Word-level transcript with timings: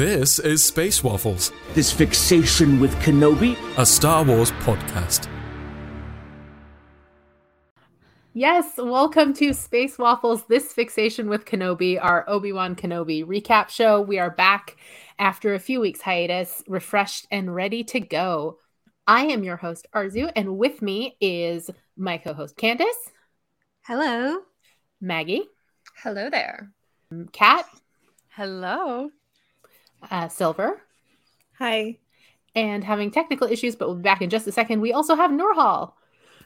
This 0.00 0.38
is 0.38 0.64
Space 0.64 1.04
Waffles, 1.04 1.52
This 1.74 1.92
fixation 1.92 2.80
with 2.80 2.94
Kenobi? 3.02 3.54
a 3.76 3.84
Star 3.84 4.24
Wars 4.24 4.50
podcast. 4.52 5.28
Yes, 8.32 8.78
welcome 8.78 9.34
to 9.34 9.52
Space 9.52 9.98
Waffles, 9.98 10.46
This 10.46 10.72
Fixation 10.72 11.28
with 11.28 11.44
Kenobi, 11.44 12.02
our 12.02 12.24
Obi 12.30 12.50
Wan 12.50 12.74
Kenobi 12.76 13.26
recap 13.26 13.68
show. 13.68 14.00
We 14.00 14.18
are 14.18 14.30
back 14.30 14.78
after 15.18 15.52
a 15.52 15.58
few 15.58 15.80
weeks' 15.80 16.00
hiatus, 16.00 16.62
refreshed 16.66 17.26
and 17.30 17.54
ready 17.54 17.84
to 17.84 18.00
go. 18.00 18.56
I 19.06 19.26
am 19.26 19.44
your 19.44 19.58
host, 19.58 19.86
Arzu, 19.94 20.32
and 20.34 20.56
with 20.56 20.80
me 20.80 21.18
is 21.20 21.68
my 21.98 22.16
co 22.16 22.32
host, 22.32 22.56
Candace, 22.56 23.10
Hello. 23.82 24.38
Maggie, 24.98 25.44
Hello 26.02 26.30
there. 26.30 26.70
Kat, 27.32 27.66
Hello. 28.30 29.10
Uh, 30.10 30.28
Silver, 30.28 30.80
Hi. 31.58 31.98
and 32.54 32.84
having 32.84 33.10
technical 33.10 33.46
issues, 33.48 33.76
but 33.76 33.88
we'll 33.88 33.96
be 33.96 34.02
back 34.02 34.22
in 34.22 34.30
just 34.30 34.46
a 34.46 34.52
second. 34.52 34.80
We 34.80 34.92
also 34.92 35.14
have 35.16 35.30
Norhal. 35.30 35.92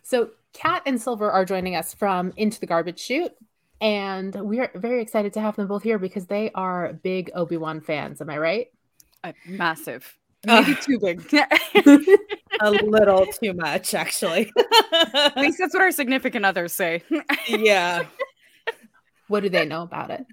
So, 0.02 0.30
Kat 0.52 0.82
and 0.86 1.00
Silver 1.00 1.30
are 1.30 1.44
joining 1.44 1.74
us 1.76 1.94
from 1.94 2.32
Into 2.36 2.60
the 2.60 2.66
Garbage 2.66 3.00
Chute, 3.00 3.32
and 3.80 4.34
we 4.34 4.60
are 4.60 4.70
very 4.74 5.02
excited 5.02 5.32
to 5.34 5.40
have 5.40 5.56
them 5.56 5.66
both 5.66 5.82
here 5.82 5.98
because 5.98 6.26
they 6.26 6.50
are 6.54 6.92
big 7.02 7.30
Obi 7.34 7.56
Wan 7.56 7.80
fans. 7.80 8.20
Am 8.20 8.30
I 8.30 8.38
right? 8.38 8.66
Uh, 9.22 9.32
massive. 9.46 10.16
Ugh. 10.48 10.66
Maybe 10.66 10.78
too 10.80 10.98
big. 11.00 11.22
A 12.60 12.70
little 12.70 13.26
too 13.26 13.54
much, 13.54 13.94
actually. 13.94 14.52
At 15.14 15.36
least 15.38 15.58
that's 15.58 15.72
what 15.74 15.82
our 15.82 15.90
significant 15.90 16.44
others 16.44 16.72
say. 16.72 17.02
yeah. 17.48 18.04
What 19.28 19.40
do 19.42 19.48
they 19.48 19.64
know 19.64 19.82
about 19.82 20.10
it? 20.10 20.26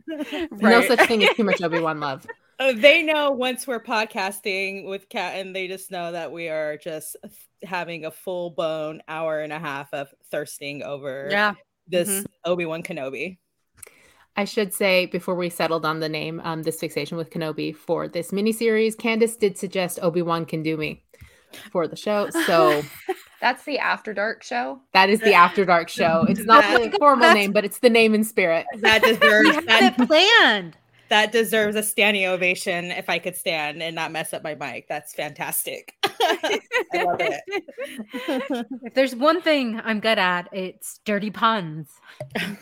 No 0.52 0.82
such 0.86 1.08
thing 1.08 1.24
as 1.24 1.34
too 1.36 1.46
much 1.46 1.62
Obi 1.62 1.80
Wan 1.80 2.02
love. 2.02 2.28
Uh, 2.62 2.74
they 2.74 3.02
know 3.02 3.32
once 3.32 3.66
we're 3.66 3.82
podcasting 3.82 4.86
with 4.86 5.10
Kat, 5.10 5.36
and 5.38 5.56
they 5.56 5.68
just 5.68 5.90
know 5.90 6.12
that 6.12 6.32
we 6.32 6.48
are 6.48 6.78
just 6.78 7.16
having 7.64 8.06
a 8.06 8.12
full 8.12 8.52
blown 8.52 9.02
hour 9.08 9.40
and 9.40 9.52
a 9.52 9.58
half 9.58 9.92
of 9.96 10.10
thirsting 10.30 10.84
over 10.84 11.28
yeah. 11.32 11.56
this 11.88 12.08
Mhm. 12.08 12.26
Obi 12.46 12.66
Wan 12.68 12.84
Kenobi. 12.84 13.40
I 14.36 14.46
should 14.46 14.76
say 14.76 15.08
before 15.08 15.34
we 15.34 15.50
settled 15.50 15.88
on 15.88 16.02
the 16.02 16.08
name, 16.08 16.40
um, 16.44 16.62
this 16.62 16.80
fixation 16.80 17.18
with 17.18 17.32
Kenobi 17.32 17.76
for 17.76 18.08
this 18.08 18.30
miniseries, 18.30 18.96
Candace 18.96 19.38
did 19.38 19.58
suggest 19.58 19.98
Obi 20.04 20.22
Wan 20.22 20.46
can 20.46 20.62
do 20.62 20.78
me 20.78 21.04
for 21.72 21.88
the 21.88 21.96
show. 21.96 22.30
So 22.46 22.84
That's 23.42 23.64
the 23.66 23.80
After 23.80 24.14
Dark 24.14 24.44
show. 24.44 24.82
that 24.94 25.10
is 25.10 25.20
the 25.22 25.34
After 25.34 25.66
Dark 25.66 25.90
show. 26.00 26.28
It's 26.30 26.46
not 26.46 26.64
the 26.80 26.96
formal 27.00 27.34
name, 27.34 27.54
but 27.54 27.66
it's 27.66 27.80
the 27.80 27.90
name 27.90 28.14
in 28.14 28.24
spirit. 28.24 28.68
That 28.82 29.02
We 29.02 29.14
deserves 29.14 29.50
have 29.56 29.66
that, 29.66 29.96
it 30.00 30.08
planned. 30.08 30.78
That 31.12 31.34
deserves 31.34 31.76
a 31.76 31.84
standing 31.84 32.26
ovation 32.26 32.86
if 32.86 33.10
I 33.10 33.20
could 33.20 33.36
stand 33.36 33.84
and 33.84 33.94
not 33.94 34.14
mess 34.14 34.34
up 34.34 34.44
my 34.44 34.56
mic. 34.56 34.88
That's 34.88 35.14
fantastic. 35.14 35.94
I 36.06 36.62
love 36.94 37.20
it. 37.20 38.66
If 38.84 38.94
there's 38.94 39.14
one 39.14 39.42
thing 39.42 39.80
I'm 39.84 40.00
good 40.00 40.18
at, 40.18 40.48
it's 40.54 41.00
dirty 41.06 41.30
puns. 41.30 41.90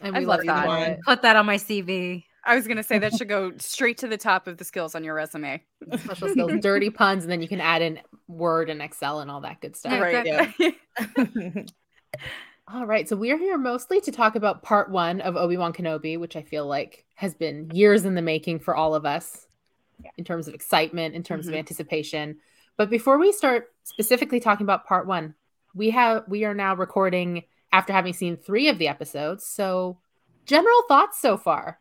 And 0.00 0.14
I 0.14 0.20
we 0.20 0.26
love 0.26 0.44
love, 0.44 0.46
that. 0.46 0.66
one. 0.68 0.98
Put 1.04 1.22
that 1.22 1.34
on 1.34 1.44
my 1.44 1.56
CV. 1.56 2.22
I 2.44 2.54
was 2.54 2.68
going 2.68 2.76
to 2.76 2.84
say 2.84 3.00
that 3.00 3.16
should 3.16 3.28
go 3.28 3.50
straight 3.58 3.98
to 3.98 4.06
the 4.06 4.16
top 4.16 4.46
of 4.46 4.56
the 4.56 4.64
skills 4.64 4.94
on 4.94 5.02
your 5.02 5.14
resume. 5.14 5.60
Special 5.96 6.28
skills, 6.28 6.52
dirty 6.60 6.88
puns, 6.88 7.24
and 7.24 7.32
then 7.32 7.42
you 7.42 7.48
can 7.48 7.60
add 7.60 7.82
in 7.82 7.98
Word 8.28 8.70
and 8.70 8.80
Excel 8.80 9.18
and 9.18 9.28
all 9.28 9.40
that 9.40 9.60
good 9.60 9.74
stuff. 9.74 10.00
Right. 10.00 10.24
exactly. 10.24 11.66
All 12.70 12.84
right, 12.86 13.08
so 13.08 13.16
we're 13.16 13.38
here 13.38 13.56
mostly 13.56 13.98
to 14.02 14.12
talk 14.12 14.36
about 14.36 14.62
part 14.62 14.90
one 14.90 15.22
of 15.22 15.36
Obi 15.36 15.56
Wan 15.56 15.72
Kenobi, 15.72 16.18
which 16.18 16.36
I 16.36 16.42
feel 16.42 16.66
like 16.66 17.06
has 17.14 17.32
been 17.34 17.70
years 17.72 18.04
in 18.04 18.14
the 18.14 18.20
making 18.20 18.58
for 18.58 18.76
all 18.76 18.94
of 18.94 19.06
us 19.06 19.46
in 20.18 20.24
terms 20.24 20.48
of 20.48 20.54
excitement, 20.54 21.14
in 21.14 21.22
terms 21.22 21.46
Mhm. 21.46 21.48
of 21.50 21.54
anticipation. 21.54 22.40
But 22.76 22.90
before 22.90 23.16
we 23.16 23.32
start 23.32 23.72
specifically 23.84 24.38
talking 24.38 24.64
about 24.66 24.86
part 24.86 25.06
one, 25.06 25.34
we 25.74 25.90
have 25.90 26.28
we 26.28 26.44
are 26.44 26.54
now 26.54 26.74
recording 26.74 27.44
after 27.72 27.92
having 27.92 28.12
seen 28.12 28.36
three 28.36 28.68
of 28.68 28.78
the 28.78 28.88
episodes. 28.88 29.46
So, 29.46 29.98
general 30.44 30.82
thoughts 30.88 31.18
so 31.18 31.38
far. 31.38 31.80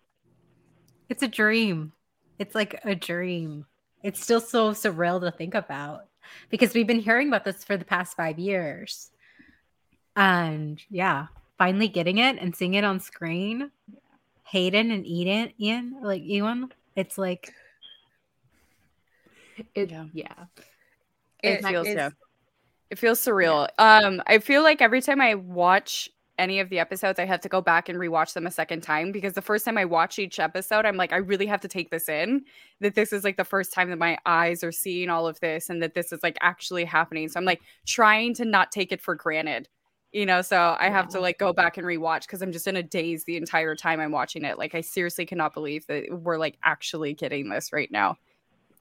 It's 1.09 1.23
a 1.23 1.27
dream. 1.27 1.91
It's 2.39 2.55
like 2.55 2.79
a 2.85 2.95
dream. 2.95 3.65
It's 4.03 4.21
still 4.21 4.41
so 4.41 4.71
surreal 4.71 5.19
to 5.19 5.31
think 5.31 5.53
about 5.53 6.07
because 6.49 6.73
we've 6.73 6.87
been 6.87 6.99
hearing 6.99 7.27
about 7.27 7.43
this 7.43 7.63
for 7.65 7.75
the 7.75 7.85
past 7.85 8.15
five 8.15 8.39
years. 8.39 9.11
And 10.17 10.81
yeah, 10.89 11.27
finally 11.57 11.87
getting 11.87 12.17
it 12.17 12.37
and 12.41 12.53
seeing 12.55 12.73
it 12.73 12.83
on 12.83 12.99
screen. 12.99 13.71
Hayden 14.45 14.91
and 14.91 15.05
Eden, 15.05 15.53
Ian, 15.59 15.97
like 16.01 16.23
Ewan, 16.23 16.71
it's 16.95 17.17
like 17.17 17.53
It, 19.75 19.91
Yeah. 19.91 20.05
yeah. 20.13 20.45
It 21.43 21.49
It 21.59 21.65
feels 21.65 21.87
is- 21.87 21.95
yeah. 21.95 22.09
It 22.89 22.97
feels 22.97 23.19
surreal. 23.19 23.67
Um, 23.77 24.21
I 24.27 24.39
feel 24.39 24.63
like 24.63 24.81
every 24.81 25.01
time 25.01 25.19
I 25.19 25.35
watch 25.35 26.09
any 26.39 26.59
of 26.61 26.69
the 26.69 26.79
episodes, 26.79 27.19
I 27.19 27.25
have 27.25 27.41
to 27.41 27.49
go 27.49 27.59
back 27.59 27.89
and 27.89 27.99
rewatch 27.99 28.33
them 28.33 28.47
a 28.47 28.51
second 28.51 28.81
time 28.81 29.11
because 29.11 29.33
the 29.33 29.41
first 29.41 29.65
time 29.65 29.77
I 29.77 29.83
watch 29.85 30.19
each 30.19 30.39
episode, 30.39 30.85
I'm 30.85 30.95
like, 30.95 31.11
I 31.11 31.17
really 31.17 31.47
have 31.47 31.59
to 31.61 31.67
take 31.67 31.89
this 31.91 32.07
in. 32.07 32.45
That 32.79 32.95
this 32.95 33.11
is 33.11 33.23
like 33.25 33.35
the 33.35 33.43
first 33.43 33.73
time 33.73 33.89
that 33.89 33.97
my 33.97 34.17
eyes 34.25 34.63
are 34.63 34.71
seeing 34.71 35.09
all 35.09 35.27
of 35.27 35.39
this, 35.41 35.69
and 35.69 35.81
that 35.83 35.95
this 35.95 36.13
is 36.13 36.21
like 36.23 36.37
actually 36.39 36.85
happening. 36.85 37.27
So 37.27 37.39
I'm 37.39 37.45
like 37.45 37.61
trying 37.85 38.33
to 38.35 38.45
not 38.45 38.71
take 38.71 38.91
it 38.93 39.01
for 39.01 39.15
granted, 39.15 39.67
you 40.17 40.25
know. 40.25 40.41
So 40.41 40.75
I 40.79 40.89
have 40.89 41.07
to 41.09 41.19
like 41.19 41.37
go 41.37 41.53
back 41.53 41.77
and 41.77 41.85
rewatch 41.85 42.21
because 42.21 42.41
I'm 42.41 42.51
just 42.51 42.67
in 42.67 42.75
a 42.75 42.83
daze 42.83 43.23
the 43.25 43.37
entire 43.37 43.75
time 43.75 43.99
I'm 43.99 44.11
watching 44.11 44.43
it. 44.43 44.57
Like 44.57 44.73
I 44.73 44.81
seriously 44.81 45.25
cannot 45.25 45.53
believe 45.53 45.85
that 45.87 46.05
we're 46.11 46.37
like 46.37 46.57
actually 46.63 47.13
getting 47.13 47.49
this 47.49 47.71
right 47.71 47.91
now. 47.91 48.17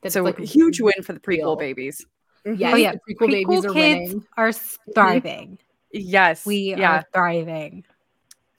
That's 0.03 0.15
so 0.15 0.23
like 0.23 0.39
huge 0.39 0.81
win 0.81 1.03
for 1.03 1.13
the 1.13 1.21
prequel 1.21 1.37
real. 1.39 1.57
babies. 1.57 2.05
yeah 2.45 2.73
Oh, 2.73 2.77
yeah. 2.77 2.93
the 3.07 3.15
prequel, 3.15 3.31
babies 3.31 3.65
are 3.65 3.73
kids 3.73 4.15
winning. 4.15 4.25
are 4.37 4.53
thriving. 4.53 5.59
Yes, 5.93 6.45
We 6.47 6.75
yeah, 6.77 6.99
are 6.99 7.05
thriving. 7.13 7.85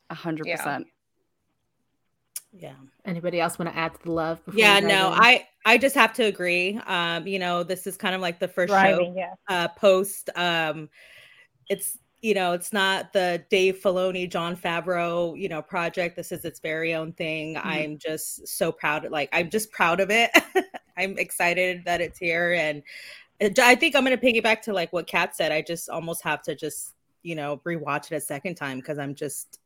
a 0.10 0.16
100% 0.16 0.86
yeah. 2.54 2.74
Anybody 3.06 3.40
else 3.40 3.60
want 3.60 3.72
to 3.72 3.78
add 3.78 3.94
to 3.94 4.04
the 4.04 4.12
love? 4.12 4.44
before 4.44 4.60
Yeah, 4.60 4.80
no, 4.80 5.14
in? 5.14 5.20
I 5.20 5.48
I 5.66 5.78
just 5.78 5.96
have 5.96 6.14
to 6.14 6.24
agree. 6.24 6.80
Um, 6.88 7.28
you 7.28 7.38
know, 7.40 7.62
this 7.64 7.86
is 7.86 7.98
kind 7.98 8.16
of 8.16 8.22
like 8.22 8.40
the 8.40 8.48
first 8.48 8.72
show 8.74 9.14
yeah. 9.16 9.34
uh 9.48 9.68
post 9.68 10.30
um 10.36 10.90
it's 11.70 11.98
you 12.22 12.34
know, 12.34 12.54
it's 12.54 12.74
not 12.74 13.14
the 13.14 13.44
Dave 13.50 13.80
Filoni, 13.82 14.30
Jon 14.30 14.56
Favreau, 14.56 15.40
you 15.40 15.50
know, 15.50 15.62
project. 15.62 16.16
This 16.16 16.32
is 16.32 16.46
its 16.46 16.60
very 16.60 16.94
own 16.94 17.14
thing. 17.14 17.56
Mm-hmm. 17.56 17.68
I'm 17.68 17.98
just 17.98 18.48
so 18.48 18.72
proud. 18.72 19.08
Like, 19.10 19.30
I'm 19.32 19.50
just 19.50 19.72
proud 19.72 20.00
of 20.00 20.10
it. 20.10 20.32
I'm 20.98 21.18
excited 21.18 21.84
that 21.86 22.02
it's 22.02 22.18
here. 22.18 22.54
And 22.54 22.84
I 23.60 23.76
think 23.76 23.96
I'm 23.96 24.04
going 24.04 24.18
to 24.18 24.26
piggyback 24.26 24.62
to 24.64 24.74
like 24.74 24.92
what 24.92 25.06
Kat 25.06 25.36
said. 25.36 25.52
I 25.52 25.62
just 25.62 25.90
almost 25.90 26.24
have 26.24 26.42
to 26.44 26.56
just, 26.56 26.94
you 27.22 27.36
know, 27.36 27.62
rewatch 27.66 28.12
it 28.12 28.16
a 28.16 28.22
second 28.22 28.56
time 28.56 28.80
because 28.80 28.98
I'm 28.98 29.14
just 29.14 29.60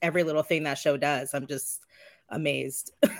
every 0.00 0.22
little 0.22 0.44
thing 0.44 0.62
that 0.62 0.78
show 0.78 0.96
does. 0.96 1.34
I'm 1.34 1.46
just 1.46 1.80
amazed. 2.28 2.92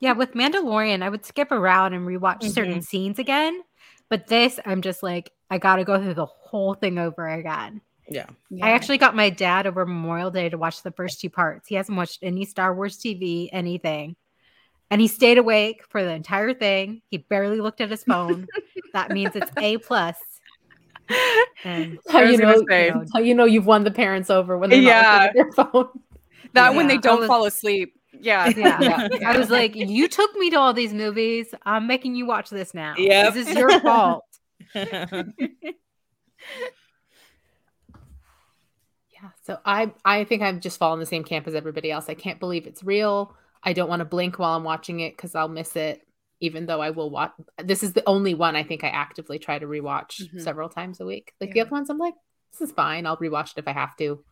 Yeah, 0.00 0.12
with 0.12 0.32
Mandalorian, 0.32 1.02
I 1.02 1.08
would 1.08 1.24
skip 1.24 1.52
around 1.52 1.94
and 1.94 2.06
rewatch 2.06 2.42
certain 2.50 2.82
scenes 2.82 3.18
again. 3.18 3.62
But 4.08 4.26
this, 4.26 4.58
I'm 4.64 4.82
just 4.82 5.02
like, 5.02 5.32
I 5.50 5.58
got 5.58 5.76
to 5.76 5.84
go 5.84 6.02
through 6.02 6.14
the 6.14 6.26
whole 6.26 6.74
thing 6.74 6.98
over 6.98 7.28
again. 7.28 7.80
Yeah. 8.08 8.26
I 8.62 8.70
actually 8.70 8.98
got 8.98 9.14
my 9.14 9.30
dad 9.30 9.66
over 9.66 9.84
Memorial 9.86 10.30
Day 10.30 10.48
to 10.48 10.58
watch 10.58 10.82
the 10.82 10.90
first 10.92 11.20
two 11.20 11.30
parts. 11.30 11.68
He 11.68 11.74
hasn't 11.74 11.96
watched 11.96 12.18
any 12.22 12.44
Star 12.44 12.74
Wars 12.74 12.98
TV, 12.98 13.48
anything. 13.52 14.16
And 14.90 15.00
he 15.00 15.08
stayed 15.08 15.36
awake 15.38 15.82
for 15.90 16.02
the 16.02 16.10
entire 16.10 16.54
thing. 16.54 17.02
He 17.10 17.18
barely 17.18 17.60
looked 17.60 17.80
at 17.80 17.90
his 17.90 18.04
phone. 18.04 18.46
that 18.94 19.10
means 19.10 19.36
it's 19.36 19.50
A 19.58 19.76
plus. 19.78 20.16
And 21.64 21.98
how 22.08 22.20
you 22.20 22.36
know, 22.38 22.54
you 22.56 22.64
know, 22.90 23.04
how 23.12 23.20
you 23.20 23.34
know 23.34 23.44
you've 23.44 23.66
won 23.66 23.84
the 23.84 23.90
parents 23.90 24.30
over 24.30 24.56
when 24.58 24.70
they're 24.70 24.80
Yeah. 24.80 25.02
not 25.02 25.22
looking 25.36 25.40
at 25.40 25.56
their 25.56 25.64
phone. 25.72 25.88
That 26.54 26.74
when 26.74 26.86
they 26.86 26.96
don't 26.96 27.20
was- 27.20 27.28
fall 27.28 27.44
asleep. 27.44 27.94
Yeah. 28.20 28.48
yeah. 28.56 28.78
Yeah. 29.12 29.30
I 29.30 29.36
was 29.38 29.50
like, 29.50 29.76
you 29.76 30.08
took 30.08 30.34
me 30.36 30.48
to 30.50 30.56
all 30.58 30.72
these 30.72 30.94
movies. 30.94 31.54
I'm 31.66 31.86
making 31.86 32.14
you 32.14 32.24
watch 32.26 32.48
this 32.48 32.72
now. 32.72 32.94
Yep. 32.96 33.34
This 33.34 33.48
is 33.48 33.54
your 33.56 33.80
fault. 33.80 34.24
Yeah. 39.48 39.54
So 39.56 39.60
I 39.64 39.92
I 40.04 40.24
think 40.24 40.42
I've 40.42 40.60
just 40.60 40.78
fallen 40.78 41.00
the 41.00 41.06
same 41.06 41.24
camp 41.24 41.46
as 41.46 41.54
everybody 41.54 41.90
else. 41.90 42.08
I 42.08 42.14
can't 42.14 42.40
believe 42.40 42.66
it's 42.66 42.82
real. 42.84 43.34
I 43.62 43.72
don't 43.72 43.88
want 43.88 44.00
to 44.00 44.04
blink 44.04 44.38
while 44.38 44.56
I'm 44.56 44.64
watching 44.64 45.00
it 45.00 45.16
because 45.16 45.34
I'll 45.34 45.48
miss 45.48 45.74
it. 45.76 46.06
Even 46.40 46.66
though 46.66 46.80
I 46.80 46.90
will 46.90 47.10
watch, 47.10 47.32
this 47.64 47.82
is 47.82 47.94
the 47.94 48.04
only 48.06 48.34
one 48.34 48.54
I 48.54 48.62
think 48.62 48.84
I 48.84 48.88
actively 48.88 49.40
try 49.40 49.58
to 49.58 49.66
rewatch 49.66 50.22
Mhm. 50.32 50.40
several 50.40 50.68
times 50.68 51.00
a 51.00 51.04
week. 51.06 51.32
Like 51.40 51.52
the 51.52 51.60
other 51.60 51.70
ones, 51.70 51.90
I'm 51.90 51.98
like, 51.98 52.14
this 52.52 52.60
is 52.60 52.72
fine. 52.72 53.06
I'll 53.06 53.16
rewatch 53.16 53.50
it 53.52 53.58
if 53.58 53.66
I 53.66 53.72
have 53.72 53.96
to 53.96 54.22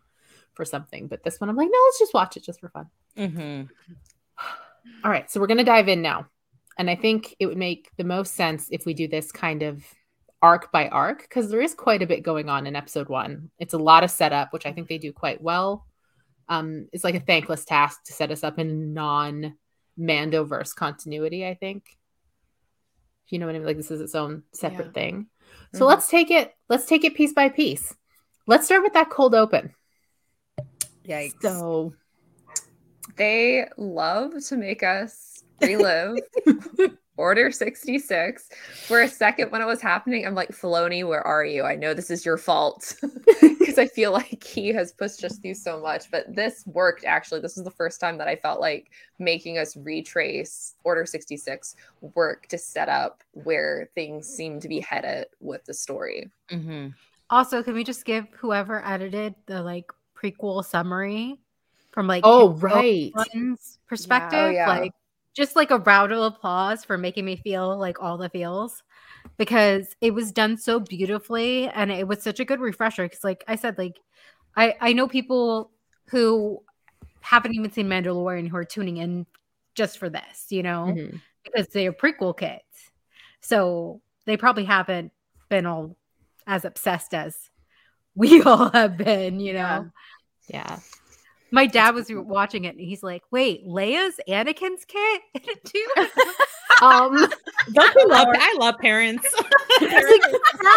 for 0.53 0.63
something. 0.63 1.07
But 1.07 1.23
this 1.23 1.41
one, 1.41 1.49
I'm 1.49 1.57
like, 1.57 1.67
no, 1.69 1.79
let's 1.85 1.99
just 1.99 2.13
watch 2.13 2.37
it 2.37 2.43
just 2.43 2.61
for 2.61 2.69
fun. 2.69 2.85
Mhm. 3.17 3.69
All 5.03 5.11
right, 5.11 5.29
so 5.29 5.41
we're 5.41 5.47
going 5.47 5.57
to 5.57 5.63
dive 5.65 5.89
in 5.89 6.01
now. 6.01 6.27
And 6.77 6.89
I 6.89 6.95
think 6.95 7.35
it 7.39 7.47
would 7.47 7.57
make 7.57 7.89
the 7.97 8.03
most 8.05 8.35
sense 8.35 8.69
if 8.71 8.85
we 8.85 8.93
do 8.93 9.07
this 9.09 9.31
kind 9.33 9.61
of 9.63 9.83
arc 10.41 10.71
by 10.71 10.87
arc 10.89 11.21
because 11.21 11.49
there 11.49 11.61
is 11.61 11.73
quite 11.73 12.01
a 12.01 12.07
bit 12.07 12.23
going 12.23 12.49
on 12.49 12.67
in 12.67 12.75
episode 12.75 13.09
one. 13.09 13.49
It's 13.59 13.73
a 13.73 13.77
lot 13.77 14.03
of 14.03 14.11
setup, 14.11 14.53
which 14.53 14.65
I 14.65 14.71
think 14.71 14.87
they 14.87 14.97
do 14.97 15.11
quite 15.11 15.41
well. 15.41 15.85
Um, 16.49 16.87
it's 16.93 17.03
like 17.03 17.15
a 17.15 17.19
thankless 17.19 17.65
task 17.65 18.03
to 18.05 18.13
set 18.13 18.31
us 18.31 18.43
up 18.43 18.59
in 18.59 18.93
non 18.93 19.57
Mandoverse 19.99 20.75
continuity, 20.75 21.45
I 21.45 21.55
think. 21.55 21.97
You 23.29 23.39
know 23.39 23.47
what 23.47 23.55
I 23.55 23.57
mean? 23.57 23.67
Like 23.67 23.77
this 23.77 23.91
is 23.91 23.99
its 23.99 24.15
own 24.15 24.43
separate 24.53 24.87
Yeah. 24.87 24.91
thing. 24.91 25.27
So 25.73 25.81
Mhm. 25.85 25.87
let's 25.87 26.07
take 26.07 26.31
it. 26.31 26.53
Let's 26.69 26.85
take 26.85 27.03
it 27.03 27.15
piece 27.15 27.33
by 27.33 27.49
piece. 27.49 27.95
Let's 28.45 28.65
start 28.65 28.83
with 28.83 28.93
that 28.93 29.09
cold 29.09 29.35
open. 29.35 29.73
Yikes. 31.05 31.41
So 31.41 31.93
They 33.15 33.65
love 33.77 34.33
to 34.45 34.55
make 34.57 34.83
us 34.83 35.43
relive 35.61 36.17
Order 37.17 37.51
66. 37.51 38.49
For 38.85 39.01
a 39.01 39.07
second, 39.07 39.51
when 39.51 39.61
it 39.61 39.65
was 39.65 39.81
happening, 39.81 40.25
I'm 40.25 40.35
like, 40.35 40.49
Filoni, 40.49 41.05
where 41.07 41.25
are 41.25 41.43
you? 41.43 41.63
I 41.63 41.75
know 41.75 41.93
this 41.93 42.11
is 42.11 42.25
your 42.25 42.37
fault 42.37 42.95
because 43.41 43.77
I 43.77 43.87
feel 43.87 44.11
like 44.11 44.43
he 44.43 44.69
has 44.69 44.91
pushed 44.91 45.23
us 45.23 45.37
through 45.37 45.55
so 45.55 45.81
much. 45.81 46.09
But 46.11 46.33
this 46.33 46.63
worked 46.67 47.05
actually. 47.05 47.41
This 47.41 47.55
was 47.55 47.65
the 47.65 47.71
first 47.71 47.99
time 47.99 48.17
that 48.19 48.27
I 48.27 48.35
felt 48.35 48.61
like 48.61 48.91
making 49.19 49.57
us 49.57 49.75
retrace 49.75 50.75
Order 50.83 51.05
66 51.05 51.75
work 52.15 52.47
to 52.47 52.57
set 52.57 52.87
up 52.87 53.23
where 53.31 53.89
things 53.95 54.27
seem 54.27 54.59
to 54.59 54.67
be 54.67 54.79
headed 54.79 55.25
with 55.39 55.65
the 55.65 55.73
story. 55.73 56.29
Mhm. 56.49 56.93
Also, 57.29 57.61
can 57.61 57.73
we 57.73 57.83
just 57.83 58.05
give 58.05 58.27
whoever 58.31 58.85
edited 58.85 59.35
the 59.47 59.61
like 59.61 59.91
prequel 60.15 60.63
summary 60.63 61.39
from 61.91 62.07
like 62.07 62.21
Oh, 62.25 62.49
right. 62.53 63.11
One's 63.15 63.79
perspective? 63.87 64.39
Oh, 64.39 64.49
yeah. 64.49 64.69
Like 64.69 64.93
just 65.37 65.55
like 65.55 65.69
a 65.69 65.77
round 65.77 66.11
of 66.11 66.33
applause 66.33 66.83
for 66.83 66.97
making 66.97 67.23
me 67.23 67.35
feel 67.35 67.77
like 67.77 68.01
all 68.01 68.17
the 68.17 68.27
feels 68.27 68.81
because 69.37 69.95
it 70.01 70.11
was 70.11 70.31
done 70.31 70.57
so 70.57 70.79
beautifully 70.79 71.69
and 71.69 71.91
it 71.91 72.07
was 72.07 72.23
such 72.23 72.39
a 72.39 72.45
good 72.45 72.59
refresher. 72.59 73.03
Because 73.03 73.23
like 73.23 73.43
I 73.47 73.55
said, 73.55 73.77
like 73.77 73.99
I 74.55 74.73
I 74.81 74.93
know 74.93 75.07
people 75.07 75.69
who 76.09 76.63
haven't 77.21 77.53
even 77.53 77.71
seen 77.71 77.87
Mandalorian 77.87 78.47
who 78.47 78.57
are 78.57 78.65
tuning 78.65 78.97
in 78.97 79.27
just 79.75 79.99
for 79.99 80.09
this, 80.09 80.47
you 80.49 80.63
know, 80.63 80.87
mhm. 80.89 81.21
because 81.43 81.67
they're 81.67 81.93
prequel 81.93 82.35
kids. 82.35 82.63
So 83.39 84.01
they 84.25 84.37
probably 84.37 84.65
haven't 84.65 85.11
been 85.49 85.67
all 85.67 85.95
as 86.47 86.65
obsessed 86.65 87.13
as 87.13 87.51
we 88.15 88.41
all 88.45 88.71
have 88.71 88.97
been, 88.97 89.39
you 89.39 89.53
know. 89.53 89.91
yeah. 90.47 90.79
My 91.51 91.65
dad 91.65 91.95
was 91.95 92.07
watching 92.09 92.65
it 92.65 92.75
and 92.75 92.79
he's 92.79 93.03
like, 93.03 93.23
"Wait, 93.31 93.65
Leia's 93.65 94.19
Anakin's 94.27 94.85
kid 94.85 95.21
too?" 95.65 95.87
Um 96.79 97.15
Don't 97.73 97.95
you 97.95 98.07
love? 98.07 98.27
I 98.33 98.55
love 98.59 98.75
parents. 98.79 99.27
He's 99.79 99.91
like, 99.91 100.21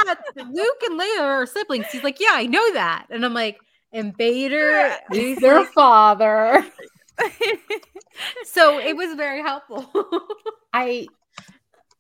"Dad, 0.06 0.17
Luke 0.50 0.82
and 0.84 0.99
Leia 0.99 1.20
are 1.20 1.44
siblings." 1.46 1.87
He's 1.93 2.02
like, 2.02 2.19
"Yeah, 2.19 2.31
I 2.32 2.46
know 2.46 2.72
that," 2.72 3.05
and 3.11 3.22
I'm 3.22 3.34
like, 3.34 3.58
"And 3.93 4.17
Vader." 4.17 4.96
is 5.12 5.19
is 5.19 5.38
their 5.40 5.58
like- 5.58 5.72
father. 5.72 6.64
so 8.44 8.78
it 8.78 8.96
was 8.96 9.14
very 9.14 9.43
helpful. 9.43 9.90
I 10.72 11.06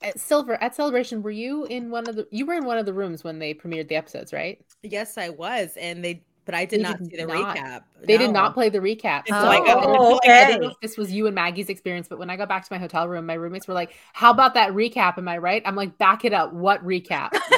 at 0.02 0.18
Silver 0.18 0.54
at 0.62 0.74
Celebration, 0.74 1.22
were 1.22 1.30
you 1.30 1.66
in 1.66 1.90
one 1.90 2.08
of 2.08 2.16
the 2.16 2.26
you 2.30 2.46
were 2.46 2.54
in 2.54 2.64
one 2.64 2.78
of 2.78 2.86
the 2.86 2.94
rooms 2.94 3.22
when 3.22 3.38
they 3.38 3.52
premiered 3.52 3.88
the 3.88 3.96
episodes, 3.96 4.32
right? 4.32 4.64
yes, 4.82 5.18
I 5.18 5.28
was, 5.28 5.76
and 5.76 6.02
they, 6.02 6.24
but 6.44 6.54
I 6.54 6.64
did 6.64 6.80
They 6.80 6.82
not 6.84 6.98
did 6.98 7.10
see 7.10 7.16
the 7.18 7.26
not. 7.26 7.56
recap. 7.56 7.82
They 8.02 8.16
did 8.16 8.30
not 8.32 8.54
play 8.54 8.68
the 8.70 8.78
recap. 8.78 9.28
So 9.28 9.34
so 9.34 9.46
I 9.48 9.58
got- 9.58 9.84
oh, 9.84 10.14
I, 10.14 10.28
Oh, 10.28 10.32
I 10.32 10.50
don't 10.50 10.60
know 10.62 10.66
okay. 10.68 10.74
if 10.74 10.80
this 10.80 10.96
was 10.96 11.12
you 11.12 11.26
and 11.26 11.34
Maggie's 11.34 11.68
experience, 11.68 12.08
but 12.08 12.18
when 12.18 12.30
I 12.30 12.36
got 12.36 12.48
back 12.48 12.66
to 12.66 12.72
my 12.72 12.78
hotel 12.78 13.06
room, 13.08 13.26
my 13.26 13.34
roommates 13.34 13.68
were 13.68 13.74
like, 13.74 13.92
How 14.14 14.30
about 14.30 14.54
that 14.54 14.72
recap? 14.72 15.18
Am 15.18 15.28
I 15.28 15.38
right? 15.38 15.62
I'm 15.66 15.76
like, 15.76 15.98
back 15.98 16.24
it 16.24 16.32
up. 16.32 16.52
What 16.52 16.84
recap? 16.84 17.30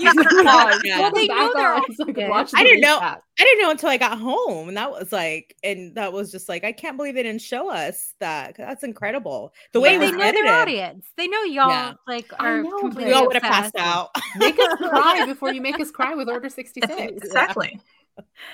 Yeah. 0.00 0.12
Pause. 0.16 0.82
Well, 0.84 1.12
they 1.12 1.28
know 1.28 1.52
they're 1.54 1.74
off. 1.74 1.84
like, 1.98 2.16
dead. 2.16 2.30
I 2.54 2.64
didn't 2.64 2.80
know- 2.80 2.98
I 2.98 3.44
didn't 3.44 3.62
know 3.62 3.70
until 3.70 3.88
I 3.88 3.96
got 3.98 4.18
home, 4.18 4.68
and 4.68 4.76
that 4.76 4.90
was 4.90 5.12
like, 5.12 5.54
and 5.62 5.94
that 5.94 6.12
was 6.12 6.32
just 6.32 6.48
like, 6.48 6.64
I 6.64 6.72
can't 6.72 6.96
believe 6.96 7.14
they 7.14 7.22
didn't 7.22 7.40
show 7.40 7.70
us 7.70 8.14
that. 8.18 8.56
That's 8.56 8.82
incredible. 8.84 9.52
The 9.72 9.80
way 9.80 9.96
But 9.96 10.00
they 10.00 10.10
was 10.12 10.16
know 10.18 10.32
their 10.32 10.52
audience. 10.54 11.06
They 11.16 11.28
know 11.28 11.42
y'all 11.44 11.68
Yeah. 11.70 11.92
like 12.08 12.26
are 12.40 12.62
know, 12.64 12.78
completely 12.80 13.04
we 13.06 13.12
all 13.12 13.26
would 13.26 13.34
have 13.34 13.42
passed 13.44 13.76
out. 13.78 14.10
Make 14.36 14.58
us 14.58 14.74
cry 14.78 15.24
before 15.26 15.52
you 15.52 15.60
make 15.60 15.78
us 15.78 15.90
cry 15.92 16.14
with 16.14 16.28
Order 16.28 16.48
66. 16.48 16.92
Exactly. 17.24 17.78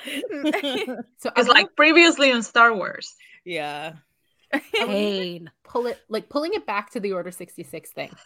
So 1.18 1.30
I 1.36 1.40
It's 1.40 1.48
wanna 1.48 1.48
like 1.48 1.74
previously 1.76 2.32
on 2.32 2.42
Star 2.42 2.74
Wars. 2.74 3.14
yeah. 3.44 3.94
Pain. 4.78 5.50
pull 5.64 5.86
it 5.86 5.98
like 6.08 6.28
pulling 6.28 6.54
it 6.54 6.66
back 6.66 6.90
to 6.92 7.00
the 7.00 7.12
Order 7.12 7.30
66 7.30 7.90
thing. 7.92 8.16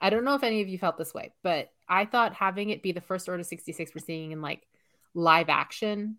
I 0.00 0.10
don't 0.10 0.24
know 0.24 0.34
if 0.34 0.42
any 0.42 0.62
of 0.62 0.68
you 0.68 0.78
felt 0.78 0.96
this 0.98 1.12
way, 1.14 1.32
but 1.42 1.68
I 1.88 2.06
thought 2.06 2.34
having 2.34 2.70
it 2.70 2.82
be 2.82 2.92
the 2.92 3.00
first 3.00 3.28
Order 3.28 3.42
66 3.42 3.92
we're 3.94 4.00
seeing 4.04 4.32
in 4.32 4.40
like 4.40 4.66
live 5.14 5.48
action 5.48 6.18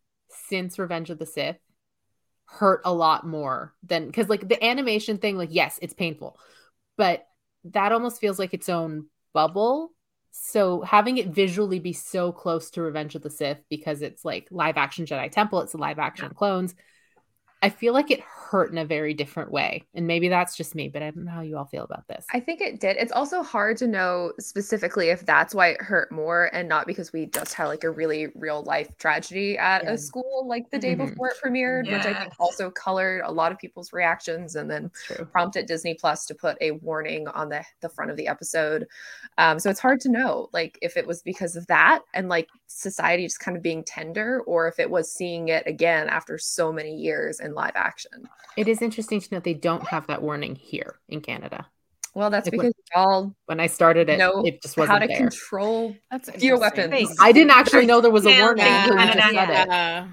since 0.49 0.79
Revenge 0.79 1.09
of 1.09 1.19
the 1.19 1.25
Sith 1.25 1.57
hurt 2.45 2.81
a 2.85 2.93
lot 2.93 3.25
more 3.25 3.73
than 3.83 4.07
because 4.07 4.29
like 4.29 4.47
the 4.47 4.63
animation 4.63 5.17
thing, 5.17 5.37
like 5.37 5.49
yes, 5.51 5.79
it's 5.81 5.93
painful, 5.93 6.37
but 6.97 7.25
that 7.65 7.91
almost 7.91 8.21
feels 8.21 8.39
like 8.39 8.53
its 8.53 8.69
own 8.69 9.07
bubble. 9.33 9.91
So 10.31 10.81
having 10.81 11.18
it 11.18 11.28
visually 11.28 11.80
be 11.80 11.94
so 11.94 12.31
close 12.31 12.69
to 12.72 12.81
Revenge 12.81 13.16
of 13.16 13.22
the 13.22 13.30
Sith 13.30 13.62
because 13.69 14.01
it's 14.01 14.24
like 14.24 14.48
live 14.50 14.78
action 14.78 15.06
Jedi 15.06 15.30
Temple, 15.31 15.62
it's 15.62 15.74
a 15.74 15.78
live 15.78 16.00
action 16.00 16.33
clones. 16.33 16.74
I 17.61 17.69
feel 17.69 17.93
like 17.93 18.09
it 18.09 18.21
hurt 18.21 18.71
in 18.71 18.77
a 18.77 18.85
very 18.85 19.13
different 19.13 19.51
way. 19.51 19.85
And 19.93 20.07
maybe 20.07 20.27
that's 20.27 20.57
just 20.57 20.75
me, 20.75 20.89
but 20.89 21.01
I 21.03 21.11
don't 21.11 21.23
know 21.25 21.31
how 21.31 21.41
you 21.41 21.57
all 21.57 21.65
feel 21.65 21.83
about 21.83 22.07
this. 22.07 22.25
I 22.33 22.39
think 22.39 22.59
it 22.59 22.79
did. 22.81 22.97
It's 22.97 23.11
also 23.11 23.43
hard 23.43 23.77
to 23.77 23.87
know 23.87 24.33
specifically 24.39 25.09
if 25.09 25.25
that's 25.25 25.55
why 25.55 25.67
it 25.69 25.81
hurt 25.81 26.11
more 26.11 26.49
and 26.53 26.67
not 26.67 26.85
because 26.87 27.13
we 27.13 27.27
just 27.27 27.53
had 27.53 27.67
like 27.67 27.83
a 27.85 27.89
really 27.91 28.27
real 28.35 28.63
life 28.63 28.89
tragedy 28.97 29.57
at 29.57 29.83
Yeah. 29.83 29.91
a 29.91 29.97
school 29.97 30.45
like 30.47 30.69
the 30.71 30.79
day 30.79 30.95
Mhm. 30.95 31.09
before 31.09 31.29
it 31.29 31.37
premiered, 31.41 31.89
which 31.89 32.05
I 32.05 32.13
think 32.13 32.33
also 32.39 32.71
colored 32.71 33.21
a 33.23 33.31
lot 33.31 33.51
of 33.51 33.57
people's 33.57 33.93
reactions 33.93 34.55
and 34.55 34.69
then 34.69 34.91
prompted 35.31 35.65
Disney 35.67 35.93
Plus 35.93 36.25
to 36.25 36.35
put 36.35 36.57
a 36.61 36.71
warning 36.71 37.27
on 37.29 37.49
the 37.49 37.63
the 37.81 37.89
front 37.89 38.11
of 38.11 38.17
the 38.17 38.27
episode. 38.27 38.87
Um, 39.37 39.59
so 39.59 39.69
it's 39.69 39.79
hard 39.79 39.99
to 40.01 40.09
know 40.09 40.49
like 40.51 40.77
if 40.81 40.97
it 40.97 41.07
was 41.07 41.21
because 41.21 41.55
of 41.55 41.67
that 41.67 42.01
and 42.13 42.27
like 42.27 42.49
society 42.67 43.23
just 43.23 43.39
kind 43.39 43.55
of 43.55 43.63
being 43.63 43.83
tender 43.83 44.41
or 44.41 44.67
if 44.67 44.79
it 44.79 44.89
was 44.89 45.13
seeing 45.13 45.47
it 45.49 45.65
again 45.67 46.09
after 46.09 46.37
so 46.37 46.71
many 46.73 46.95
years 46.95 47.39
in 47.51 47.56
live 47.56 47.74
action. 47.75 48.27
It 48.57 48.68
is 48.68 48.81
interesting 48.81 49.19
to 49.21 49.27
note 49.36 49.44
they 49.44 49.53
don't 49.53 49.86
have 49.88 50.07
that 50.07 50.21
warning 50.21 50.56
here 50.56 50.95
in 51.09 51.21
Canada. 51.21 51.68
Well, 52.13 52.30
that's 52.30 52.48
Like, 52.48 52.51
because 52.51 52.74
y'all 52.94 53.33
When 53.45 53.59
I 53.59 53.68
started 53.68 54.09
it, 54.09 54.18
know 54.18 54.44
it 54.45 54.62
just 54.62 54.75
wasn't 54.77 55.01
to 55.03 55.07
there. 55.07 55.18
control 55.18 55.95
That's 56.09 56.27
your 56.42 56.56
interesting. 56.56 56.89
weapons. 56.92 57.18
I 57.19 57.31
didn't 57.31 57.51
actually 57.51 57.86
know 57.86 58.01
there 58.01 58.12
was 58.12 58.25
a 58.25 58.38
warning 58.42 58.65
yeah, 58.65 58.83
until 58.86 59.00
you 59.00 59.13
just 59.13 59.33
said 59.33 59.50
it. 59.50 59.68
Yeah. 59.68 60.07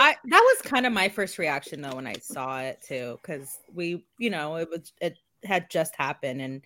I 0.00 0.16
that 0.24 0.40
was 0.40 0.62
kind 0.68 0.84
of 0.86 0.92
my 0.92 1.08
first 1.08 1.38
reaction 1.38 1.80
though 1.80 1.94
when 1.94 2.06
I 2.06 2.14
saw 2.14 2.60
it 2.60 2.82
too, 2.86 3.18
because 3.22 3.58
we, 3.72 4.04
you 4.18 4.30
know, 4.30 4.56
it 4.56 4.68
was 4.70 4.92
it 5.00 5.16
had 5.44 5.70
just 5.70 5.94
happened, 5.96 6.40
and 6.42 6.62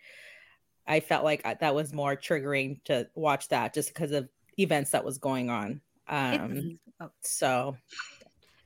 I 0.86 1.00
felt 1.00 1.22
like 1.24 1.44
I- 1.44 1.54
that 1.54 1.74
was 1.74 1.92
more 1.92 2.16
triggering 2.16 2.82
to 2.84 3.08
watch 3.14 3.48
that 3.48 3.74
just 3.74 3.88
because 3.88 4.12
of 4.12 4.28
events 4.58 4.90
that 4.92 5.04
was 5.04 5.18
going 5.18 5.50
on. 5.50 5.80
Um, 6.08 6.56
It's, 6.56 6.78
oh, 7.00 7.10
so 7.20 7.76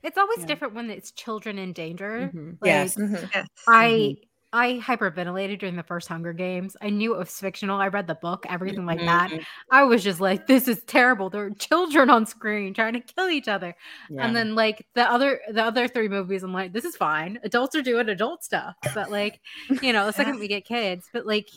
it's 0.03 0.17
always 0.17 0.39
Yeah. 0.39 0.45
different 0.45 0.73
when 0.75 0.89
it's 0.89 1.11
children 1.11 1.57
in 1.57 1.73
danger. 1.73 2.29
Mhm. 2.33 2.57
Like, 2.61 2.67
Yes. 2.67 2.95
Mhm. 2.95 3.29
Yes. 3.33 3.47
I 3.67 4.17
I 4.51 4.79
hyperventilated 4.83 5.59
during 5.59 5.75
the 5.75 5.83
first 5.83 6.07
Hunger 6.07 6.33
Games. 6.33 6.75
I 6.81 6.89
knew 6.89 7.13
it 7.13 7.19
was 7.19 7.39
fictional. 7.39 7.79
I 7.79 7.87
read 7.89 8.07
the 8.07 8.15
book, 8.15 8.47
everything 8.49 8.83
like 8.83 8.99
that. 9.01 9.29
Mhm. 9.29 9.45
I 9.69 9.83
was 9.83 10.03
just 10.03 10.19
like, 10.19 10.47
this 10.47 10.67
is 10.67 10.81
terrible. 10.85 11.29
There 11.29 11.45
are 11.45 11.49
children 11.51 12.09
on 12.09 12.25
screen 12.25 12.73
trying 12.73 12.93
to 12.93 12.99
kill 12.99 13.29
each 13.29 13.47
other. 13.47 13.75
Yeah. 14.09 14.25
And 14.25 14.35
then 14.35 14.55
like 14.55 14.87
the 14.95 15.03
other 15.07 15.39
the 15.51 15.63
other 15.63 15.87
three 15.87 16.07
movies, 16.07 16.41
I'm 16.41 16.51
like, 16.51 16.73
this 16.73 16.83
is 16.83 16.95
fine. 16.97 17.39
Adults 17.43 17.75
are 17.75 17.83
doing 17.83 18.09
adult 18.09 18.43
stuff. 18.43 18.75
But 18.95 19.11
like, 19.11 19.39
you 19.83 19.93
know, 19.93 20.07
the 20.07 20.13
second 20.33 20.39
we 20.39 20.47
get 20.47 20.65
kids, 20.65 21.07
but 21.13 21.27
like 21.27 21.47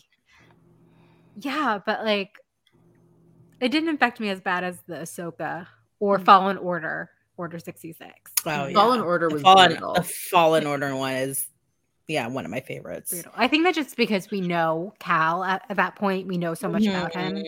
yeah, 1.40 1.78
but 1.86 2.04
like 2.04 2.32
it 3.60 3.70
didn't 3.70 3.94
affect 3.94 4.20
me 4.20 4.28
as 4.28 4.40
bad 4.42 4.64
as 4.64 4.82
the 4.86 4.96
Ahsoka 4.96 5.66
or 5.98 6.18
Mm. 6.18 6.24
Fallen 6.26 6.58
Order, 6.58 7.08
Order 7.42 7.58
66. 7.58 8.08
Oh, 8.46 8.66
yeah. 8.66 8.72
Fallen 8.72 9.00
Order 9.00 9.28
the 9.28 9.34
was 9.34 9.42
fallen, 9.42 9.70
brutal. 9.72 9.94
the 9.94 10.02
Fallen 10.04 10.66
Order 10.66 10.94
one 10.96 11.14
is, 11.14 11.46
yeah, 12.08 12.26
one 12.28 12.44
of 12.44 12.50
my 12.52 12.60
favorites. 12.60 13.10
Brutal. 13.10 13.32
I 13.36 13.48
think 13.48 13.64
that 13.64 13.74
just 13.74 13.96
because 13.96 14.30
we 14.30 14.40
know 14.40 14.94
Cal 15.00 15.42
at, 15.44 15.62
at 15.68 15.76
that 15.76 15.96
point, 15.96 16.28
we 16.28 16.38
know 16.38 16.54
so 16.54 16.68
much 16.68 16.86
about 16.86 17.14
him. 17.14 17.34
Mhm. 17.36 17.42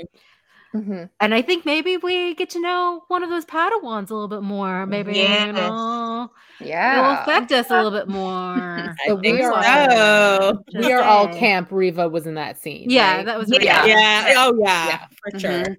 Mhm. 0.75 1.09
And 1.21 1.33
I 1.33 1.41
think 1.43 1.65
maybe 1.65 1.97
we 1.97 2.35
get 2.35 2.51
to 2.51 2.61
know 2.61 3.05
one 3.07 3.23
of 3.23 3.31
those 3.31 3.45
Padawans 3.45 4.11
a 4.11 4.15
little 4.15 4.27
bit 4.27 4.43
more. 4.43 4.85
Maybe 4.87 5.13
Yes. 5.15 5.47
you 5.47 5.53
know, 5.53 6.31
it 6.59 6.67
will 7.01 7.13
affect 7.13 7.53
us 7.53 7.71
a 7.71 7.77
little 7.81 7.93
bit 7.93 8.09
more. 8.09 8.25
I 8.33 8.95
So 9.07 9.21
think 9.21 9.39
we 9.39 9.45
are- 9.45 9.63
so. 9.91 10.65
Just 10.73 10.87
we 10.89 10.93
are 10.93 11.05
all 11.05 11.29
camp. 11.29 11.69
Reva 11.71 12.09
was 12.09 12.27
in 12.27 12.35
that 12.35 12.59
scene. 12.61 12.91
Yeah, 12.91 13.19
right? 13.19 13.27
that 13.27 13.39
was 13.39 13.51
Yeah. 13.53 13.59
really 13.83 13.91
Yeah. 13.91 14.35
Oh 14.39 14.59
yeah, 14.61 14.87
Yeah. 14.89 15.07
for 15.31 15.39
sure. 15.39 15.77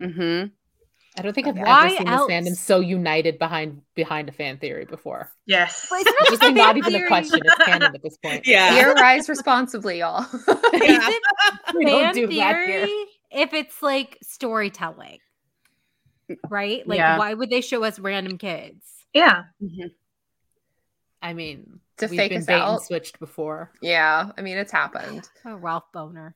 hmm 0.00 0.44
I 1.18 1.22
don't 1.22 1.32
think 1.34 1.48
I've 1.48 1.56
Why 1.56 1.86
ever 1.88 1.96
seen 1.96 2.08
else? 2.08 2.28
this 2.28 2.36
fandom 2.48 2.56
so 2.56 2.80
united 2.80 3.38
behind 3.38 3.82
behind 3.94 4.28
a 4.28 4.32
fan 4.32 4.58
theory 4.58 4.84
before. 4.84 5.30
Yes. 5.46 5.88
But 5.90 6.00
it's 6.02 6.06
not 6.06 6.16
It's 6.20 6.30
just 6.30 6.42
like 6.42 6.54
not 6.54 6.66
fan 6.74 6.76
even 6.78 7.02
a 7.02 7.06
question. 7.08 7.40
It's 7.44 7.64
canon 7.64 7.94
at 7.94 8.02
this 8.02 8.16
point. 8.18 8.46
Yeah. 8.46 8.74
Theorize 8.74 9.28
responsibly, 9.28 9.98
y'all. 9.98 10.24
Yeah. 10.72 10.98
Is 10.98 11.08
it 11.08 11.22
We 11.74 11.84
don't 11.84 12.02
fan 12.04 12.14
do 12.14 12.26
that 12.38 12.54
theory 12.66 12.86
here. 12.86 13.06
if 13.32 13.54
it's 13.54 13.82
like 13.82 14.18
storytelling? 14.22 15.18
Right? 16.48 16.86
Like, 16.86 16.98
Yeah. 16.98 17.18
why 17.18 17.34
would 17.34 17.50
they 17.50 17.60
show 17.60 17.82
us 17.82 17.98
random 17.98 18.38
kids? 18.38 18.84
Yeah. 19.12 19.42
Mm-hmm. 19.60 19.88
I 21.22 21.34
mean, 21.34 21.80
To 21.98 22.06
we've 22.06 22.16
fake 22.18 22.30
been 22.30 22.38
us 22.38 22.46
bait 22.46 22.60
and 22.60 22.80
switched 22.82 23.18
before. 23.18 23.72
yeah, 23.82 24.30
I 24.38 24.40
mean 24.42 24.56
it's 24.56 24.72
happened. 24.72 25.28
Oh, 25.44 25.56
Ralph 25.56 25.90
Boner. 25.92 26.34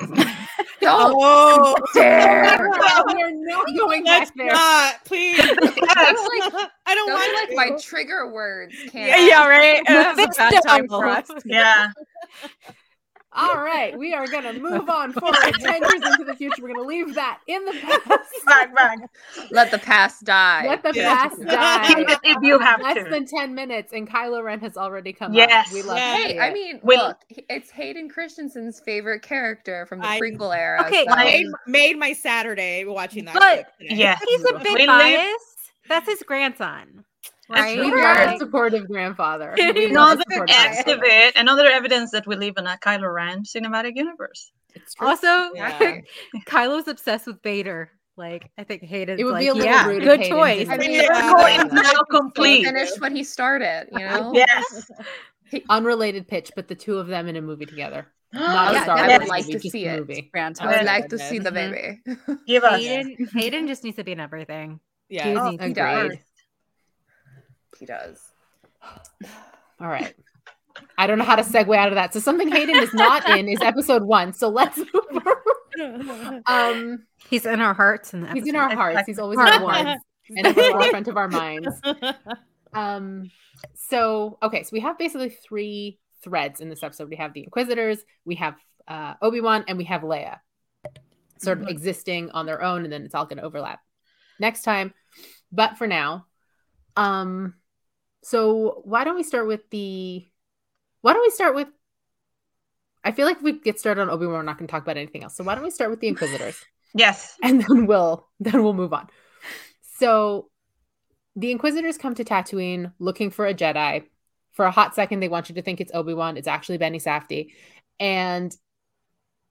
Don't 0.00 1.14
Oh, 1.20 1.74
dare. 1.94 2.58
We're 2.58 2.78
not 2.78 3.66
going 3.76 4.04
let's 4.04 4.30
back 4.30 4.36
there. 4.36 4.52
not, 4.52 5.04
please. 5.04 5.38
like- 5.38 5.48
I 6.86 6.94
don't 6.94 7.10
want 7.10 7.34
like 7.34 7.48
to. 7.50 7.54
my 7.56 7.70
trigger 7.80 8.30
words. 8.32 8.74
Yeah, 8.84 8.90
Can't. 8.90 9.22
yeah, 9.26 9.46
right. 9.48 9.82
That's 9.86 10.36
a 10.38 10.40
bad 10.50 10.62
time 10.66 10.88
for 10.88 11.06
us. 11.06 11.28
Yeah. 11.44 11.88
All 13.38 13.56
right, 13.62 13.96
we 13.98 14.14
are 14.14 14.26
going 14.26 14.42
to 14.44 14.58
move 14.58 14.88
on 14.90 15.12
forward 15.12 15.36
10 15.60 15.82
years 15.82 15.92
into 15.94 16.24
the 16.24 16.34
future. 16.34 16.60
We're 16.62 16.74
going 16.74 16.80
to 16.82 16.86
leave 16.88 17.14
that 17.14 17.38
in 17.46 17.64
the 17.64 17.72
past. 17.72 18.30
Back, 18.46 18.74
back. 18.74 18.98
Let 19.50 19.70
the 19.70 19.78
past 19.78 20.24
die. 20.24 20.66
Let 20.66 20.82
the 20.82 20.92
Yeah. 20.94 21.14
past 21.28 21.40
die. 21.46 22.16
If 22.24 22.38
you 22.42 22.58
have 22.58 22.80
Less 22.82 23.04
to. 23.04 23.10
than 23.10 23.26
10 23.26 23.54
minutes, 23.54 23.92
and 23.92 24.08
Kylo 24.08 24.42
Ren 24.42 24.60
has 24.60 24.76
already 24.76 25.12
come 25.12 25.34
Yes. 25.34 25.68
up. 25.68 25.72
We 25.72 25.82
love 25.82 25.98
Yeah. 25.98 26.16
to 26.16 26.22
Hey, 26.22 26.38
I 26.38 26.52
mean, 26.52 26.80
Wait. 26.82 26.98
look, 26.98 27.18
it's 27.48 27.70
Hayden 27.70 28.08
Christensen's 28.08 28.80
favorite 28.80 29.22
character 29.22 29.86
from 29.86 30.00
the 30.00 30.06
I- 30.08 30.20
prequel 30.20 30.56
era. 30.56 30.84
Okay, 30.86 31.04
so- 31.08 31.16
made, 31.16 31.46
made 31.66 31.98
my 31.98 32.12
Saturday 32.12 32.84
watching 32.86 33.24
that. 33.26 33.34
But- 33.34 33.72
yeah, 33.80 34.18
He's 34.26 34.44
a 34.44 34.54
bit 34.58 34.74
We 34.74 34.86
live- 34.86 34.86
biased. 34.86 35.44
That's 35.88 36.06
his 36.08 36.22
grandson, 36.22 36.86
That's 36.96 37.07
right? 37.48 37.78
we 37.78 37.90
true. 37.90 38.02
love 38.02 38.16
a 38.16 38.24
Like, 38.26 38.38
supportive 38.38 38.86
grandfather. 38.88 39.54
We 39.58 39.92
love 39.92 40.18
a 40.18 40.22
Another 40.22 40.22
supportive 40.30 40.56
grandfather. 40.56 40.80
exhibit, 41.04 41.36
another 41.36 41.66
evidence 41.66 42.10
that 42.12 42.26
we 42.26 42.36
live 42.36 42.54
in 42.58 42.66
a 42.66 42.76
Kylo 42.78 43.12
Ren 43.12 43.42
cinematic 43.44 43.92
universe. 43.96 44.50
It's 44.74 44.94
true. 44.94 45.08
also, 45.08 45.50
Yeah. 45.54 45.98
Kylo's 46.46 46.88
obsessed 46.88 47.26
with 47.26 47.42
Vader. 47.42 47.90
Like, 48.16 48.50
I 48.58 48.64
think 48.64 48.82
Hayden's 48.82 49.20
It 49.20 49.24
would 49.24 49.34
like, 49.34 49.42
be 49.42 49.48
a 49.48 49.54
little 49.54 49.66
yeah, 49.70 49.86
rude 49.86 50.02
good 50.02 50.22
choice. 50.24 50.66
didn't 50.66 50.72
I 50.74 50.76
mean, 50.78 50.90
do 50.90 50.96
Yeah. 50.96 51.08
that. 51.08 51.30
Circle 51.60 51.66
is 51.66 51.72
now 51.72 51.90
He 51.90 52.04
complete. 52.10 52.64
finished 52.64 53.00
what 53.00 53.12
he 53.12 53.22
started, 53.22 53.88
you 53.92 54.00
know? 54.00 54.32
Yes. 54.34 54.90
Unrelated 55.70 56.26
pitch, 56.28 56.50
but 56.56 56.68
the 56.68 56.74
two 56.74 56.98
of 56.98 57.06
them 57.06 57.28
in 57.28 57.36
a 57.36 57.40
movie 57.42 57.64
together. 57.66 58.06
Not 58.34 58.72
Yeah, 58.74 58.80
a 58.80 58.82
Star 58.82 58.98
I 58.98 59.08
Wars 59.08 59.18
would 59.20 59.28
like 59.28 59.46
movie, 59.46 59.58
to 59.60 59.70
see 59.70 59.84
it. 59.86 59.98
movie. 60.00 60.30
I 60.34 60.50
would 60.50 60.84
like 60.84 61.08
to 61.10 61.18
see 61.18 61.38
the 61.38 61.52
baby. 61.52 62.00
Give 62.46 62.64
us. 62.64 62.82
Hayden, 62.82 63.28
Hayden 63.34 63.66
just 63.68 63.84
needs 63.84 63.96
to 63.96 64.04
be 64.04 64.12
in 64.12 64.20
everything. 64.20 64.80
Yeah, 65.08 65.24
He 65.30 65.36
Oh, 65.36 65.50
needs 65.50 65.62
to 65.62 65.72
does. 65.72 66.12
Be. 67.72 67.78
He 67.80 67.86
does. 67.86 68.20
All 69.80 69.88
right. 69.88 70.14
I 70.96 71.06
don't 71.06 71.18
know 71.18 71.24
how 71.24 71.36
to 71.36 71.42
segue 71.42 71.76
out 71.76 71.88
of 71.88 71.94
that. 71.94 72.12
So 72.12 72.20
something 72.20 72.48
Hayden 72.50 72.76
is 72.76 72.94
not 72.94 73.28
in 73.30 73.48
is 73.48 73.60
episode 73.60 74.02
one. 74.04 74.32
So 74.32 74.48
let's 74.48 74.78
move. 74.78 75.22
Um, 76.46 77.04
He's 77.30 77.46
in 77.46 77.60
our 77.60 77.72
hearts 77.72 78.12
and 78.12 78.28
he's 78.30 78.48
in 78.48 78.56
our 78.56 78.74
hearts. 78.74 79.02
He's 79.06 79.20
always 79.20 79.38
Heart 79.38 79.54
in 79.54 79.60
our 79.60 79.64
ones 79.64 80.00
and 80.28 80.46
at 80.48 80.56
the 80.56 80.62
forefront 80.72 81.06
of 81.06 81.16
our 81.16 81.28
minds. 81.28 81.68
Um, 82.74 83.30
so 83.74 84.38
okay, 84.42 84.62
so 84.62 84.70
we 84.72 84.80
have 84.80 84.98
basically 84.98 85.30
three 85.30 85.98
threads 86.22 86.60
in 86.60 86.68
this 86.68 86.82
episode. 86.82 87.08
We 87.08 87.16
have 87.16 87.32
the 87.32 87.42
Inquisitors, 87.44 88.00
we 88.26 88.34
have 88.34 88.56
uh, 88.86 89.14
Obi 89.22 89.40
Wan, 89.40 89.64
and 89.68 89.78
we 89.78 89.84
have 89.84 90.02
Leia, 90.02 90.38
sort 91.38 91.60
of 91.60 91.64
Mhm. 91.66 91.70
existing 91.70 92.30
on 92.32 92.44
their 92.44 92.62
own, 92.62 92.84
and 92.84 92.92
then 92.92 93.04
it's 93.04 93.14
all 93.14 93.24
going 93.24 93.38
to 93.38 93.42
overlap 93.44 93.80
next 94.38 94.62
time. 94.62 94.92
But 95.50 95.78
for 95.78 95.86
now, 95.86 96.26
um, 96.98 97.54
so 98.22 98.82
why 98.84 99.04
don't 99.04 99.14
we 99.14 99.22
start 99.22 99.46
with 99.46 99.68
the? 99.70 100.26
Why 101.00 101.12
don't 101.12 101.22
we 101.22 101.30
start 101.30 101.54
with? 101.54 101.68
I 103.04 103.12
feel 103.12 103.24
like 103.24 103.36
if 103.36 103.42
we 103.42 103.52
get 103.52 103.78
started 103.78 104.02
on 104.02 104.10
Obi 104.10 104.26
Wan, 104.26 104.34
we're 104.34 104.42
not 104.42 104.58
going 104.58 104.66
to 104.66 104.72
talk 104.72 104.82
about 104.82 104.96
anything 104.96 105.22
else. 105.22 105.36
So 105.36 105.44
why 105.44 105.54
don't 105.54 105.62
we 105.62 105.70
start 105.70 105.90
with 105.90 106.00
the 106.00 106.08
Inquisitors? 106.08 106.60
Yes. 106.94 107.36
and 107.42 107.62
then 107.62 107.86
we'll 107.86 108.26
then 108.40 108.64
we'll 108.64 108.74
move 108.74 108.92
on. 108.92 109.08
So 109.98 110.50
the 111.36 111.52
Inquisitors 111.52 111.96
come 111.96 112.16
to 112.16 112.24
Tatooine 112.24 112.92
looking 112.98 113.30
for 113.30 113.46
a 113.46 113.54
Jedi. 113.54 114.04
For 114.52 114.64
a 114.64 114.72
hot 114.72 114.96
second, 114.96 115.20
they 115.20 115.28
want 115.28 115.48
you 115.48 115.54
to 115.54 115.62
think 115.62 115.80
it's 115.80 115.92
Obi-Wan. 115.94 116.36
It's 116.36 116.48
actually 116.48 116.78
Benny 116.78 116.98
Safdie. 116.98 117.52
And 118.00 118.52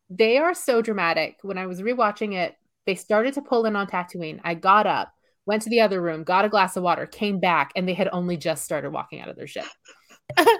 they 0.09 0.37
are 0.37 0.53
so 0.53 0.81
dramatic. 0.81 1.37
When 1.43 1.57
I 1.57 1.65
was 1.65 1.81
rewatching 1.81 2.33
it, 2.33 2.57
they 2.85 2.95
started 2.95 3.35
to 3.35 3.41
pull 3.41 3.65
in 3.65 3.77
on 3.77 3.87
Tatooine. 3.87 4.41
I 4.43 4.53
got 4.53 4.85
up, 4.85 5.13
went 5.47 5.63
to 5.63 5.69
the 5.69 5.81
other 5.81 6.01
room, 6.01 6.23
got 6.23 6.45
a 6.45 6.49
glass 6.49 6.77
of 6.77 6.83
water, 6.83 7.07
came 7.07 7.39
back, 7.39 7.71
and 7.75 7.87
they 7.87 7.93
had 7.95 8.09
only 8.11 8.37
just 8.37 8.63
started 8.63 8.91
walking 8.91 9.19
out 9.21 9.29
of 9.29 9.35
their 9.35 9.47
ship. 9.47 9.65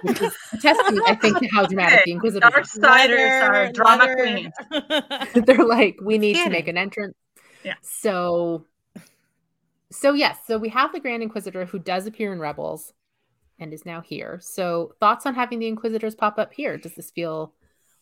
Which 0.02 0.20
is 0.22 0.34
testament, 0.62 1.04
I 1.06 1.14
think, 1.14 1.38
to 1.38 1.46
how 1.48 1.66
dramatic 1.68 2.06
the 2.06 2.12
Inquisitors 2.12 2.50
Dark 2.50 2.64
are. 2.64 2.64
Siders 2.64 3.42
are 3.42 3.70
drama 3.72 4.14
queens. 4.16 4.52
they're 5.46 5.64
like 5.64 5.96
we 6.02 6.16
need 6.18 6.36
to 6.36 6.48
make 6.50 6.68
an 6.68 6.78
entrance 6.78 7.14
Yeah. 7.62 7.74
so 7.82 8.64
so 9.92 10.14
yes 10.14 10.38
so 10.46 10.56
we 10.58 10.70
have 10.70 10.92
the 10.92 11.00
grand 11.00 11.22
inquisitor 11.22 11.66
who 11.66 11.78
does 11.78 12.06
appear 12.06 12.32
in 12.32 12.38
rebels 12.38 12.92
and 13.58 13.72
is 13.74 13.84
now 13.86 14.00
here 14.00 14.38
so 14.42 14.94
thoughts 15.00 15.26
on 15.26 15.34
having 15.34 15.58
the 15.58 15.66
inquisitors 15.68 16.14
pop 16.14 16.38
up 16.38 16.52
here 16.52 16.76
does 16.78 16.94
this 16.94 17.10
feel 17.10 17.52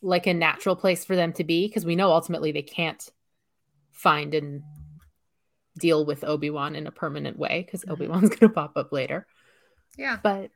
like 0.03 0.27
a 0.27 0.35
natural 0.35 0.77
place 0.77 1.05
for 1.05 1.17
them 1.17 1.33
to 1.33 1.43
be 1.45 1.67
because 1.67 1.85
we 1.85 1.97
know 1.97 2.11
ultimately 2.11 2.53
they 2.53 2.63
can't 2.63 3.11
find 3.93 4.35
and 4.35 4.63
deal 5.79 6.05
with 6.05 6.25
obi-wan 6.25 6.75
in 6.75 6.87
a 6.87 6.91
permanent 6.91 7.39
way 7.39 7.63
because 7.65 7.85
Mhm. 7.85 7.93
obi-wan's 7.93 8.29
going 8.31 8.39
to 8.41 8.49
pop 8.49 8.73
up 8.77 8.93
later 8.93 9.27
Yeah. 9.97 10.19
but 10.23 10.51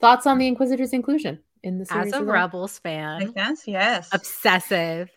thoughts 0.00 0.26
on 0.26 0.38
the 0.38 0.46
inquisitors 0.46 0.92
inclusion 0.92 1.40
in 1.62 1.78
the 1.78 1.86
series 1.86 2.08
As 2.08 2.12
a 2.12 2.16
as 2.16 2.22
well? 2.22 2.32
Rebels 2.32 2.78
fan, 2.78 3.18
Makes 3.20 3.34
sense? 3.34 3.68
Yes. 3.68 4.10
obsessive. 4.12 5.10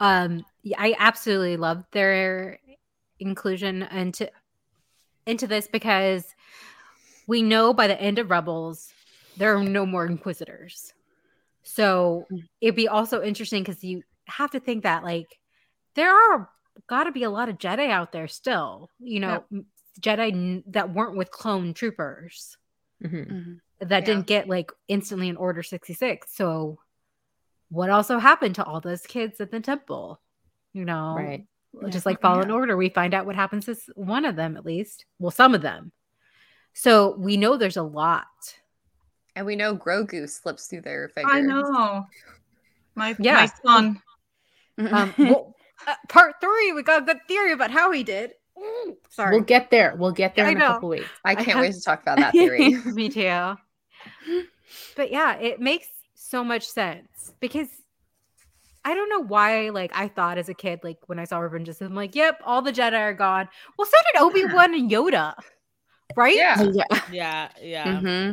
Um, 0.00 0.44
yeah, 0.62 0.76
I 0.78 0.94
absolutely 0.98 1.56
love 1.56 1.84
their 1.92 2.58
inclusion 3.20 3.82
into 3.82 4.30
into 5.26 5.46
this 5.46 5.68
because 5.68 6.24
we 7.26 7.42
know 7.42 7.74
by 7.74 7.86
the 7.86 8.00
end 8.00 8.18
of 8.18 8.30
Rebels 8.30 8.92
there 9.36 9.56
are 9.56 9.62
no 9.62 9.84
more 9.86 10.06
Inquisitors. 10.06 10.92
So 11.62 12.26
it'd 12.60 12.74
be 12.74 12.88
also 12.88 13.22
interesting 13.22 13.62
because 13.62 13.84
you 13.84 14.02
have 14.26 14.50
to 14.52 14.60
think 14.60 14.82
that 14.84 15.04
like 15.04 15.38
there 15.94 16.10
are 16.12 16.48
got 16.86 17.04
to 17.04 17.12
be 17.12 17.24
a 17.24 17.30
lot 17.30 17.48
of 17.48 17.58
Jedi 17.58 17.90
out 17.90 18.12
there 18.12 18.28
still. 18.28 18.90
You 18.98 19.20
know, 19.20 19.44
m- 19.52 19.66
Jedi 20.00 20.32
n- 20.32 20.64
that 20.68 20.92
weren't 20.94 21.16
with 21.16 21.30
clone 21.30 21.74
troopers 21.74 22.56
Mhm. 23.02 23.60
that 23.80 23.90
Yeah. 23.90 24.00
didn't 24.06 24.26
get 24.26 24.48
like 24.48 24.70
instantly 24.88 25.28
in 25.28 25.36
order 25.36 25.62
66 25.62 26.34
so 26.34 26.78
what 27.68 27.90
also 27.90 28.18
happened 28.18 28.54
to 28.56 28.64
all 28.64 28.80
those 28.80 29.02
kids 29.06 29.40
at 29.40 29.50
the 29.52 29.60
temple 29.60 30.20
you 30.72 30.84
know 30.84 31.14
right 31.16 31.46
just 31.88 32.06
like 32.06 32.20
fallen 32.20 32.50
order 32.50 32.76
we 32.76 32.88
find 32.88 33.14
out 33.14 33.26
what 33.26 33.36
happens 33.36 33.66
to 33.66 33.76
one 33.94 34.24
of 34.24 34.34
them 34.36 34.56
at 34.56 34.64
least 34.64 35.04
well 35.20 35.30
some 35.30 35.54
of 35.54 35.62
them 35.62 35.92
so 36.72 37.14
we 37.16 37.36
know 37.36 37.56
there's 37.56 37.76
a 37.76 37.82
lot 37.82 38.26
And 39.36 39.46
we 39.46 39.54
know 39.56 39.76
Grogu 39.76 40.28
slips 40.28 40.66
through 40.66 40.80
their 40.82 41.08
fingers. 41.10 41.32
I 41.34 41.40
know. 41.40 42.06
My, 42.96 43.14
Yeah. 43.20 43.34
my 43.34 43.46
son. 43.64 44.02
um 44.92 45.14
well, 45.18 45.54
uh, 45.86 45.94
part 46.08 46.34
three 46.40 46.72
we 46.72 46.82
got 46.82 47.02
a 47.02 47.04
good 47.04 47.18
theory 47.28 47.52
about 47.52 47.70
how 47.70 47.90
he 47.92 48.02
did 48.02 48.32
Mm, 48.58 48.96
sorry 49.08 49.36
we'll 49.36 49.44
get 49.44 49.70
there 49.70 49.94
we'll 49.96 50.10
get 50.10 50.34
there 50.34 50.46
I 50.46 50.50
in 50.50 50.56
a 50.56 50.66
couple 50.66 50.88
weeks 50.88 51.08
I 51.24 51.32
I 51.32 51.34
can't 51.36 51.48
have- 51.48 51.60
wait 51.60 51.74
to 51.74 51.80
talk 51.80 52.02
about 52.02 52.18
that 52.18 52.32
theory. 52.32 52.70
me 52.86 53.08
too 53.08 53.54
but 54.96 55.10
yeah 55.12 55.36
it 55.36 55.60
makes 55.60 55.86
so 56.14 56.42
much 56.42 56.66
sense 56.66 57.32
because 57.40 57.68
I 58.84 58.94
don't 58.94 59.10
know 59.10 59.20
why, 59.20 59.68
like, 59.68 59.90
I 59.94 60.08
thought 60.08 60.38
as 60.38 60.48
a 60.48 60.54
kid, 60.54 60.80
like, 60.82 60.96
when 61.08 61.18
I 61.18 61.24
saw 61.24 61.38
Revenge 61.40 61.68
of 61.68 61.74
the 61.74 61.78
Sith, 61.78 61.88
I'm 61.90 61.94
like, 61.96 62.14
yep, 62.14 62.40
all 62.44 62.62
the 62.62 62.72
Jedi 62.72 62.98
are 62.98 63.12
gone. 63.12 63.46
Well, 63.76 63.84
so 63.86 63.96
did 64.12 64.22
Obi 64.22 64.44
Wan 64.54 64.72
and 64.72 64.90
Yoda, 64.90 65.34
right? 66.16 66.36
yeah. 66.36 66.62
yeah 66.72 66.86
yeah, 67.12 67.48
yeah. 67.60 68.00
hmm 68.00 68.32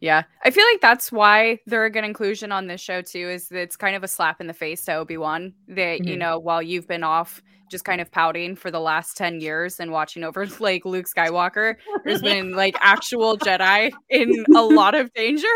Yeah, 0.00 0.22
I 0.44 0.50
feel 0.50 0.64
like 0.72 0.80
that's 0.80 1.10
why 1.10 1.58
they're 1.66 1.84
a 1.84 1.90
good 1.90 2.04
inclusion 2.04 2.52
on 2.52 2.68
this 2.68 2.80
show 2.80 3.02
too. 3.02 3.28
Is 3.30 3.48
that 3.48 3.58
it's 3.60 3.76
kind 3.76 3.96
of 3.96 4.04
a 4.04 4.08
slap 4.08 4.40
in 4.40 4.46
the 4.46 4.54
face 4.54 4.84
to 4.84 4.94
Obi 4.94 5.16
Wan 5.16 5.52
that 5.68 6.04
you 6.06 6.14
Mhm. 6.14 6.18
know 6.18 6.38
while 6.38 6.62
you've 6.62 6.86
been 6.86 7.02
off 7.02 7.42
just 7.70 7.84
kind 7.84 8.00
of 8.00 8.10
pouting 8.10 8.54
for 8.56 8.70
the 8.70 8.80
last 8.80 9.16
ten 9.16 9.40
years 9.40 9.80
and 9.80 9.90
watching 9.90 10.22
over 10.24 10.46
like 10.60 10.84
Luke 10.84 11.06
Skywalker, 11.06 11.74
there's 12.04 12.22
been 12.22 12.52
like 12.52 12.76
actual 12.80 13.36
Jedi 13.38 13.90
in 14.08 14.44
a 14.54 14.62
lot 14.62 14.94
of 14.94 15.12
danger, 15.14 15.46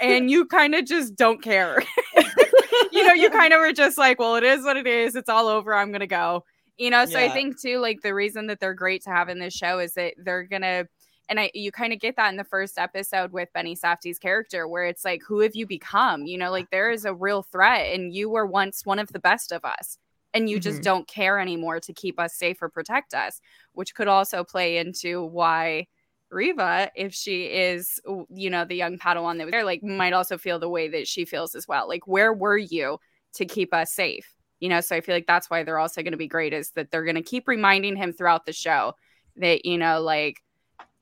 and 0.00 0.30
you 0.30 0.46
kind 0.46 0.74
of 0.74 0.86
just 0.86 1.14
don't 1.14 1.42
care. 1.42 1.82
you 2.90 3.06
know, 3.06 3.12
you 3.12 3.28
kind 3.38 3.52
of 3.52 3.60
were 3.60 3.72
just 3.72 3.98
like, 3.98 4.18
well, 4.18 4.36
it 4.36 4.44
is 4.44 4.64
what 4.64 4.76
it 4.78 4.86
is. 4.86 5.14
It's 5.14 5.28
all 5.28 5.46
over. 5.46 5.74
I'm 5.74 5.92
gonna 5.92 6.06
go. 6.06 6.44
You 6.78 6.90
know, 6.90 7.04
so 7.06 7.20
I 7.20 7.28
think 7.28 7.60
too, 7.60 7.78
like 7.78 8.00
the 8.02 8.14
reason 8.14 8.46
that 8.48 8.58
they're 8.60 8.74
great 8.74 9.02
to 9.04 9.10
have 9.10 9.28
in 9.28 9.38
this 9.38 9.54
show 9.54 9.78
is 9.78 9.94
that 9.94 10.14
they're 10.18 10.42
gonna 10.42 10.86
and 11.28 11.40
I 11.40 11.50
you 11.54 11.72
kind 11.72 11.92
of 11.92 12.00
get 12.00 12.16
that 12.16 12.30
in 12.30 12.36
the 12.36 12.44
first 12.44 12.78
episode 12.78 13.32
with 13.32 13.52
Benny 13.52 13.76
Safdie's 13.76 14.18
character, 14.18 14.68
where 14.68 14.84
it's 14.84 15.04
like, 15.04 15.22
who 15.26 15.40
have 15.40 15.54
you 15.54 15.66
become? 15.66 16.26
You 16.26 16.38
know, 16.38 16.50
like 16.50 16.70
there 16.70 16.90
is 16.90 17.04
a 17.04 17.14
real 17.14 17.42
threat, 17.42 17.94
and 17.94 18.12
you 18.14 18.28
were 18.30 18.46
once 18.46 18.84
one 18.84 18.98
of 18.98 19.08
the 19.12 19.18
best 19.20 19.52
of 19.52 19.64
us, 19.64 19.98
and 20.32 20.48
you 20.50 20.58
just 20.60 20.80
Mhm. 20.80 20.84
don't 20.84 21.08
care 21.08 21.38
anymore 21.38 21.80
to 21.80 21.92
keep 21.92 22.18
us 22.20 22.34
safe 22.34 22.60
or 22.62 22.68
protect 22.68 23.14
us, 23.14 23.40
which 23.72 23.94
could 23.94 24.08
also 24.08 24.44
play 24.44 24.76
into 24.78 25.22
why 25.24 25.86
Reva, 26.30 26.90
if 26.96 27.14
she 27.14 27.44
is, 27.44 28.00
you 28.30 28.50
know, 28.50 28.64
the 28.64 28.74
young 28.74 28.98
Padawan 28.98 29.38
that 29.38 29.44
was 29.46 29.52
there, 29.52 29.64
like 29.64 29.82
might 29.82 30.12
also 30.12 30.36
feel 30.38 30.58
the 30.58 30.68
way 30.68 30.88
that 30.88 31.06
she 31.06 31.24
feels 31.24 31.54
as 31.54 31.68
well. 31.68 31.86
Like, 31.88 32.06
where 32.08 32.32
were 32.32 32.58
you 32.58 32.98
to 33.34 33.44
keep 33.44 33.72
us 33.72 33.92
safe? 33.92 34.34
You 34.60 34.68
know, 34.68 34.80
so 34.80 34.96
I 34.96 35.00
feel 35.00 35.14
like 35.14 35.26
that's 35.26 35.48
why 35.50 35.62
they're 35.62 35.78
also 35.78 36.02
going 36.02 36.12
to 36.12 36.18
be 36.18 36.26
great 36.26 36.52
is 36.52 36.70
that 36.70 36.90
they're 36.90 37.04
going 37.04 37.14
to 37.16 37.22
keep 37.22 37.46
reminding 37.46 37.96
him 37.96 38.12
throughout 38.12 38.46
the 38.46 38.52
show 38.52 38.94
that, 39.36 39.64
you 39.64 39.78
know, 39.78 40.00
like 40.00 40.42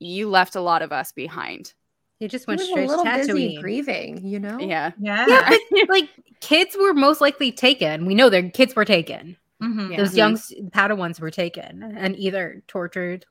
you 0.02 0.28
left 0.28 0.56
a 0.56 0.61
lot 0.61 0.82
of 0.82 0.92
us 0.92 1.12
behind. 1.12 1.73
He 2.18 2.28
just 2.28 2.44
He 2.47 2.50
went 2.50 2.61
was 2.61 2.68
a 2.68 2.71
straight 2.71 2.87
to 2.87 2.97
little 2.97 3.04
busy 3.04 3.32
Tatooine. 3.56 3.61
grieving, 3.61 4.25
you 4.26 4.38
know? 4.38 4.59
Yeah. 4.59 4.92
Yeah. 5.00 5.26
Yeah, 5.28 5.49
but 5.50 5.88
like 5.88 6.09
kids 6.40 6.76
were 6.80 6.94
most 6.94 7.21
likely 7.21 7.50
taken. 7.52 8.06
We 8.06 8.14
know 8.14 8.28
their 8.28 8.49
kids 8.50 8.76
were 8.76 8.85
taken. 8.85 9.37
Mhm. 9.62 9.90
Yeah. 9.90 9.97
Those 9.97 10.16
young 10.16 10.32
s- 10.35 10.52
Padawans 10.71 11.21
were 11.21 11.30
taken 11.30 11.82
and 11.82 12.16
either 12.16 12.62
tortured, 12.68 13.26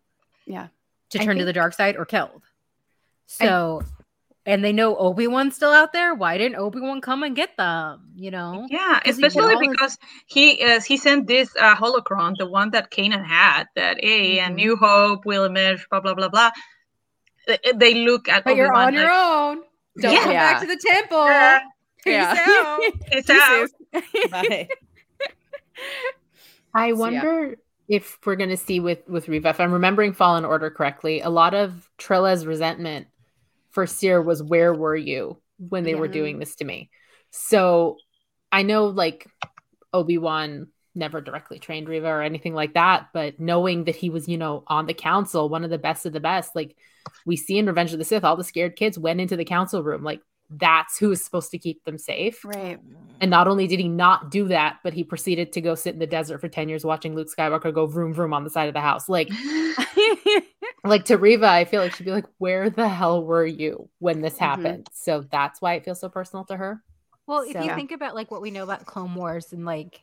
Yeah. 0.46 0.68
to 1.12 1.22
I 1.22 1.26
turn 1.26 1.38
to 1.38 1.46
the 1.46 1.54
dark 1.54 1.74
side 1.74 1.96
or 1.98 2.06
killed. 2.06 2.42
So, 3.28 3.84
and 4.46 4.64
they 4.64 4.74
know 4.74 4.96
Obi 4.98 5.28
Wan's 5.28 5.56
still 5.56 5.72
out 5.72 5.94
there. 5.94 6.14
Why 6.16 6.38
didn't 6.38 6.58
Obi 6.58 6.80
Wan 6.80 7.00
come 7.02 7.24
and 7.24 7.36
get 7.36 7.56
them? 7.58 8.02
You 8.16 8.32
know, 8.32 8.66
Yeah, 8.70 9.00
'Cause 9.04 9.16
he 9.18 9.22
did 9.22 9.28
especially 9.28 9.56
his- 9.68 9.68
because 9.72 9.98
he 10.26 10.64
uh, 10.64 10.82
he 10.82 10.98
sent 10.98 11.28
this 11.28 11.56
uh, 11.60 11.76
holocron, 11.76 12.36
the 12.38 12.48
one 12.48 12.72
that 12.72 12.90
Kanan 12.92 13.24
had, 13.24 13.66
that 13.76 13.98
a 14.04 14.40
a 14.40 14.44
Mhm. 14.50 14.56
New 14.56 14.76
Hope 14.76 15.26
will 15.26 15.44
emerge, 15.46 15.88
blah 15.90 16.00
blah 16.00 16.14
blah 16.16 16.30
blah. 16.30 16.52
Th- 17.48 17.60
They 17.76 17.94
look 18.06 18.30
at 18.30 18.44
but 18.44 18.56
you're 18.56 18.68
Obi-Wan 18.68 18.88
on 18.88 18.94
your 18.94 19.12
own. 19.12 19.62
Don't 20.00 20.14
Yeah. 20.14 20.24
come 20.24 20.32
Yeah. 20.32 20.52
back 20.54 20.62
to 20.62 20.68
the 20.68 20.80
temple. 20.80 21.26
Yeah. 21.26 21.60
Peace 22.04 22.14
Yeah. 22.14 22.46
out. 22.66 22.80
It's 23.12 23.30
out. 23.30 23.70
Bye. 24.32 24.68
I 26.74 26.88
yeah. 26.88 26.94
wonder 26.94 27.56
if 27.88 28.18
we're 28.26 28.36
going 28.38 28.50
to 28.50 28.58
see 28.58 28.80
with 28.80 29.00
with 29.08 29.28
Reva, 29.28 29.50
if 29.50 29.60
I'm 29.60 29.74
remembering 29.74 30.14
Fallen 30.14 30.46
Order 30.46 30.70
correctly, 30.70 31.20
a 31.22 31.30
lot 31.30 31.54
of 31.54 31.90
Trilla's 31.98 32.46
resentment 32.46 33.08
for 33.72 33.88
Cere 33.88 34.22
was 34.22 34.44
where 34.44 34.74
were 34.74 34.96
you 34.96 35.42
when 35.58 35.84
they 35.84 35.96
were 35.96 36.08
doing 36.08 36.40
this 36.40 36.56
to 36.58 36.66
me? 36.66 36.90
So 37.32 37.98
I 38.52 38.64
know 38.64 38.88
like 38.88 39.28
Obi 39.94 40.18
Wan 40.18 40.68
never 40.94 41.22
directly 41.22 41.60
trained 41.60 41.88
Reva 41.88 42.08
or 42.08 42.22
anything 42.22 42.54
like 42.54 42.74
that, 42.74 43.08
but 43.14 43.40
knowing 43.40 43.86
that 43.86 43.96
he 43.96 44.10
was, 44.10 44.28
you 44.28 44.38
know, 44.38 44.64
on 44.68 44.86
the 44.86 44.94
council, 44.94 45.48
one 45.48 45.64
of 45.64 45.70
the 45.70 45.78
best 45.78 46.06
of 46.06 46.14
the 46.14 46.20
best, 46.20 46.56
like 46.56 46.76
we 47.26 47.38
see 47.38 47.58
in 47.58 47.66
Revenge 47.66 47.94
of 47.94 48.00
the 48.00 48.06
Sith, 48.06 48.24
all 48.24 48.36
the 48.36 48.44
scared 48.44 48.76
kids 48.76 49.00
went 49.00 49.22
into 49.22 49.38
the 49.38 49.46
council 49.46 49.84
room. 49.84 50.04
Like 50.04 50.22
that's 50.58 50.98
who 50.98 51.12
is 51.12 51.24
supposed 51.24 51.50
to 51.52 51.58
keep 51.58 51.84
them 51.86 51.98
safe. 51.98 52.44
Right. 52.44 52.78
And 53.22 53.32
not 53.32 53.48
only 53.48 53.68
did 53.68 53.80
he 53.80 53.88
not 53.88 54.30
do 54.32 54.48
that, 54.50 54.80
but 54.84 54.94
he 54.94 55.04
proceeded 55.04 55.54
to 55.54 55.62
go 55.62 55.76
sit 55.76 55.94
in 55.94 56.00
the 56.00 56.08
desert 56.08 56.40
for 56.40 56.50
10 56.50 56.68
years 56.68 56.84
watching 56.84 57.16
Luke 57.16 57.30
Skywalker 57.34 57.74
go 57.74 57.86
vroom 57.86 58.14
vroom 58.14 58.34
on 58.34 58.44
the 58.44 58.50
side 58.50 58.68
of 58.68 58.74
the 58.74 58.82
house. 58.82 59.08
Like, 59.08 59.30
like 60.84 61.06
to 61.06 61.18
Reva, 61.18 61.48
I 61.48 61.66
feel 61.66 61.82
like 61.82 61.96
she'd 61.96 62.04
be 62.06 62.12
like, 62.12 62.26
Where 62.40 62.70
the 62.70 62.88
hell 62.88 63.24
were 63.24 63.46
you 63.46 63.90
when 64.00 64.22
this 64.22 64.36
Mhm. 64.36 64.40
happened? 64.40 64.88
So 64.92 65.22
that's 65.32 65.62
why 65.62 65.76
it 65.76 65.86
feels 65.86 66.00
so 66.00 66.10
personal 66.10 66.46
to 66.46 66.58
her. 66.58 66.82
Well, 67.28 67.42
if 67.44 67.54
So- 67.54 67.62
you 67.64 67.74
think 67.76 67.92
about 67.92 68.16
like 68.16 68.32
what 68.32 68.42
we 68.42 68.52
know 68.52 68.64
about 68.64 68.86
Clone 68.86 69.16
Wars 69.16 69.54
and 69.54 69.64
like 69.66 70.02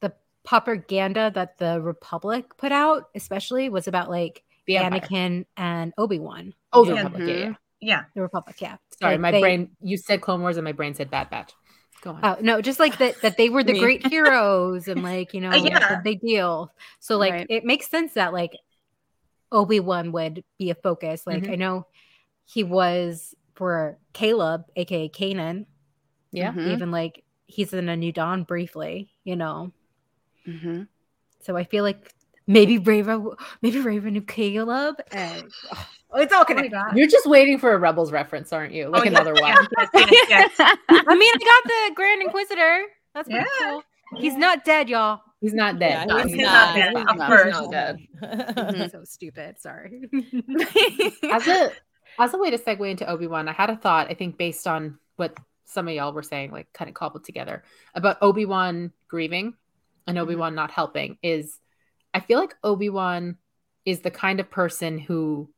the 0.00 0.12
propaganda 0.44 1.30
that 1.34 1.58
the 1.58 1.80
Republic 1.80 2.56
put 2.56 2.72
out, 2.72 3.08
especially 3.14 3.68
was 3.68 3.88
about 3.88 4.10
like 4.10 4.44
The 4.66 4.76
Empire. 4.76 5.00
Anakin 5.00 5.46
and 5.56 5.92
Obi 5.98 6.18
Wan. 6.20 6.54
Oh, 6.72 6.84
the 6.84 6.94
Yeah. 6.94 7.02
Republic. 7.02 7.28
Yeah, 7.38 7.54
yeah. 7.82 7.88
Yeah. 7.96 8.04
The 8.14 8.22
Republic, 8.22 8.60
yeah. 8.60 8.76
Sorry, 9.00 9.14
Like, 9.14 9.20
my 9.20 9.30
they- 9.32 9.40
brain, 9.40 9.70
you 9.82 9.96
said 9.96 10.20
Clone 10.20 10.40
Wars 10.40 10.56
and 10.56 10.64
my 10.64 10.72
brain 10.72 10.94
said 10.94 11.10
Bad 11.10 11.28
Batch. 11.30 11.52
Go 12.02 12.12
on. 12.12 12.20
Oh 12.24 12.36
no, 12.40 12.60
just 12.60 12.80
like 12.80 12.98
that 12.98 13.20
that 13.22 13.36
they 13.36 13.48
were 13.48 13.62
the 13.62 13.78
great 13.84 14.06
heroes 14.06 14.88
and 14.88 15.02
like 15.02 15.34
you 15.34 15.40
know 15.44 15.52
yeah. 15.54 15.96
the 15.96 16.00
big 16.02 16.20
deal. 16.20 16.72
So 17.00 17.16
like 17.18 17.32
Right. 17.32 17.46
it 17.50 17.64
makes 17.64 17.88
sense 17.88 18.14
that 18.14 18.32
like 18.32 18.52
Obi 19.52 19.80
Wan 19.80 20.10
would 20.12 20.42
be 20.58 20.70
a 20.70 20.74
focus. 20.74 21.26
Like 21.26 21.44
Mhm. 21.44 21.52
I 21.52 21.54
know 21.56 21.86
he 22.44 22.64
was 22.64 23.34
for 23.54 23.98
Caleb, 24.12 24.64
aka 24.76 25.08
Kanan. 25.10 25.66
yeah. 26.32 26.52
Mhm. 26.52 26.72
Even 26.72 26.90
like 26.90 27.22
he's 27.46 27.72
in 27.72 27.88
a 27.88 27.96
New 27.96 28.12
Dawn 28.12 28.44
briefly, 28.44 29.12
you 29.24 29.36
know. 29.36 29.72
Mhm. 30.46 30.88
So 31.40 31.56
I 31.56 31.64
feel 31.64 31.84
like 31.84 32.12
maybe 32.46 32.78
Reva, 32.78 33.22
maybe 33.62 33.80
Reva 33.80 34.10
knew 34.10 34.22
Caleb, 34.22 34.96
and 35.12 35.44
oh, 35.74 36.18
it's 36.20 36.32
all 36.32 36.40
Oh 36.40 36.42
my 36.42 36.44
connected. 36.54 36.72
God. 36.72 36.96
You're 36.96 37.08
just 37.08 37.26
waiting 37.26 37.58
for 37.58 37.72
a 37.74 37.78
Rebels 37.78 38.12
reference, 38.12 38.52
aren't 38.52 38.72
you? 38.72 38.88
Like 38.88 39.02
Oh, 39.02 39.04
yeah, 39.04 39.10
another 39.10 39.34
one. 39.34 39.44
Yes, 39.50 39.66
yes, 39.94 40.08
yes, 40.28 40.50
yes. 40.58 40.74
I 40.88 41.14
mean, 41.14 41.32
I 41.34 41.38
got 41.38 41.88
the 41.90 41.94
Grand 41.94 42.22
Inquisitor. 42.22 42.84
That's 43.14 43.28
pretty 43.28 43.44
Yeah. 43.60 43.70
cool. 43.70 43.82
He's 44.18 44.36
not 44.36 44.64
dead, 44.64 44.88
y'all. 44.90 45.20
He's 45.40 45.54
not 45.54 45.78
dead. 45.78 46.06
Yeah, 46.08 46.22
he's 46.22 46.34
he's 46.34 46.42
not 46.42 46.52
not. 46.52 46.76
dead, 46.76 46.96
He's 46.96 47.16
not. 47.16 47.26
course. 47.28 47.44
He's 47.44 47.52
not 47.54 47.70
dead. 47.70 47.98
Mhm. 48.22 48.90
so 48.92 49.04
stupid. 49.04 49.58
Sorry. 49.60 50.02
as 51.32 51.46
a 51.48 51.70
as 52.18 52.34
a 52.34 52.38
way 52.38 52.50
to 52.50 52.58
segue 52.58 52.90
into 52.90 53.08
Obi-Wan, 53.08 53.48
I 53.48 53.52
had 53.52 53.70
a 53.70 53.76
thought, 53.76 54.10
I 54.10 54.14
think 54.14 54.36
based 54.36 54.66
on 54.66 54.98
what 55.16 55.34
some 55.64 55.88
of 55.88 55.94
y'all 55.94 56.12
were 56.12 56.22
saying, 56.22 56.50
like 56.52 56.70
kind 56.74 56.88
of 56.88 56.94
cobbled 56.94 57.24
together 57.24 57.64
about 57.94 58.18
Obi-Wan 58.20 58.92
grieving 59.08 59.54
and 60.06 60.18
Obi-Wan 60.18 60.54
not 60.54 60.70
helping 60.70 61.16
is 61.22 61.58
I 62.14 62.20
feel 62.20 62.38
like 62.38 62.54
Obi-Wan 62.62 63.36
is 63.84 64.00
the 64.00 64.10
kind 64.10 64.40
of 64.40 64.50
person 64.50 64.98
who 64.98 65.50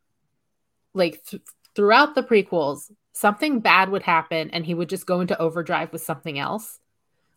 like 0.94 1.22
th- 1.24 1.42
throughout 1.74 2.14
the 2.14 2.22
prequels, 2.22 2.90
something 3.12 3.60
bad 3.60 3.90
would 3.90 4.02
happen 4.02 4.50
and 4.50 4.64
he 4.64 4.74
would 4.74 4.88
just 4.88 5.06
go 5.06 5.20
into 5.20 5.38
overdrive 5.38 5.92
with 5.92 6.02
something 6.02 6.38
else. 6.38 6.78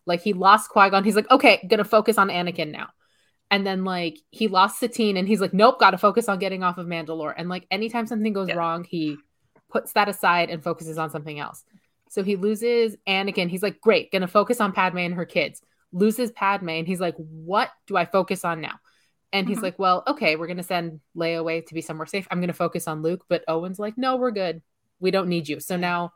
Like 0.06 0.22
he 0.22 0.32
lost 0.32 0.70
Qui-Gon, 0.70 1.04
he's 1.04 1.16
like, 1.16 1.30
okay, 1.30 1.66
gonna 1.68 1.84
focus 1.84 2.18
on 2.18 2.28
Anakin 2.28 2.70
now. 2.70 2.88
And 3.50 3.66
then 3.66 3.84
like 3.84 4.18
he 4.30 4.48
lost 4.48 4.78
Satine 4.78 5.16
and 5.16 5.26
he's 5.26 5.40
like, 5.40 5.54
nope, 5.54 5.80
gotta 5.80 5.98
focus 5.98 6.28
on 6.28 6.38
getting 6.38 6.62
off 6.62 6.78
of 6.78 6.86
Mandalore. 6.86 7.34
And 7.36 7.48
like 7.48 7.66
anytime 7.70 8.06
something 8.06 8.32
goes 8.32 8.48
Yeah. 8.48 8.54
wrong, 8.56 8.84
he 8.84 9.16
puts 9.70 9.92
that 9.92 10.08
aside 10.08 10.50
and 10.50 10.62
focuses 10.62 10.98
on 10.98 11.10
something 11.10 11.38
else. 11.38 11.64
So 12.10 12.22
he 12.22 12.36
loses 12.36 12.96
Anakin. 13.06 13.50
He's 13.50 13.62
like, 13.62 13.80
great, 13.80 14.10
gonna 14.12 14.28
focus 14.28 14.60
on 14.60 14.72
Padme 14.72 14.98
and 14.98 15.14
her 15.14 15.26
kids. 15.26 15.60
Loses 15.92 16.30
Padme, 16.30 16.68
and 16.70 16.86
he's 16.86 17.00
like, 17.00 17.14
what 17.16 17.70
do 17.86 17.96
I 17.96 18.04
focus 18.04 18.44
on 18.44 18.60
now? 18.60 18.74
And 19.32 19.46
he's 19.48 19.58
Mhm. 19.58 19.62
like, 19.62 19.78
well, 19.78 20.02
okay, 20.06 20.36
we're 20.36 20.46
gonna 20.46 20.62
send 20.62 21.00
Leia 21.16 21.38
away 21.38 21.60
to 21.60 21.74
be 21.74 21.80
somewhere 21.82 22.06
safe. 22.06 22.26
I'm 22.30 22.40
gonna 22.40 22.52
focus 22.52 22.88
on 22.88 23.02
Luke. 23.02 23.24
But 23.28 23.44
Owen's 23.48 23.78
like, 23.78 23.98
no, 23.98 24.16
we're 24.16 24.30
good. 24.30 24.62
We 25.00 25.10
don't 25.10 25.28
need 25.28 25.48
you. 25.48 25.60
So 25.60 25.76
now 25.76 26.12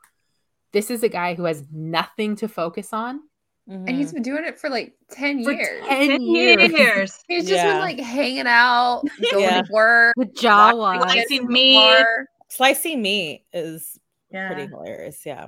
this 0.73 0.91
is 0.91 1.03
a 1.03 1.09
guy 1.09 1.35
who 1.35 1.45
has 1.45 1.65
nothing 1.71 2.37
to 2.37 2.49
focus 2.49 2.93
on. 2.93 3.21
Mm-hmm. 3.69 3.85
And 3.87 3.97
he's 3.97 4.13
been 4.13 4.23
doing 4.23 4.45
it 4.45 4.59
for 4.59 4.69
like 4.71 4.95
10 5.11 5.45
For 5.45 5.53
years. 5.53 5.87
10 5.87 6.09
Ten 6.09 6.21
years. 6.23 6.73
years. 6.73 7.25
He's 7.29 7.45
just 7.49 7.63
Yeah. 7.63 7.73
been 7.75 7.81
like 7.81 8.01
hanging 8.01 8.47
out, 8.49 9.03
going 9.31 9.45
Yeah. 9.45 9.63
to 9.63 9.73
work, 9.73 10.15
With 10.17 10.29
watching 10.43 10.51
Jawa. 10.51 11.03
Slicing 11.03 11.47
meat. 11.47 12.05
Slicing 12.49 13.03
meat 13.03 13.45
is 13.53 14.01
Yeah. 14.33 14.49
pretty 14.53 14.69
hilarious. 14.69 15.25
Yeah. 15.25 15.47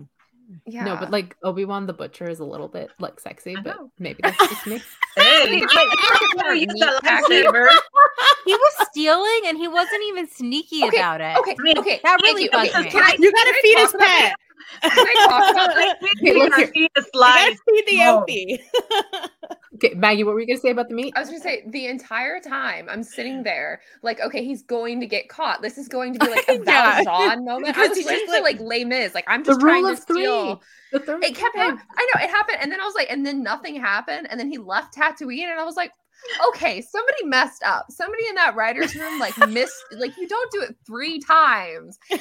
Yeah. 0.67 0.85
No, 0.85 0.97
but 0.97 1.11
like 1.11 1.37
Obi 1.43 1.65
Wan 1.65 1.87
the 1.87 1.93
Butcher 1.93 2.29
is 2.29 2.41
a 2.41 2.45
little 2.45 2.69
bit 2.69 2.91
like 2.99 3.21
sexy, 3.21 3.57
but 3.63 3.77
maybe 3.99 4.21
that's 4.23 4.37
just 4.39 4.67
me. 4.67 4.81
Hey, 5.17 5.47
Wait, 5.51 5.63
I- 5.63 5.67
wait, 5.67 5.69
I 5.71 6.09
talk 6.19 6.37
never 6.37 6.49
about 6.51 6.61
used 6.61 6.69
meat 6.73 6.81
that 6.81 7.03
packing. 7.03 7.45
lightsaber. 7.45 7.69
he 8.45 8.53
was 8.55 8.87
stealing 8.91 9.41
and 9.47 9.57
he 9.59 9.69
wasn't 9.69 10.03
even 10.09 10.29
sneaky 10.29 10.85
Okay, 10.85 10.97
about 10.99 11.21
it. 11.21 11.37
Okay, 11.39 11.55
mean, 11.61 11.79
okay. 11.79 12.01
that 12.03 12.19
really 12.23 12.45
you. 12.45 12.51
bugged 12.51 12.71
Okay, 12.71 12.83
me. 12.83 12.91
Can 12.91 13.03
I, 13.03 13.17
You 13.19 13.33
gotta 13.33 13.53
can 13.53 13.63
feed 13.63 13.75
talk 13.75 13.83
his 13.85 13.95
about 13.95 14.07
pet. 14.09 14.37
Can 14.83 14.91
I 15.07 15.27
talk 15.29 15.51
about 15.51 15.77
Like, 15.77 16.01
this? 16.01 16.11
we 16.23 16.31
Okay, 16.31 16.39
look 16.39 16.55
here. 16.57 16.71
seeing 16.75 16.89
the 16.95 17.03
You 17.03 17.11
slice. 17.13 17.59
the 17.67 17.97
No. 17.97 18.27
Okay, 19.77 19.93
Maggie, 19.95 20.23
what 20.23 20.35
were 20.35 20.41
you 20.41 20.47
gonna 20.47 20.61
say 20.61 20.71
about 20.71 20.89
the 20.89 20.95
meat? 20.95 21.13
I 21.17 21.21
was 21.21 21.29
gonna 21.29 21.41
say 21.41 21.65
the 21.67 21.87
entire 21.87 22.39
time 22.41 22.87
I'm 22.89 23.03
sitting 23.03 23.43
there, 23.43 23.81
like, 24.03 24.21
okay, 24.21 24.45
he's 24.45 24.63
going 24.63 25.01
to 25.01 25.07
get 25.07 25.29
caught. 25.29 25.63
This 25.63 25.79
is 25.79 25.89
going 25.89 26.13
to 26.13 26.19
be 26.21 26.31
like 26.31 26.49
a 26.49 26.55
Yeah. 26.65 27.03
Valjean 27.05 27.45
moment. 27.45 27.77
I 27.77 27.89
Because 27.89 27.89
was 27.91 27.99
he's 27.99 28.07
just 28.07 28.29
like- 28.33 28.43
like 28.43 28.61
Les 28.61 28.85
Mis. 28.85 29.15
Like 29.15 29.25
I'm 29.27 29.43
The 29.43 29.51
just 29.51 29.61
trying 29.61 29.83
rule 29.83 29.95
to 29.95 30.01
of 30.01 30.07
three. 30.07 30.23
steal. 30.23 30.63
The 30.93 31.01
third 31.01 31.25
It 31.25 31.35
kept 31.35 31.57
happening. 31.57 31.81
I 31.97 32.11
know 32.15 32.23
it 32.25 32.31
happened, 32.31 32.59
and 32.61 32.71
then 32.71 32.81
I 32.81 32.85
was 32.85 32.95
like, 32.95 33.09
and 33.11 33.27
then 33.27 33.43
nothing 33.43 33.75
happened, 33.75 34.29
and 34.31 34.39
then 34.39 34.49
he 34.49 34.59
left 34.59 34.95
Tatooine, 34.97 35.51
and 35.51 35.59
I 35.59 35.65
was 35.65 35.75
like, 35.77 35.91
okay, 36.51 36.81
somebody 36.81 37.25
messed 37.25 37.65
up. 37.65 37.87
Somebody 37.91 38.27
in 38.29 38.37
that 38.37 38.55
writers' 38.55 38.95
room 38.95 39.19
like 39.19 39.37
missed. 39.49 39.75
Like 39.91 40.17
you 40.17 40.29
don't 40.29 40.51
do 40.53 40.61
it 40.63 40.77
three 40.87 41.19
times. 41.19 41.99
And, 42.11 42.21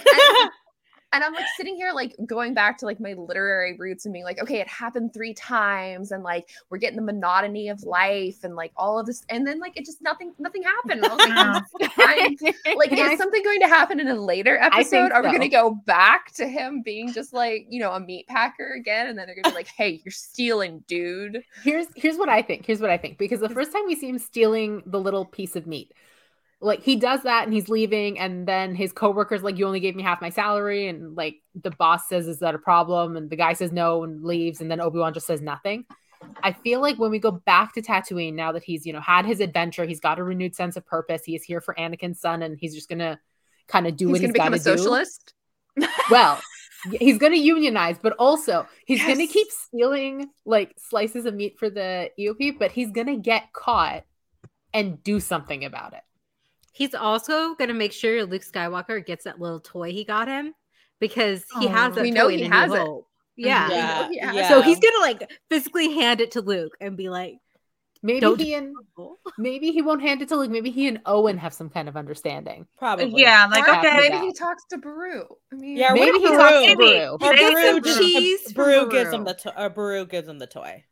and 1.13 1.23
I'm 1.23 1.33
like 1.33 1.45
sitting 1.55 1.75
here 1.75 1.91
like 1.93 2.15
going 2.25 2.53
back 2.53 2.77
to 2.79 2.85
like 2.85 2.99
my 2.99 3.13
literary 3.13 3.77
roots 3.77 4.05
and 4.05 4.13
being 4.13 4.25
like, 4.25 4.41
okay, 4.41 4.59
it 4.59 4.67
happened 4.67 5.13
three 5.13 5.33
times, 5.33 6.11
and 6.11 6.23
like 6.23 6.49
we're 6.69 6.79
getting 6.79 6.97
the 6.97 7.03
monotony 7.03 7.69
of 7.69 7.83
life 7.83 8.43
and 8.43 8.55
like 8.55 8.71
all 8.75 8.99
of 8.99 9.05
this, 9.05 9.23
and 9.29 9.45
then 9.45 9.59
like 9.59 9.77
it 9.77 9.85
just 9.85 10.01
nothing 10.01 10.33
nothing 10.39 10.63
happened. 10.63 11.05
I 11.05 11.09
was 11.09 11.19
like, 11.79 11.91
I'm 11.97 12.37
like 12.77 12.91
is 12.91 13.17
something 13.19 13.43
going 13.43 13.59
to 13.61 13.67
happen 13.67 13.99
in 13.99 14.07
a 14.07 14.15
later 14.15 14.57
episode? 14.59 15.11
Are 15.11 15.21
we 15.21 15.27
so. 15.27 15.31
going 15.31 15.41
to 15.41 15.49
go 15.49 15.71
back 15.85 16.31
to 16.33 16.47
him 16.47 16.81
being 16.81 17.13
just 17.13 17.31
like 17.31 17.67
you 17.69 17.79
know 17.79 17.91
a 17.91 17.99
meat 17.99 18.27
packer 18.27 18.73
again, 18.73 19.07
and 19.07 19.17
then 19.17 19.27
they're 19.27 19.35
going 19.35 19.43
to 19.43 19.51
be 19.51 19.55
like, 19.55 19.67
hey, 19.67 20.01
you're 20.03 20.11
stealing, 20.11 20.83
dude. 20.87 21.43
here's 21.63 21.87
here's 21.95 22.17
what 22.17 22.29
I 22.29 22.41
think. 22.41 22.65
Here's 22.65 22.81
what 22.81 22.89
I 22.89 22.97
think. 22.97 23.19
Because 23.19 23.39
the 23.39 23.49
first 23.49 23.71
time 23.71 23.83
we 23.85 23.95
see 23.95 24.09
him 24.09 24.17
stealing 24.17 24.81
the 24.87 24.99
little 24.99 25.25
piece 25.25 25.55
of 25.55 25.67
meat, 25.67 25.93
like 26.63 26.81
he 26.81 26.95
does 26.95 27.23
that 27.23 27.43
and 27.43 27.53
he's 27.53 27.69
leaving, 27.69 28.17
and 28.19 28.47
then 28.47 28.73
his 28.75 28.91
coworker's 28.93 29.43
like, 29.43 29.57
"You 29.57 29.67
only 29.67 29.79
gave 29.79 29.95
me 29.95 30.03
half 30.03 30.21
my 30.21 30.29
salary," 30.29 30.87
and 30.87 31.15
like 31.15 31.35
the 31.61 31.71
boss 31.71 32.07
says, 32.09 32.27
"Is 32.27 32.39
that 32.39 32.55
a 32.55 32.59
problem?" 32.59 33.15
And 33.17 33.29
the 33.29 33.35
guy 33.35 33.53
says 33.53 33.71
no 33.71 34.03
and 34.03 34.23
leaves, 34.23 34.61
and 34.61 34.71
then 34.71 34.81
Obi 34.81 34.99
Wan 34.99 35.13
just 35.13 35.27
says 35.27 35.41
nothing. 35.41 35.85
I 36.41 36.53
feel 36.53 36.79
like 36.81 36.97
when 36.97 37.11
we 37.11 37.19
go 37.19 37.31
back 37.31 37.73
to 37.73 37.81
Tatooine 37.81 38.33
now 38.33 38.53
that 38.53 38.63
he's 38.63 38.85
you 38.85 38.93
know 38.93 39.01
had 39.01 39.25
his 39.25 39.39
adventure, 39.41 39.85
he's 39.85 39.99
got 39.99 40.19
a 40.19 40.23
renewed 40.23 40.55
sense 40.55 40.77
of 40.77 40.85
purpose. 40.85 41.23
He 41.25 41.35
is 41.35 41.43
here 41.43 41.61
for 41.61 41.75
Anakin's 41.75 42.19
son, 42.21 42.41
and 42.41 42.57
he's 42.59 42.73
just 42.73 42.89
gonna 42.89 43.19
kind 43.67 43.85
of 43.87 43.95
do 43.97 44.07
He's 44.07 44.13
what 44.13 44.21
going 44.21 44.29
he's 44.29 44.33
to 44.33 44.37
got 44.39 44.51
become 44.51 44.59
to 44.59 44.71
a 44.71 44.75
do. 44.75 44.77
socialist. 44.77 45.33
well 46.11 46.39
he's 46.99 47.17
going 47.17 47.31
to 47.31 47.39
unionize 47.39 47.97
but 47.97 48.13
also 48.19 48.67
he's 48.85 49.01
going 49.03 49.17
to 49.17 49.25
keep 49.25 49.47
stealing 49.49 50.29
like 50.45 50.75
slices 50.77 51.25
of 51.25 51.33
meat 51.33 51.57
for 51.57 51.69
the 51.69 52.09
eop 52.19 52.59
but 52.59 52.71
he's 52.71 52.91
going 52.91 53.07
to 53.07 53.15
get 53.15 53.51
caught 53.53 54.03
and 54.73 55.01
do 55.03 55.19
something 55.19 55.63
about 55.65 55.93
it 55.93 56.01
He's 56.73 56.93
also 56.93 57.55
gonna 57.55 57.73
make 57.73 57.93
sure 57.93 58.25
Luke 58.25 58.43
Skywalker 58.43 59.05
gets 59.05 59.23
that 59.23 59.39
little 59.39 59.59
toy 59.61 59.91
he 59.93 60.03
got 60.03 60.27
him 60.27 60.53
because 60.99 61.45
he 61.59 61.67
Aw. 61.67 61.71
has 61.71 61.95
that 61.95 62.01
We 62.01 62.11
know 62.11 62.27
he 62.27 62.35
in 62.43 62.45
A 62.45 62.49
New 62.49 62.53
has 62.53 62.73
it. 62.73 62.87
Yeah. 63.37 63.69
Yeah, 63.69 64.09
Yeah. 64.11 64.33
yeah. 64.33 64.49
So 64.49 64.61
he's 64.61 64.79
gonna 64.79 64.99
like 65.01 65.31
physically 65.49 65.93
hand 65.93 66.19
it 66.21 66.31
to 66.31 66.41
Luke 66.41 66.73
and 66.81 66.97
be 66.97 67.09
like, 67.09 67.35
Maybe 68.05 68.19
Don't- 68.19 68.41
he 68.41 68.53
and 68.53 68.75
maybe 69.37 69.71
he 69.71 69.81
won't 69.81 70.01
hand 70.01 70.21
it 70.21 70.27
to 70.27 70.35
Luke. 70.35 70.51
Maybe 70.51 70.71
he 70.71 70.87
and 70.89 70.99
Owen 71.05 71.37
have 71.37 71.53
some 71.53 71.69
kind 71.69 71.87
of 71.87 71.95
understanding. 71.95 72.67
probably. 72.77 73.05
Uh, 73.05 73.17
yeah, 73.17 73.47
like 73.49 73.65
Or 73.65 73.77
okay. 73.77 74.09
maybe 74.09 74.25
he 74.25 74.33
talks 74.33 74.65
to 74.71 74.77
Beru. 74.77 75.23
I 75.53 75.55
mean, 75.55 75.77
Yeah, 75.77 75.93
Maybe 75.93 76.19
he 76.19 76.25
if 76.25 76.31
talks 76.31 76.51
to 76.53 76.75
Beru- 76.75 76.85
Maybe. 76.85 76.99
Beru. 76.99 77.11
Or 77.13 77.17
Beru, 77.71 77.79
just- 77.81 77.99
cheese 77.99 78.41
from 78.51 78.53
Beru 78.65 78.89
gives 78.89 79.13
him 79.13 79.23
the 79.23 79.33
to- 79.35 79.63
or 79.63 79.69
Beru 79.69 80.05
gives 80.05 80.27
him 80.27 80.37
the 80.37 80.47
toy. 80.47 80.83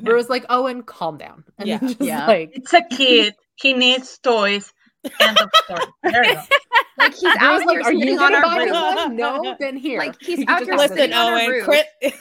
Beru's 0.00 0.28
like, 0.28 0.44
Owen, 0.50 0.82
calm 0.84 1.18
down. 1.18 1.42
And 1.58 1.68
Yeah. 1.68 1.80
Yeah. 2.00 2.26
like 2.28 2.50
it's 2.52 2.72
a 2.72 2.82
kid. 2.82 3.34
He 3.56 3.72
needs 3.74 4.18
toys. 4.18 4.72
End 5.20 5.38
of 5.40 5.50
story. 5.64 5.84
There 6.02 6.24
you 6.24 6.34
go. 6.34 6.42
like 6.98 7.14
he's 7.14 7.36
out 7.38 7.66
like, 7.66 7.68
here 7.70 7.80
are 7.82 7.92
you 7.92 8.18
on 8.20 8.34
our 8.34 8.58
roof. 8.60 9.12
No, 9.12 9.56
then 9.60 9.76
here. 9.76 9.98
Like 9.98 10.20
he's 10.20 10.38
You 10.40 10.44
out 10.48 10.62
here 10.62 10.72
have 10.74 10.82
to- 10.90 10.96
sitting 10.96 11.10
Listen, 11.10 11.12
on 11.14 11.32
our 11.40 11.50
roof. 11.50 11.64
crit. 11.64 11.86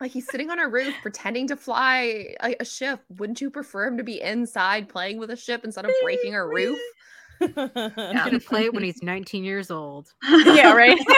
Like 0.00 0.12
he's 0.12 0.30
sitting 0.30 0.48
on 0.48 0.60
a 0.60 0.68
roof 0.68 0.94
pretending 1.02 1.48
to 1.48 1.56
fly 1.56 2.36
a, 2.40 2.54
a 2.60 2.64
ship. 2.64 3.00
Wouldn't 3.08 3.40
you 3.40 3.50
prefer 3.50 3.84
him 3.88 3.96
to 3.96 4.04
be 4.04 4.20
inside 4.20 4.88
playing 4.88 5.18
with 5.18 5.28
a 5.30 5.36
ship 5.36 5.62
instead 5.64 5.84
of 5.86 5.90
breaking 6.04 6.36
a 6.36 6.46
roof? 6.46 6.78
he's 7.40 7.52
gonna 7.54 8.40
play 8.40 8.64
it 8.64 8.74
when 8.74 8.82
he's 8.84 9.02
19 9.02 9.44
years 9.44 9.70
old. 9.70 10.12
yeah, 10.28 10.72
right. 10.72 10.98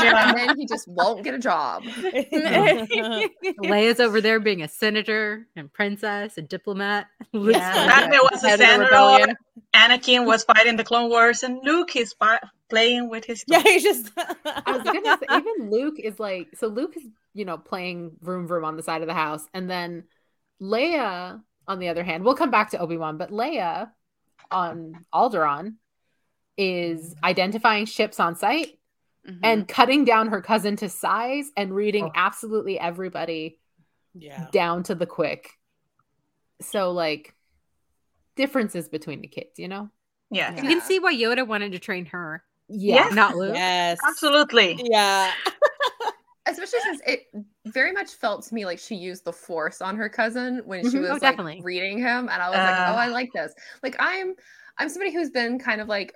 And 0.00 0.36
then 0.36 0.58
he 0.58 0.66
just 0.66 0.88
won't 0.88 1.22
get 1.22 1.34
a 1.34 1.38
job. 1.38 1.82
Leia's 1.84 4.00
over 4.00 4.20
there 4.20 4.40
being 4.40 4.62
a 4.62 4.68
senator 4.68 5.46
and 5.56 5.72
princess 5.72 6.38
and 6.38 6.48
diplomat. 6.48 7.06
Luke's 7.32 7.58
Yeah, 7.58 8.06
like, 8.10 8.32
was 8.32 8.44
a 8.44 8.48
Head 8.48 8.60
of 8.60 8.90
the 8.90 9.18
senator. 9.18 9.38
Anakin 9.74 10.26
was 10.26 10.44
fighting 10.44 10.76
the 10.76 10.84
Clone 10.84 11.10
Wars, 11.10 11.42
and 11.42 11.58
Luke 11.64 11.96
is 11.96 12.12
fi- 12.14 12.40
playing 12.68 13.08
with 13.08 13.24
his. 13.24 13.44
yeah, 13.46 13.60
he's 13.62 13.82
just. 13.82 14.10
I 14.16 14.72
was 14.72 14.82
gonna 14.82 15.18
say, 15.18 15.26
even 15.30 15.70
Luke 15.70 15.98
is 15.98 16.18
like, 16.18 16.48
so 16.56 16.66
Luke 16.68 16.96
is, 16.96 17.04
you 17.34 17.44
know, 17.44 17.58
playing 17.58 18.12
room 18.20 18.46
room 18.46 18.64
on 18.64 18.76
the 18.76 18.82
side 18.82 19.02
of 19.02 19.08
the 19.08 19.14
house, 19.14 19.46
and 19.54 19.70
then 19.70 20.04
Leia, 20.60 21.40
on 21.68 21.78
the 21.78 21.88
other 21.88 22.04
hand, 22.04 22.24
we'll 22.24 22.34
come 22.36 22.50
back 22.50 22.70
to 22.70 22.78
Obi 22.78 22.96
Wan, 22.96 23.16
but 23.18 23.30
Leia 23.30 23.90
on 24.50 25.04
Alderaan 25.12 25.74
is 26.56 27.14
identifying 27.24 27.86
ships 27.86 28.20
on 28.20 28.36
site 28.36 28.78
Mhm. 29.28 29.40
and 29.42 29.68
cutting 29.68 30.04
down 30.04 30.28
her 30.28 30.40
cousin 30.40 30.76
to 30.76 30.88
size 30.88 31.50
and 31.56 31.74
reading 31.74 32.04
Oh. 32.04 32.12
absolutely 32.14 32.78
everybody 32.78 33.58
yeah. 34.14 34.48
down 34.52 34.82
to 34.84 34.94
the 34.94 35.06
quick. 35.06 35.50
So 36.60 36.92
like 36.92 37.34
differences 38.36 38.88
between 38.88 39.20
the 39.20 39.28
kids, 39.28 39.58
you 39.58 39.68
know? 39.68 39.90
Yeah, 40.30 40.54
You 40.54 40.62
can 40.62 40.80
see 40.80 40.98
why 40.98 41.14
Yoda 41.14 41.46
wanted 41.46 41.72
to 41.72 41.78
train 41.78 42.06
her, 42.06 42.44
Yeah. 42.68 43.08
not 43.12 43.36
Luke. 43.36 43.54
Yes. 43.54 43.98
absolutely. 44.06 44.80
Yeah. 44.84 45.32
Especially 46.46 46.80
since 46.80 47.00
it 47.06 47.22
very 47.66 47.90
much 47.92 48.10
felt 48.12 48.44
to 48.44 48.54
me 48.54 48.66
like 48.66 48.78
she 48.78 48.94
used 48.94 49.24
the 49.24 49.32
force 49.32 49.80
on 49.80 49.96
her 49.96 50.10
cousin 50.10 50.60
when 50.66 50.84
she 50.84 50.98
Mhm. 50.98 51.00
was 51.00 51.16
Oh, 51.16 51.18
like 51.22 51.38
definitely. 51.38 51.56
reading 51.56 51.98
him, 51.98 52.28
and 52.28 52.42
I 52.42 52.50
was 52.50 52.62
like, 52.62 52.76
Uh. 52.76 52.84
"Oh, 52.84 52.96
I 52.96 53.08
like 53.08 53.32
this." 53.32 53.54
Like 53.82 53.96
I'm, 53.98 54.34
I'm 54.78 54.90
somebody 54.90 55.10
who's 55.12 55.30
been 55.30 55.58
kind 55.58 55.80
of 55.80 55.88
like 55.88 56.14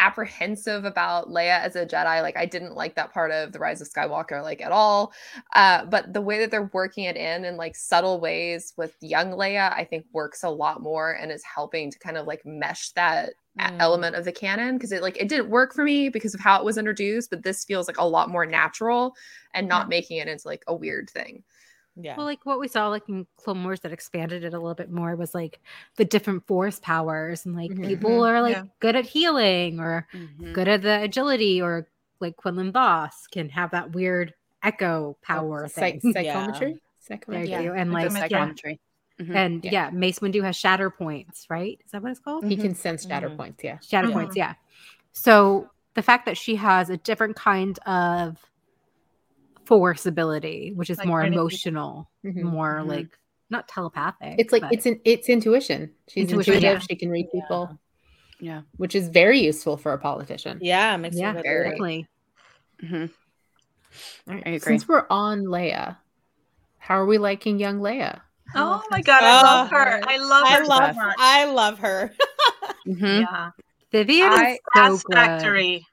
apprehensive 0.00 0.84
about 0.84 1.28
Leia 1.28 1.60
as 1.60 1.76
a 1.76 1.86
Jedi. 1.86 2.22
Like 2.22 2.36
I 2.36 2.46
didn't 2.46 2.74
like 2.74 2.96
that 2.96 3.12
part 3.12 3.30
of 3.32 3.52
the 3.52 3.58
Rise 3.60 3.80
of 3.82 3.88
Skywalker 3.90 4.42
like 4.42 4.60
at 4.62 4.72
all. 4.72 5.12
Uh, 5.54 5.86
but 5.86 6.12
the 6.14 6.22
way 6.22 6.38
that 6.40 6.50
they're 6.50 6.70
working 6.74 7.04
it 7.04 7.16
in 7.16 7.44
in 7.44 7.56
like 7.56 7.76
subtle 7.76 8.20
ways 8.20 8.74
with 8.76 8.96
young 9.02 9.32
Leia, 9.32 9.72
I 9.74 9.84
think 9.84 10.06
works 10.12 10.42
a 10.44 10.50
lot 10.50 10.82
more 10.82 11.12
and 11.12 11.32
is 11.32 11.44
helping 11.44 11.90
to 11.92 11.98
kind 12.00 12.18
of 12.18 12.26
like 12.26 12.42
mesh 12.46 12.92
that 12.92 13.34
a- 13.68 13.70
Mm. 13.72 13.76
element 13.80 14.16
of 14.16 14.24
the 14.24 14.32
canon 14.32 14.76
because 14.76 14.92
it 14.92 15.02
like 15.02 15.16
it 15.16 15.28
didn't 15.28 15.50
work 15.50 15.74
for 15.74 15.84
me 15.84 16.08
because 16.08 16.34
of 16.34 16.40
how 16.40 16.58
it 16.58 16.64
was 16.64 16.78
introduced 16.78 17.30
but 17.30 17.42
this 17.42 17.64
feels 17.64 17.86
like 17.88 17.98
a 17.98 18.06
lot 18.06 18.28
more 18.30 18.46
natural 18.46 19.14
and 19.54 19.68
not 19.68 19.88
making 19.88 20.16
it 20.18 20.28
into 20.28 20.46
like 20.48 20.62
a 20.66 20.74
weird 20.74 21.08
thing 21.10 21.42
Yeah. 21.96 22.16
Well, 22.16 22.24
like 22.24 22.46
what 22.46 22.60
we 22.60 22.68
saw 22.68 22.88
like 22.88 23.08
in 23.08 23.26
Clone 23.36 23.62
Wars 23.64 23.80
that 23.80 23.92
expanded 23.92 24.44
it 24.44 24.54
a 24.54 24.58
little 24.58 24.74
bit 24.76 24.90
more 24.90 25.14
was 25.16 25.34
like 25.34 25.60
the 25.96 26.04
different 26.04 26.46
force 26.46 26.78
powers 26.78 27.44
and 27.44 27.54
like 27.56 27.72
Mhm. 27.72 27.86
people 27.86 28.24
are 28.24 28.40
like 28.40 28.56
Yeah. 28.56 28.64
good 28.78 28.96
at 28.96 29.04
healing 29.06 29.80
or 29.80 30.06
Mhm. 30.14 30.52
good 30.54 30.68
at 30.68 30.82
the 30.82 31.02
agility 31.02 31.60
or 31.60 31.88
like 32.20 32.36
Quinlan 32.36 32.72
Vos 32.72 33.26
can 33.30 33.48
have 33.50 33.72
that 33.72 33.92
weird 33.92 34.32
echo 34.62 35.16
power 35.20 35.68
Psych- 35.68 36.00
thing. 36.00 36.12
psychometry. 36.14 36.72
There 36.72 36.80
Psychometry. 37.18 37.50
you 37.64 37.70
go. 37.70 37.74
And 37.74 37.92
With 37.92 38.02
like 38.02 38.08
the 38.12 38.14
yeah. 38.18 38.20
Psychometry. 38.28 38.80
Mhm. 39.20 39.34
and 39.34 39.64
Yeah. 39.64 39.70
yeah. 39.72 39.90
Mace 39.90 40.18
Windu 40.20 40.42
has 40.42 40.56
shatter 40.56 40.88
points, 40.90 41.46
right? 41.50 41.80
Is 41.84 41.90
that 41.92 42.02
what 42.02 42.10
it's 42.10 42.20
called? 42.20 42.44
He 42.46 42.56
can 42.56 42.74
sense 42.74 43.06
shatter 43.06 43.28
Mhm. 43.30 43.36
points, 43.36 43.62
yeah. 43.64 43.78
Shatter 43.80 44.08
Mhm. 44.08 44.12
points, 44.12 44.36
yeah. 44.36 44.54
So 45.12 45.68
the 45.94 46.02
fact 46.02 46.24
that 46.26 46.36
she 46.38 46.56
has 46.56 46.88
a 46.90 46.96
different 46.96 47.36
kind 47.36 47.78
of 47.80 48.38
force 49.64 50.06
ability, 50.06 50.72
which 50.74 50.90
is 50.90 50.98
Like 50.98 51.06
more 51.06 51.22
many 51.22 51.30
people. 51.32 51.42
emotional, 51.46 52.10
Mhm. 52.24 52.42
more 52.44 52.80
Mhm. 52.82 52.86
like 52.86 53.18
not 53.50 53.68
telepathic. 53.68 54.36
It's 54.38 54.52
like 54.52 54.62
it's 54.70 54.86
an 54.86 55.00
it's 55.04 55.28
intuition. 55.28 55.92
She's 56.08 56.22
Intuition, 56.30 56.54
intuitive. 56.54 56.80
yeah. 56.80 56.86
She 56.88 56.96
can 56.96 57.10
read 57.10 57.26
people, 57.32 57.78
Yeah. 58.38 58.62
which 58.76 58.94
is 58.94 59.08
very 59.08 59.40
useful 59.40 59.76
for 59.76 59.92
a 59.92 59.98
politician. 59.98 60.58
Yeah. 60.62 60.96
Makes 60.96 61.16
yeah, 61.16 61.32
me 61.32 61.42
very. 61.42 61.64
definitely. 61.70 62.06
Mhm. 62.82 63.10
All 64.28 64.34
right, 64.34 64.42
I 64.46 64.50
agree. 64.50 64.60
Since 64.60 64.86
we're 64.88 65.06
on 65.10 65.42
Leia, 65.44 65.96
how 66.78 66.94
are 67.00 67.06
we 67.06 67.18
liking 67.18 67.58
young 67.58 67.80
Leia? 67.80 68.20
Oh 68.54 68.82
my 68.90 69.00
god, 69.02 69.22
I 69.22 69.42
love 69.42 69.70
her. 69.70 70.00
I 70.06 70.16
love 70.18 70.46
her. 70.48 70.54
I 70.54 70.58
her 70.58 70.64
love. 70.66 70.94
so 70.94 71.00
much. 71.02 71.16
I 71.18 71.44
love 71.46 71.78
her. 71.80 72.12
Mhm. 72.86 73.20
Yeah, 73.20 73.50
Vivien 73.92 74.32
I- 74.32 74.52
is 74.52 74.58
so 74.74 74.80
Ass 74.80 75.02
good. 75.04 75.14
Factory. 75.14 75.86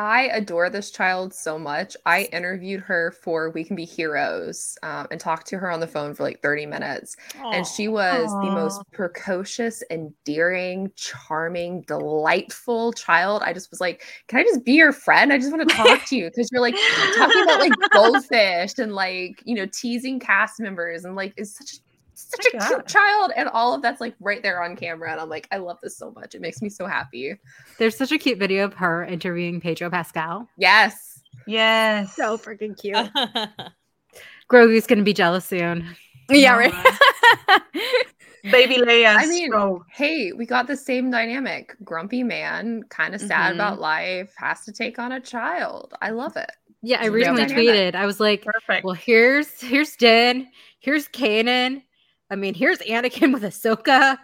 I 0.00 0.30
adore 0.32 0.70
this 0.70 0.90
child 0.90 1.34
so 1.34 1.58
much. 1.58 1.94
I 2.06 2.22
interviewed 2.32 2.80
her 2.80 3.10
for 3.22 3.50
we 3.50 3.64
can 3.64 3.76
be 3.76 3.84
heroes 3.84 4.78
um, 4.82 5.06
and 5.10 5.20
talked 5.20 5.46
to 5.48 5.58
her 5.58 5.70
on 5.70 5.80
the 5.80 5.86
phone 5.86 6.14
for 6.14 6.22
like 6.22 6.40
30 6.40 6.64
minutes. 6.64 7.16
And 7.52 7.66
she 7.66 7.86
was 7.86 8.30
the 8.30 8.50
most 8.50 8.80
precocious 8.92 9.82
endearing 9.90 10.90
charming 10.96 11.82
delightful 11.82 12.94
child. 12.94 13.42
I 13.44 13.52
just 13.52 13.70
was 13.70 13.80
like 13.80 14.02
can 14.28 14.38
i 14.40 14.42
just 14.42 14.64
be 14.64 14.72
your 14.72 14.92
friend? 14.92 15.34
I 15.34 15.38
just 15.38 15.52
want 15.52 15.68
to 15.68 15.76
talk 15.76 16.06
to 16.06 16.16
you. 16.16 16.30
Because 16.30 16.48
you're 16.50 16.62
like 16.62 16.76
talking 17.16 17.42
about 17.42 17.60
like 17.60 17.72
goldfish 17.92 18.78
and 18.78 18.94
like 18.94 19.42
you 19.44 19.54
know 19.54 19.66
teasing 19.66 20.18
cast 20.18 20.60
members 20.60 21.04
and 21.04 21.14
like 21.14 21.34
is 21.36 21.54
such 21.54 21.80
such 22.28 22.46
My 22.54 22.64
a 22.64 22.68
cute 22.68 22.86
child 22.86 23.32
and 23.36 23.48
all 23.48 23.74
of 23.74 23.82
that's 23.82 24.00
like 24.00 24.14
right 24.20 24.42
there 24.42 24.62
on 24.62 24.76
camera 24.76 25.10
and 25.12 25.20
i'm 25.20 25.28
like 25.28 25.48
i 25.50 25.56
love 25.58 25.78
this 25.82 25.96
so 25.96 26.10
much 26.12 26.34
it 26.34 26.40
makes 26.40 26.60
me 26.62 26.68
so 26.68 26.86
happy 26.86 27.34
There's 27.78 27.96
such 27.96 28.12
a 28.12 28.18
cute 28.18 28.38
video 28.38 28.64
of 28.64 28.74
her 28.74 29.04
interviewing 29.04 29.60
Pedro 29.60 29.90
Pascal. 29.90 30.48
yes 30.56 31.06
Yes. 31.46 32.14
So 32.16 32.36
freaking 32.36 32.78
cute. 32.80 33.08
Grogu's 34.50 34.86
gonna 34.86 35.02
be 35.02 35.12
jealous 35.14 35.44
soon. 35.44 35.86
Yeah, 36.28 36.56
right. 36.56 36.74
Baby 38.50 38.76
Leia. 38.76 39.16
I 39.16 39.26
mean, 39.26 39.50
so 39.52 39.84
hey, 39.92 40.32
we 40.32 40.46
got 40.46 40.66
the 40.66 40.76
same 40.76 41.10
dynamic. 41.10 41.76
Grumpy 41.84 42.22
man, 42.22 42.82
kind 42.88 43.14
of 43.14 43.20
sad 43.20 43.52
Mhm. 43.52 43.56
about 43.56 43.80
life, 43.80 44.32
has 44.36 44.64
to 44.64 44.72
take 44.72 44.98
on 44.98 45.12
a 45.12 45.20
child. 45.20 45.94
I 46.00 46.10
love 46.10 46.36
it. 46.36 46.50
Yeah, 46.82 47.00
I 47.00 47.06
recently 47.06 47.44
tweeted. 47.44 47.94
I 47.94 48.06
was 48.06 48.18
like, 48.20 48.44
perfect. 48.44 48.84
well, 48.84 48.94
here's 48.94 49.60
here's 49.60 49.94
Din, 49.96 50.48
here's 50.80 51.06
Kanan. 51.08 51.82
I 52.30 52.36
mean, 52.36 52.54
here's 52.54 52.78
Anakin 52.78 53.32
with 53.34 53.42
Ahsoka. 53.42 54.18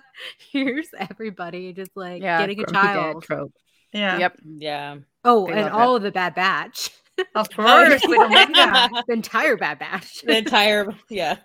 Here's 0.50 0.88
everybody 0.98 1.72
just 1.72 1.96
like 1.96 2.22
Yeah, 2.22 2.38
getting 2.40 2.62
a 2.62 2.66
child. 2.66 3.22
trope. 3.24 3.52
yeah. 3.92 4.18
Yep. 4.18 4.38
yeah. 4.58 4.96
Oh, 5.24 5.46
They 5.46 5.52
and 5.54 5.60
love 5.62 5.66
it. 5.66 5.72
all 5.72 5.96
of 5.96 6.02
the 6.02 6.12
Bad 6.12 6.34
Batch, 6.34 6.90
Of 7.34 7.50
course. 7.56 8.00
with 8.06 8.20
Omega. 8.20 8.88
the 9.06 9.12
entire 9.12 9.56
Bad 9.56 9.78
Batch. 9.80 10.22
the 10.22 10.38
entire. 10.38 10.86
Yeah. 11.10 11.36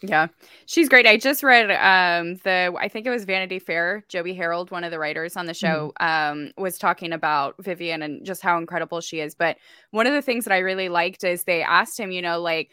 Yeah, 0.00 0.28
she's 0.66 0.88
great. 0.88 1.08
I 1.08 1.16
just 1.16 1.42
read 1.42 1.72
um 1.72 2.36
the 2.44 2.72
I 2.78 2.86
think 2.86 3.04
it 3.04 3.10
was 3.10 3.24
Vanity 3.24 3.58
Fair. 3.58 4.04
Joby 4.08 4.32
Harold, 4.32 4.70
one 4.70 4.84
of 4.84 4.92
the 4.92 4.98
writers 5.00 5.36
on 5.36 5.46
the 5.46 5.54
show, 5.54 5.92
um, 5.98 6.52
was 6.56 6.78
talking 6.78 7.12
about 7.12 7.56
Vivien 7.60 8.02
and 8.02 8.24
just 8.24 8.40
how 8.40 8.58
incredible 8.58 9.00
she 9.00 9.18
is. 9.18 9.34
But 9.34 9.56
one 9.90 10.06
of 10.06 10.12
the 10.12 10.22
things 10.22 10.44
that 10.44 10.54
I 10.54 10.58
really 10.58 10.88
liked 10.88 11.24
is 11.24 11.42
they 11.42 11.62
asked 11.64 11.98
him, 11.98 12.12
you 12.12 12.22
know, 12.22 12.40
like, 12.40 12.70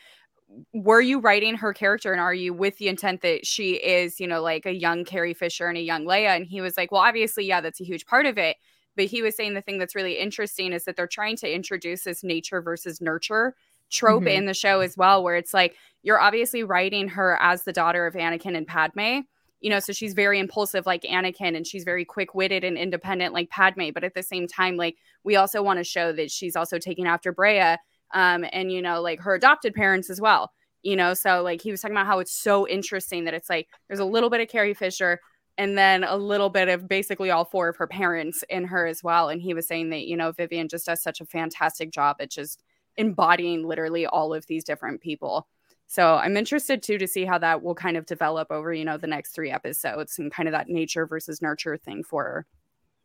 were 0.74 1.02
you 1.02 1.20
writing 1.20 1.56
her 1.56 1.74
character 1.74 2.12
and 2.12 2.22
are 2.22 2.34
you 2.34 2.54
with 2.54 2.78
the 2.78 2.88
intent 2.88 3.22
that 3.22 3.46
she 3.46 3.74
is, 3.74 4.20
you 4.20 4.28
know, 4.28 4.42
like 4.42 4.66
a 4.66 4.74
young 4.74 5.04
Carrie 5.06 5.34
Fisher 5.34 5.68
and 5.68 5.78
a 5.78 5.82
young 5.82 6.06
Leia? 6.06 6.36
And 6.36 6.46
he 6.46 6.62
was 6.62 6.78
like, 6.78 6.92
well, 6.92 7.02
obviously, 7.02 7.46
yeah, 7.46 7.62
that's 7.62 7.82
a 7.82 7.86
huge 7.86 8.06
part 8.06 8.26
of 8.26 8.38
it. 8.38 8.58
But 8.96 9.06
he 9.06 9.22
was 9.22 9.36
saying 9.36 9.54
the 9.54 9.62
thing 9.62 9.78
that's 9.78 9.96
really 9.96 10.18
interesting 10.18 10.72
is 10.72 10.86
that 10.86 10.96
they're 10.96 11.08
trying 11.08 11.36
to 11.38 11.54
introduce 11.54 12.04
this 12.04 12.24
nature 12.24 12.62
versus 12.62 13.02
nurture 13.02 13.56
trope 13.92 14.24
Mhm. 14.24 14.38
in 14.38 14.46
the 14.46 14.54
show 14.54 14.80
as 14.80 14.98
well, 14.98 15.24
where 15.24 15.36
it's 15.36 15.54
like 15.54 15.76
you're 16.02 16.20
obviously 16.20 16.64
writing 16.64 17.10
her 17.10 17.38
as 17.42 17.64
the 17.64 17.74
daughter 17.74 18.08
of 18.08 18.16
Anakin 18.16 18.56
and 18.58 18.66
Padme. 18.68 19.22
You 19.62 19.70
know, 19.70 19.80
so 19.80 19.94
she's 19.94 20.14
very 20.14 20.40
impulsive 20.40 20.86
like 20.86 21.04
Anakin 21.04 21.56
and 21.56 21.66
she's 21.68 21.84
very 21.84 22.06
quick-witted 22.06 22.64
and 22.64 22.78
independent 22.78 23.34
like 23.34 23.50
Padme, 23.50 23.90
but 23.94 24.04
at 24.04 24.14
the 24.14 24.24
same 24.24 24.48
time 24.48 24.76
like 24.78 24.96
we 25.24 25.36
also 25.36 25.62
want 25.62 25.78
to 25.80 25.84
show 25.84 26.12
that 26.14 26.32
she's 26.32 26.56
also 26.56 26.78
taking 26.80 27.08
after 27.08 27.34
Breha 27.34 27.78
um 28.14 28.46
and 28.52 28.72
you 28.72 28.82
know 28.82 29.02
like 29.02 29.20
her 29.22 29.36
adopted 29.36 29.74
parents 29.74 30.10
as 30.10 30.22
well. 30.22 30.52
You 30.84 30.96
know, 30.96 31.14
so 31.16 31.42
like 31.42 31.62
he 31.62 31.72
was 31.72 31.82
talking 31.82 31.96
about 31.96 32.06
how 32.06 32.20
it's 32.20 32.32
so 32.32 32.68
interesting 32.68 33.26
that 33.26 33.34
it's 33.34 33.50
like 33.50 33.68
there's 33.88 34.00
a 34.00 34.06
little 34.06 34.30
bit 34.30 34.42
of 34.42 34.48
Carrie 34.50 34.74
Fisher, 34.76 35.20
and 35.58 35.78
then 35.78 36.04
a 36.04 36.16
little 36.18 36.50
bit 36.50 36.68
of 36.70 36.88
basically 36.88 37.32
all 37.32 37.46
four 37.46 37.70
of 37.70 37.78
her 37.78 37.88
parents 37.88 38.44
in 38.50 38.66
her 38.66 38.86
as 38.86 39.04
well. 39.04 39.30
And 39.30 39.42
he 39.42 39.54
was 39.54 39.68
saying 39.68 39.90
that, 39.92 40.06
you 40.06 40.16
know, 40.18 40.32
Vivien 40.32 40.68
just 40.68 40.86
does 40.86 41.02
such 41.02 41.22
a 41.22 41.26
fantastic 41.26 41.92
job 41.92 42.18
at 42.20 42.30
just 42.30 42.62
embodying 42.98 43.64
literally 43.66 44.06
all 44.06 44.34
of 44.34 44.46
these 44.48 44.64
different 44.64 45.02
people. 45.02 45.48
So 45.88 46.16
I'm 46.16 46.36
interested 46.38 46.82
too 46.84 46.98
to 46.98 47.08
see 47.08 47.26
how 47.26 47.38
that 47.40 47.62
will 47.64 47.76
kind 47.76 47.96
of 47.98 48.06
develop 48.06 48.52
over, 48.52 48.74
you 48.74 48.86
know, 48.86 48.98
the 48.98 49.08
next 49.08 49.34
three 49.34 49.52
episodes 49.52 50.18
and 50.20 50.32
kind 50.32 50.48
of 50.50 50.54
that 50.54 50.68
nature 50.70 51.06
versus 51.06 51.42
nurture 51.42 51.78
thing 51.78 52.04
for 52.04 52.24
her. 52.24 52.46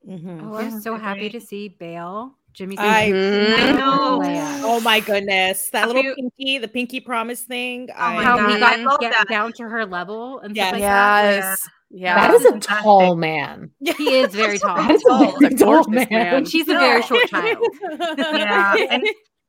Mhm. 0.07 0.41
Oh, 0.43 0.55
I'm 0.57 0.71
Yeah, 0.71 0.79
so 0.81 0.97
happy 0.97 1.29
to 1.31 1.41
see 1.41 1.69
Bail. 1.69 2.37
Jimmy. 2.53 2.77
I- 2.79 3.07
I 3.07 3.73
know. 3.73 4.21
Oh 4.65 4.81
my 4.81 5.01
goodness. 5.01 5.71
That 5.71 5.81
Have 5.81 5.89
little 5.89 6.03
you- 6.05 6.15
pinky, 6.39 6.59
the 6.59 6.69
pinky 6.69 7.01
promise 7.01 7.43
thing. 7.43 7.89
Oh 7.93 7.95
my 8.15 8.25
How 8.25 8.37
God, 8.37 8.53
he 8.55 8.59
got 8.61 8.81
love 8.81 9.01
get 9.01 9.13
that. 9.13 9.29
down 9.29 9.53
to 9.55 9.65
her 9.65 9.87
level 9.87 10.41
and 10.41 10.55
Yes. 10.57 10.69
stuff 10.69 10.73
like 10.75 10.83
that. 10.83 11.35
Yes. 11.35 11.69
Yeah. 11.91 12.15
That 12.29 12.35
is 12.35 12.45
a 12.45 12.51
Fantastic. 12.51 12.85
tall 12.85 13.17
man. 13.17 13.71
He 13.81 14.19
is 14.21 14.35
very 14.35 14.59
tall. 14.59 14.77
That 14.77 14.91
is 14.93 15.03
a 15.05 15.09
tall. 15.09 15.39
very 15.41 15.55
tall 15.55 15.85
gorgeous 15.85 15.89
man. 15.89 16.07
man. 16.11 16.35
And 16.35 16.49
she's 16.49 16.69
a 16.69 16.75
very 16.75 17.03
short 17.03 17.29
child. 17.29 17.59
Yeah, 18.19 18.77
and 18.91 19.05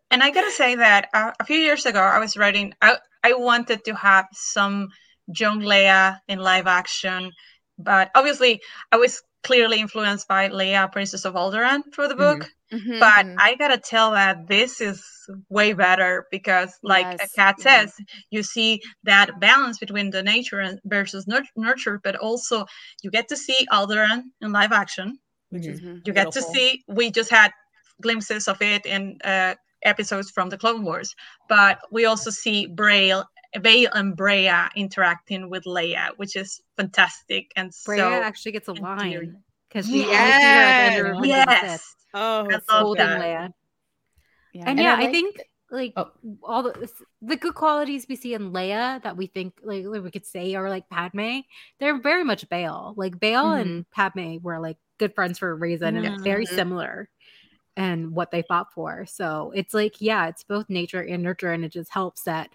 and 0.09 0.23
I 0.23 0.29
gotta 0.31 0.51
say 0.51 0.75
that 0.75 1.09
uh, 1.13 1.31
a 1.39 1.45
few 1.45 1.57
years 1.57 1.85
ago, 1.85 1.99
I 2.01 2.19
was 2.19 2.35
writing. 2.37 2.73
I 2.81 2.97
I 3.23 3.33
wanted 3.33 3.83
to 3.85 3.95
have 3.95 4.25
some 4.33 4.89
young 5.37 5.61
Leia 5.61 6.17
in 6.27 6.39
live 6.39 6.67
action, 6.67 7.31
but 7.77 8.09
obviously, 8.15 8.59
I 8.91 8.97
was 8.97 9.21
clearly 9.43 9.79
influenced 9.79 10.27
by 10.27 10.49
Leia, 10.49 10.91
Princess 10.91 11.25
of 11.25 11.35
Alderaan, 11.35 11.81
through 11.93 12.07
the 12.09 12.15
book. 12.15 12.49
Mhm. 12.71 12.99
But 12.99 13.25
I 13.37 13.55
gotta 13.55 13.77
tell 13.77 14.11
that 14.11 14.47
this 14.47 14.79
is 14.81 15.03
way 15.49 15.73
better 15.73 16.25
because, 16.31 16.71
like 16.83 17.05
Yes, 17.19 17.33
Kat 17.33 17.55
yeah. 17.59 17.63
says, 17.63 17.93
you 18.29 18.43
see 18.43 18.81
that 19.03 19.39
balance 19.39 19.77
between 19.77 20.09
the 20.09 20.23
nature 20.23 20.59
and 20.61 20.79
versus 20.85 21.27
nur- 21.27 21.43
nurture, 21.55 21.99
but 22.03 22.15
also 22.15 22.65
you 23.03 23.11
get 23.11 23.27
to 23.29 23.35
see 23.35 23.67
Alderaan 23.71 24.23
in 24.41 24.51
live 24.51 24.71
action. 24.71 25.19
Which 25.49 25.65
is 25.67 25.81
Mhm. 25.81 26.07
You 26.07 26.13
get 26.13 26.31
to 26.31 26.41
see. 26.41 26.81
We 26.87 27.11
just 27.11 27.29
had 27.29 27.51
glimpses 28.01 28.47
of 28.47 28.61
it 28.61 28.85
in 28.85 29.17
uh, 29.23 29.55
episodes 29.83 30.31
from 30.31 30.47
the 30.49 30.57
Clone 30.57 30.83
Wars, 30.83 31.13
but 31.49 31.79
we 31.91 32.05
also 32.05 32.29
see 32.29 32.67
Braille. 32.67 33.25
Bail 33.61 33.89
and 33.93 34.15
Breha 34.15 34.69
interacting 34.77 35.49
with 35.49 35.65
Leia, 35.65 36.11
which 36.15 36.37
is 36.37 36.61
fantastic 36.77 37.51
and 37.57 37.69
Breha 37.71 37.97
so 37.97 38.21
actually 38.23 38.53
gets 38.53 38.69
a 38.69 38.71
line 38.71 39.43
because 39.67 39.87
we 39.89 40.05
only 40.05 40.15
see 40.15 40.15
her 40.15 40.21
at 40.21 40.95
the 40.95 40.95
end 40.95 40.99
of 40.99 41.05
Revenge 41.05 41.17
of 41.17 41.45
the 41.47 41.51
Sith 41.51 41.63
yes, 41.63 41.95
Oh, 42.13 42.47
I 42.49 42.59
so 42.59 42.59
love 42.69 42.81
holding 42.83 43.17
that. 43.17 43.21
Leia. 43.21 43.53
Yeah. 44.53 44.63
And, 44.67 44.79
And 44.79 44.79
yeah, 44.79 44.95
I 44.99 45.07
I, 45.07 45.11
think 45.11 45.41
like 45.69 45.93
Oh. 45.95 46.11
all 46.43 46.63
the 46.63 46.89
the 47.21 47.37
good 47.37 47.55
qualities 47.55 48.05
we 48.09 48.15
see 48.15 48.33
in 48.33 48.51
Leia 48.51 49.01
that 49.03 49.15
we 49.17 49.27
think 49.27 49.53
like, 49.63 49.85
like 49.85 50.03
we 50.03 50.11
could 50.11 50.25
say 50.25 50.55
are 50.55 50.69
like 50.69 50.89
Padme, 50.89 51.39
they're 51.79 51.99
very 52.01 52.23
much 52.23 52.47
Bail. 52.49 52.93
Like 52.97 53.19
Bail 53.19 53.53
and 53.53 53.85
mm-hmm. 53.85 53.91
Padme 53.91 54.43
were 54.43 54.59
like 54.59 54.77
good 54.97 55.15
friends 55.15 55.39
for 55.39 55.51
a 55.51 55.55
reason 55.55 55.95
and 55.95 56.23
very 56.23 56.45
similar 56.45 57.09
and 57.77 58.11
what 58.11 58.31
they 58.31 58.41
fought 58.41 58.73
for. 58.73 59.05
So 59.05 59.51
it's 59.55 59.73
like, 59.73 60.01
yeah, 60.01 60.27
it's 60.27 60.43
both 60.43 60.69
nature 60.69 61.01
and 61.01 61.23
nurture, 61.23 61.51
and 61.53 61.63
it 61.63 61.71
just 61.71 61.89
helps 61.91 62.23
that 62.23 62.49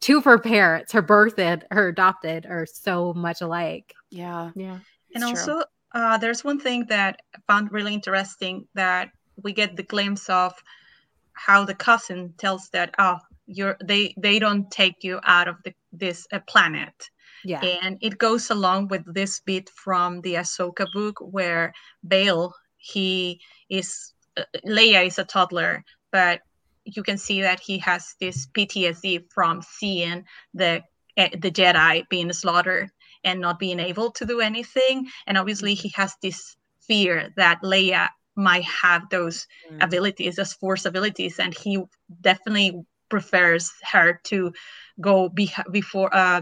two 0.00 0.18
of 0.18 0.24
her 0.24 0.38
parents, 0.38 0.92
her 0.92 1.02
birthed, 1.02 1.62
her 1.70 1.88
adopted, 1.88 2.44
are 2.46 2.66
so 2.66 3.14
much 3.14 3.40
alike. 3.40 3.94
yeah. 4.10 4.50
Yeah. 4.54 4.78
And 5.14 5.24
It's 5.24 5.44
true. 5.44 5.62
Uh, 5.94 6.16
there's 6.18 6.44
one 6.44 6.58
thing 6.58 6.86
that 6.88 7.20
I 7.34 7.38
found 7.46 7.72
really 7.72 7.94
interesting 7.94 8.66
that 8.74 9.10
we 9.42 9.52
get 9.52 9.76
the 9.76 9.82
glimpse 9.82 10.28
of 10.28 10.54
how 11.32 11.64
the 11.64 11.74
cousin 11.74 12.34
tells 12.38 12.68
that 12.70 12.94
oh 12.98 13.18
you're 13.46 13.76
they 13.84 14.14
they 14.16 14.38
don't 14.38 14.70
take 14.70 15.02
you 15.02 15.20
out 15.24 15.48
of 15.48 15.56
the, 15.64 15.74
this 15.92 16.26
uh, 16.32 16.40
planet 16.46 17.10
Yeah. 17.44 17.64
and 17.64 17.98
it 18.00 18.18
goes 18.18 18.50
along 18.50 18.88
with 18.88 19.02
this 19.12 19.40
bit 19.40 19.70
from 19.70 20.20
the 20.20 20.34
Ahsoka 20.34 20.86
book 20.92 21.18
where 21.20 21.72
Bail 22.06 22.54
he 22.76 23.40
is 23.68 24.12
uh, 24.36 24.44
Leia 24.66 25.06
is 25.06 25.18
a 25.18 25.24
toddler 25.24 25.84
but 26.10 26.40
you 26.84 27.02
can 27.02 27.18
see 27.18 27.42
that 27.42 27.60
he 27.60 27.78
has 27.78 28.14
this 28.20 28.46
PTSD 28.46 29.24
from 29.32 29.62
seeing 29.62 30.24
the 30.54 30.82
eh, 31.16 31.30
the 31.40 31.50
Jedi 31.50 32.08
being 32.08 32.32
slaughtered 32.32 32.90
and 33.24 33.40
not 33.40 33.58
being 33.58 33.80
able 33.80 34.10
to 34.10 34.26
do 34.26 34.40
anything 34.40 35.06
and 35.26 35.38
obviously 35.38 35.74
he 35.74 35.90
has 35.94 36.14
this 36.22 36.56
fear 36.80 37.30
that 37.36 37.60
Leia 37.62 38.08
might 38.36 38.64
have 38.64 39.08
those 39.10 39.46
Mm. 39.70 39.82
abilities 39.82 40.36
those 40.36 40.54
force 40.54 40.84
abilities 40.86 41.38
and 41.38 41.54
he 41.54 41.82
definitely 42.20 42.82
prefers 43.08 43.70
her 43.92 44.20
to 44.24 44.52
go 45.00 45.28
be, 45.28 45.52
before 45.70 46.14
uh, 46.14 46.40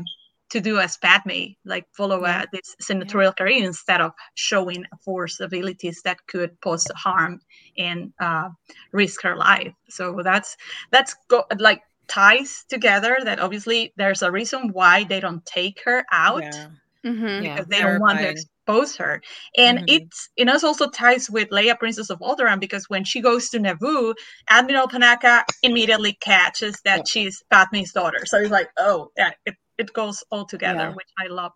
to 0.50 0.60
do 0.60 0.78
as 0.78 0.96
Padme, 0.96 1.54
like 1.64 1.86
follow 1.92 2.24
Yeah. 2.24 2.42
uh, 2.42 2.46
this 2.52 2.74
senatorial 2.80 3.32
career 3.32 3.64
instead 3.64 4.00
of 4.00 4.12
showing 4.34 4.84
force 5.04 5.40
abilities 5.40 6.02
that 6.02 6.18
could 6.26 6.60
pose 6.60 6.86
harm 6.96 7.40
and 7.78 8.12
uh, 8.20 8.48
risk 8.92 9.22
her 9.22 9.36
life. 9.36 9.72
So 9.88 10.20
that's 10.22 10.56
that's 10.90 11.14
go- 11.28 11.46
like 11.58 11.82
ties 12.10 12.64
together. 12.68 13.18
That 13.24 13.38
obviously 13.40 13.92
there's 13.96 14.22
a 14.22 14.30
reason 14.30 14.70
why 14.72 15.04
they 15.04 15.20
don't 15.20 15.44
take 15.46 15.80
her 15.84 16.04
out 16.12 16.42
Yeah. 16.42 16.66
Mhm. 17.04 17.42
Yeah. 17.44 17.54
because 17.54 17.66
they 17.68 17.80
don't 17.80 18.00
want 18.00 18.18
to 18.18 18.28
expose 18.28 18.96
her. 18.96 19.22
And 19.56 19.78
Mhm. 19.78 19.84
it's 19.88 20.28
it 20.36 20.48
us 20.48 20.64
also 20.64 20.90
ties 20.90 21.30
with 21.30 21.48
Leia, 21.50 21.78
Princess 21.78 22.10
of 22.10 22.18
Alderaan, 22.18 22.60
because 22.60 22.90
when 22.90 23.04
she 23.04 23.20
goes 23.20 23.48
to 23.50 23.58
Naboo, 23.58 24.14
Admiral 24.48 24.88
Panaka 24.88 25.44
immediately 25.62 26.12
catches 26.20 26.74
that 26.84 26.98
Yeah. 26.98 27.02
she's 27.12 27.42
Padme's 27.50 27.92
daughter. 27.92 28.26
So 28.26 28.40
he's 28.40 28.50
like, 28.50 28.68
oh, 28.78 29.10
yeah, 29.16 29.30
it, 29.46 29.54
it 29.78 29.92
goes 29.92 30.22
all 30.30 30.44
together, 30.44 30.88
Yeah. 30.90 30.94
which 30.94 31.08
I 31.18 31.28
love. 31.28 31.52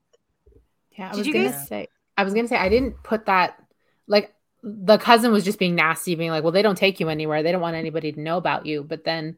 Yeah, 0.93 1.09
I 1.09 1.11
Did 1.11 1.19
was 1.19 1.27
you 1.27 1.33
gonna 1.35 1.51
guys- 1.51 1.69
say 1.69 1.89
I 2.17 2.23
was 2.25 2.33
gonna 2.33 2.49
say 2.49 2.57
I 2.57 2.69
didn't 2.69 3.03
put 3.03 3.27
that 3.27 3.59
like 4.07 4.33
the 4.63 4.97
cousin 4.99 5.31
was 5.33 5.45
just 5.45 5.59
being 5.59 5.75
nasty, 5.75 6.15
being 6.15 6.31
like, 6.31 6.43
Well, 6.43 6.53
they 6.53 6.63
don't 6.63 6.79
take 6.79 7.01
you 7.01 7.09
anywhere, 7.11 7.43
they 7.43 7.53
don't 7.53 7.61
want 7.61 7.77
anybody 7.77 8.13
to 8.13 8.21
know 8.21 8.39
about 8.39 8.65
you. 8.67 8.83
But 8.83 9.05
then 9.05 9.37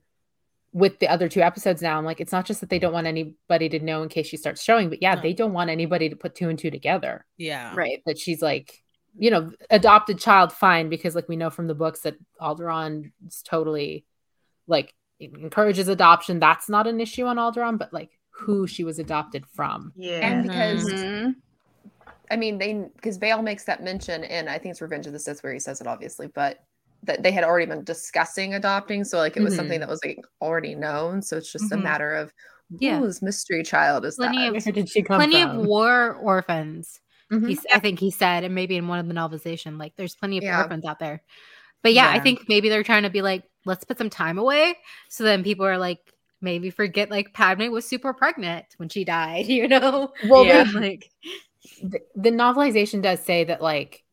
with 0.76 0.98
the 0.98 1.08
other 1.08 1.26
two 1.26 1.40
episodes 1.40 1.80
now, 1.80 1.96
I'm 1.96 2.04
like, 2.04 2.20
it's 2.20 2.32
not 2.32 2.44
just 2.44 2.60
that 2.60 2.68
they 2.68 2.78
don't 2.78 2.92
want 2.92 3.06
anybody 3.06 3.66
to 3.70 3.78
know 3.80 4.02
in 4.02 4.10
case 4.10 4.26
she 4.26 4.36
starts 4.36 4.62
showing, 4.62 4.90
but 4.90 5.00
yeah, 5.00 5.14
No. 5.14 5.22
they 5.22 5.32
don't 5.32 5.54
want 5.54 5.70
anybody 5.70 6.10
to 6.10 6.16
put 6.16 6.34
two 6.34 6.50
and 6.50 6.58
two 6.58 6.70
together. 6.70 7.24
Yeah. 7.38 7.74
Right. 7.74 8.02
That 8.04 8.18
she's 8.18 8.42
like, 8.42 8.82
you 9.18 9.30
know, 9.30 9.50
adopted 9.70 10.18
child, 10.18 10.52
fine, 10.52 10.90
because 10.90 11.14
like 11.14 11.30
we 11.30 11.36
know 11.36 11.48
from 11.48 11.66
the 11.66 11.74
books 11.74 12.00
that 12.00 12.16
Alderaan 12.42 13.12
is 13.26 13.40
totally 13.42 14.04
like 14.66 14.92
encourages 15.18 15.88
adoption. 15.88 16.40
That's 16.40 16.68
not 16.68 16.86
an 16.86 17.00
issue 17.00 17.24
on 17.24 17.36
Alderaan, 17.38 17.78
but 17.78 17.94
like 17.94 18.10
who 18.32 18.66
she 18.66 18.84
was 18.84 18.98
adopted 18.98 19.46
from. 19.46 19.94
Yeah. 19.96 20.18
And 20.28 20.42
because 20.42 20.92
Mhm. 20.92 21.34
I 22.30 22.36
mean, 22.36 22.58
they 22.58 22.74
because 22.96 23.16
Bail 23.16 23.40
makes 23.40 23.64
that 23.64 23.82
mention 23.82 24.24
and 24.24 24.50
I 24.50 24.58
think 24.58 24.72
it's 24.72 24.82
Revenge 24.82 25.06
of 25.06 25.14
the 25.14 25.18
Sith 25.20 25.42
where 25.42 25.54
he 25.54 25.58
says 25.58 25.80
it 25.80 25.86
obviously, 25.86 26.26
but 26.26 26.62
that 27.06 27.22
they 27.22 27.32
had 27.32 27.44
already 27.44 27.66
been 27.66 27.84
discussing 27.84 28.54
adopting, 28.54 29.04
so 29.04 29.18
like 29.18 29.36
it 29.36 29.42
was 29.42 29.54
Mhm. 29.54 29.56
something 29.56 29.80
that 29.80 29.88
was 29.88 30.00
like 30.04 30.18
already 30.40 30.74
known. 30.74 31.22
So 31.22 31.36
it's 31.36 31.50
just 31.50 31.66
Mhm. 31.70 31.72
a 31.72 31.76
matter 31.78 32.14
of 32.14 32.32
Yeah. 32.78 32.98
whose 32.98 33.22
mystery 33.22 33.62
child 33.62 34.04
is 34.04 34.16
Plenty 34.16 34.38
that? 34.38 34.56
of- 34.56 34.64
Where 34.66 34.72
did 34.72 34.88
she 34.88 35.02
come 35.02 35.18
plenty 35.18 35.40
from? 35.42 35.60
of 35.60 35.66
war 35.66 36.14
orphans. 36.14 37.00
Mhm. 37.32 37.48
He's, 37.48 37.64
I 37.72 37.78
think 37.80 37.98
he 37.98 38.10
said, 38.10 38.44
and 38.44 38.54
maybe 38.54 38.76
in 38.76 38.86
one 38.88 38.98
of 38.98 39.08
the 39.08 39.14
novelization, 39.14 39.78
like 39.78 39.94
there's 39.96 40.14
plenty 40.14 40.38
of 40.38 40.44
Yeah. 40.44 40.62
orphans 40.62 40.84
out 40.84 40.98
there. 40.98 41.22
But 41.82 41.92
yeah, 41.92 42.08
I 42.08 42.18
think 42.20 42.48
maybe 42.48 42.68
they're 42.68 42.82
trying 42.82 43.02
to 43.04 43.10
be 43.10 43.22
like, 43.22 43.44
let's 43.64 43.84
put 43.84 43.98
some 43.98 44.10
time 44.10 44.38
away, 44.38 44.76
so 45.08 45.24
then 45.24 45.42
people 45.44 45.66
are 45.66 45.78
like, 45.78 45.98
maybe 46.40 46.70
forget 46.70 47.10
like 47.10 47.32
Padme 47.32 47.70
was 47.70 47.84
super 47.86 48.12
pregnant 48.12 48.66
when 48.76 48.88
she 48.88 49.04
died, 49.04 49.46
you 49.46 49.66
know? 49.68 50.12
Well, 50.28 50.44
Yeah. 50.44 50.64
they- 50.64 50.78
like 50.80 51.10
the, 51.82 52.00
the 52.14 52.30
novelization 52.30 53.02
does 53.02 53.20
say 53.20 53.44
that 53.44 53.60
like 53.62 54.04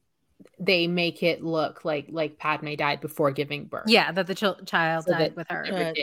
they 0.65 0.87
make 0.87 1.23
it 1.23 1.43
look 1.43 1.83
like 1.85 2.07
like 2.09 2.37
Padme 2.37 2.73
died 2.75 3.01
before 3.01 3.31
giving 3.31 3.65
birth. 3.65 3.85
yeah, 3.87 4.11
that 4.11 4.27
the 4.27 4.35
chil- 4.35 4.59
child 4.65 5.05
So 5.05 5.11
died 5.13 5.35
with 5.35 5.47
her. 5.49 5.63
never 5.69 5.93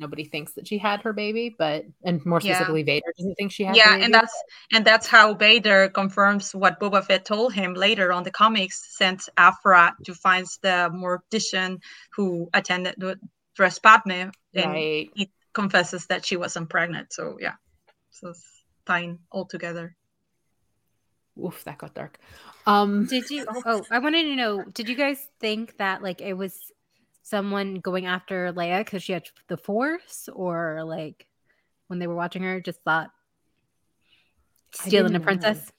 Nobody 0.00 0.24
thinks 0.24 0.54
that 0.54 0.66
she 0.66 0.78
had 0.78 1.02
her 1.02 1.12
baby, 1.12 1.54
but 1.56 1.84
and 2.02 2.24
more 2.26 2.40
Yeah. 2.42 2.54
specifically, 2.54 2.82
Vader 2.82 3.12
doesn't 3.16 3.34
think 3.36 3.52
she 3.52 3.62
had. 3.62 3.76
yeah, 3.76 3.90
the 3.90 3.94
baby. 3.96 4.04
and 4.06 4.14
that's 4.14 4.42
and 4.72 4.84
that's 4.84 5.06
how 5.06 5.34
Vader 5.34 5.88
confirms 5.90 6.54
what 6.54 6.80
Boba 6.80 7.04
Fett 7.04 7.24
told 7.24 7.52
him 7.52 7.74
later 7.74 8.12
on 8.12 8.24
the 8.24 8.30
comics. 8.32 8.96
Sent 8.96 9.28
Aphra 9.36 9.94
to 10.04 10.14
find 10.14 10.46
the 10.62 10.90
mortician 10.92 11.78
who 12.16 12.48
attended 12.54 12.94
to 13.00 13.16
dress 13.54 13.78
Padme, 13.78 14.10
and 14.12 14.32
right. 14.54 15.10
he 15.14 15.30
confesses 15.52 16.06
that 16.06 16.24
she 16.24 16.36
wasn't 16.36 16.68
pregnant. 16.70 17.12
So 17.12 17.36
yeah, 17.38 17.56
so 18.10 18.30
it's 18.30 18.64
tying 18.86 19.20
all 19.30 19.44
together. 19.44 19.94
Oof, 21.42 21.64
that 21.64 21.78
got 21.78 21.94
dark. 21.94 22.18
Um, 22.66 23.06
Did 23.06 23.30
you? 23.30 23.46
Oh, 23.64 23.84
I 23.90 23.98
wanted 23.98 24.24
to 24.24 24.36
know. 24.36 24.64
Did 24.74 24.88
you 24.88 24.94
guys 24.94 25.28
think 25.40 25.76
that 25.78 26.02
like 26.02 26.20
it 26.20 26.34
was 26.34 26.70
someone 27.22 27.76
going 27.76 28.06
after 28.06 28.52
Leia 28.52 28.80
because 28.80 29.02
she 29.02 29.12
had 29.12 29.28
the 29.48 29.56
Force, 29.56 30.28
or 30.32 30.84
like 30.84 31.26
when 31.86 31.98
they 31.98 32.06
were 32.06 32.14
watching 32.14 32.42
her, 32.42 32.60
just 32.60 32.82
thought 32.82 33.10
stealing 34.72 35.14
a 35.14 35.18
didn't 35.18 35.20
know. 35.20 35.24
princess? 35.24 35.72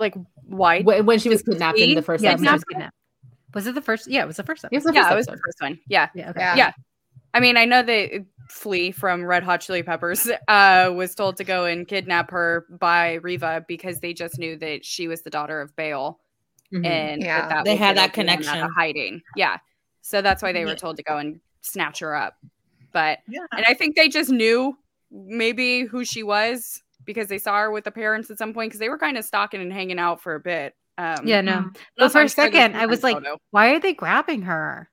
Like 0.00 0.14
why? 0.44 0.82
when, 0.82 1.06
when 1.06 1.18
she 1.18 1.28
was 1.28 1.42
kidnapped 1.42 1.78
in 1.78 1.94
the 1.94 2.02
first 2.02 2.22
yeah, 2.22 2.34
when 2.34 2.44
she 2.44 2.48
episode. 2.48 2.64
was. 2.74 2.90
Was 3.54 3.66
it 3.66 3.74
the 3.74 3.82
first? 3.82 4.08
Yeah, 4.08 4.22
it 4.22 4.26
was 4.26 4.36
the 4.36 4.44
first 4.44 4.64
It 4.64 4.70
was 4.72 4.84
episode. 4.84 4.90
the 4.92 4.94
yeah, 4.94 5.02
first 5.02 5.12
it 5.12 5.16
was 5.16 5.26
the 5.26 5.42
first 5.44 5.60
one. 5.60 5.78
Yeah. 5.88 6.08
Yeah, 6.14 6.30
okay. 6.30 6.40
Yeah. 6.40 6.56
Yeah. 6.56 6.72
I 7.34 7.40
mean, 7.40 7.56
I 7.56 7.64
know 7.64 7.82
that 7.82 8.24
Flea 8.48 8.90
from 8.90 9.24
Red 9.24 9.42
Hot 9.42 9.60
Chili 9.60 9.82
Peppers 9.82 10.28
uh, 10.48 10.90
was 10.94 11.14
told 11.14 11.36
to 11.36 11.44
go 11.44 11.64
and 11.66 11.86
kidnap 11.86 12.30
her 12.30 12.66
by 12.70 13.14
Reva 13.14 13.64
because 13.68 14.00
they 14.00 14.12
just 14.14 14.38
knew 14.38 14.56
that 14.56 14.84
she 14.84 15.06
was 15.08 15.22
the 15.22 15.30
daughter 15.30 15.60
of 15.60 15.74
Bail, 15.76 16.20
Mhm. 16.72 16.86
and 16.86 17.22
Yeah. 17.22 17.40
that, 17.42 17.48
that 17.50 17.64
They 17.64 17.76
had 17.76 17.96
that 17.96 18.10
Obi-Wan 18.10 18.38
connection. 18.38 18.68
hiding. 18.76 19.22
Yeah, 19.36 19.58
so 20.02 20.22
that's 20.22 20.42
why 20.42 20.52
they 20.52 20.64
were 20.64 20.74
told 20.74 20.96
to 20.96 21.02
go 21.02 21.18
and 21.18 21.40
snatch 21.60 21.98
her 22.00 22.14
up. 22.16 22.38
But 22.92 23.18
Yeah. 23.28 23.40
and 23.52 23.64
I 23.66 23.74
think 23.74 23.96
they 23.96 24.08
just 24.08 24.30
knew 24.30 24.76
maybe 25.10 25.82
who 25.82 26.04
she 26.04 26.22
was 26.22 26.82
because 27.04 27.28
they 27.28 27.38
saw 27.38 27.58
her 27.58 27.70
with 27.70 27.84
the 27.84 27.90
parents 27.90 28.30
at 28.30 28.38
some 28.38 28.52
point 28.54 28.70
because 28.70 28.80
they 28.80 28.88
were 28.88 28.98
kind 28.98 29.16
of 29.18 29.24
stalking 29.24 29.60
and 29.60 29.72
hanging 29.72 29.98
out 29.98 30.20
for 30.22 30.34
a 30.34 30.40
bit. 30.40 30.74
Um, 30.98 31.26
Yeah, 31.26 31.40
no. 31.42 31.52
Mhm. 31.52 31.76
But 31.96 32.12
for 32.12 32.18
why 32.18 32.20
a 32.20 32.22
I'm 32.24 32.28
sure 32.28 32.44
there's 32.50 32.52
second, 32.54 32.76
I 32.76 32.86
was 32.86 33.02
like, 33.02 33.16
photo. 33.16 33.38
why 33.50 33.70
are 33.74 33.78
they 33.80 33.92
grabbing 33.94 34.42
her? 34.42 34.90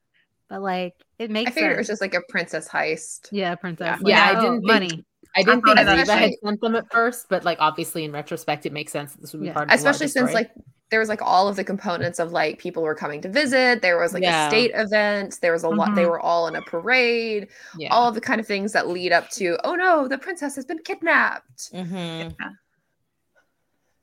But 0.49 0.62
like, 0.62 0.93
it 1.17 1.31
makes 1.31 1.51
I 1.51 1.53
figured 1.53 1.73
it 1.73 1.77
was 1.77 1.88
just 1.88 2.01
like 2.01 2.13
a 2.13 2.21
princess 2.29 2.67
heist. 2.67 3.29
yeah, 3.31 3.55
princess. 3.55 3.99
Yeah, 4.05 4.23
I 4.23 4.27
like, 4.34 4.38
oh, 4.38 4.41
didn't 4.41 4.55
think- 4.62 4.67
money. 4.67 5.05
I 5.38 5.41
didn't 5.41 5.49
I 5.49 5.51
think 5.53 5.65
thought 5.65 5.77
Reva 5.77 5.89
had 5.91 5.99
especially- 5.99 6.38
sent 6.45 6.62
them 6.62 6.75
at 6.75 6.91
first, 6.91 7.25
but 7.29 7.43
like 7.43 7.58
obviously 7.60 8.05
in 8.05 8.12
retrospect, 8.13 8.65
it 8.65 8.71
makes 8.71 8.91
sense 8.91 9.12
that 9.13 9.21
this 9.21 9.34
would 9.34 9.41
be 9.41 9.47
Yeah. 9.47 9.53
part 9.53 9.67
of 9.69 9.73
Especially 9.75 10.05
larger 10.05 10.12
since 10.13 10.29
story. 10.29 10.34
like 10.34 10.51
there 10.91 10.99
was 10.99 11.10
like 11.10 11.21
all 11.21 11.47
of 11.49 11.55
the 11.58 11.63
components 11.63 12.19
of 12.19 12.31
like 12.31 12.58
people 12.60 12.84
were 12.84 12.95
coming 12.95 13.19
to 13.21 13.27
visit. 13.27 13.81
There 13.81 13.97
was 13.99 14.13
like 14.13 14.23
Yeah. 14.23 14.45
a 14.45 14.49
state 14.49 14.71
event. 14.75 15.39
There 15.41 15.51
was 15.51 15.63
a 15.63 15.69
lot. 15.69 15.93
They 15.95 16.03
Mhm. 16.03 16.10
were 16.10 16.19
all 16.21 16.47
in 16.47 16.55
a 16.55 16.62
parade. 16.62 17.49
yeah. 17.77 17.89
All 17.91 18.08
of 18.08 18.13
the 18.15 18.21
kind 18.21 18.39
of 18.39 18.45
things 18.47 18.71
that 18.73 18.88
lead 18.88 19.12
up 19.12 19.29
to 19.31 19.58
oh 19.65 19.75
no, 19.75 20.08
the 20.08 20.17
princess 20.19 20.55
has 20.55 20.63
been 20.65 20.79
kidnapped. 20.79 21.73
Mhm. 21.73 22.34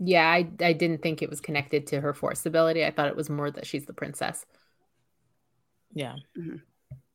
Yeah, 0.01 0.29
I, 0.29 0.51
I 0.61 0.73
didn't 0.73 1.01
think 1.03 1.23
it 1.23 1.31
was 1.31 1.41
connected 1.41 1.87
to 1.89 2.01
her 2.01 2.13
force 2.13 2.45
ability. 2.45 2.85
I 2.85 2.91
thought 2.91 3.09
it 3.09 3.17
was 3.17 3.31
more 3.31 3.51
that 3.53 3.67
she's 3.67 3.87
the 3.87 3.93
princess, 3.95 4.45
Yeah. 5.95 6.17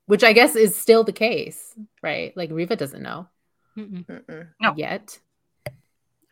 which 0.06 0.24
I 0.24 0.34
guess 0.34 0.56
is 0.56 0.76
still 0.76 1.04
the 1.04 1.12
case, 1.14 1.74
right? 2.04 2.36
Like 2.38 2.52
Reva 2.52 2.76
doesn't 2.76 3.02
know 3.02 3.28
Mm-mm. 3.78 4.48
No. 4.62 4.74
yet. 4.76 5.20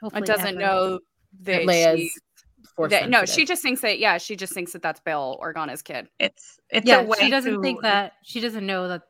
Hopefully 0.01 0.21
it 0.23 0.25
doesn't 0.25 0.57
know 0.57 0.99
that, 1.41 1.65
That 1.65 1.67
Leia's 1.67 1.99
she, 1.99 2.11
that- 2.89 3.09
no, 3.09 3.25
she 3.25 3.45
just 3.45 3.61
thinks 3.61 3.81
that 3.81 3.99
yeah, 3.99 4.17
she 4.17 4.35
just 4.35 4.53
thinks 4.53 4.73
that 4.73 4.81
that's 4.81 4.99
Bail 4.99 5.39
Organa's 5.41 5.81
kid. 5.81 6.07
It's 6.19 6.59
it's 6.69 6.87
Yeah, 6.87 7.01
a 7.01 7.05
way 7.05 7.17
she 7.19 7.29
doesn't 7.29 7.53
to, 7.55 7.61
think 7.61 7.81
that 7.81 8.13
she 8.23 8.39
doesn't 8.41 8.65
know 8.65 8.87
that 8.89 9.03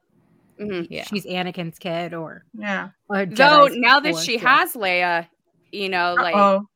Mhm. 0.60 0.88
Yeah. 0.90 1.04
she's 1.04 1.26
Anakin's 1.26 1.78
kid 1.80 2.14
or, 2.14 2.46
Yeah. 2.54 2.90
or 3.10 3.26
Though 3.26 3.68
now 3.68 4.00
that 4.00 4.16
she 4.18 4.36
yeah. 4.36 4.58
has 4.62 4.74
Leia, 4.74 5.28
you 5.72 5.90
know, 5.90 6.14
like 6.14 6.36
oh, 6.36 6.68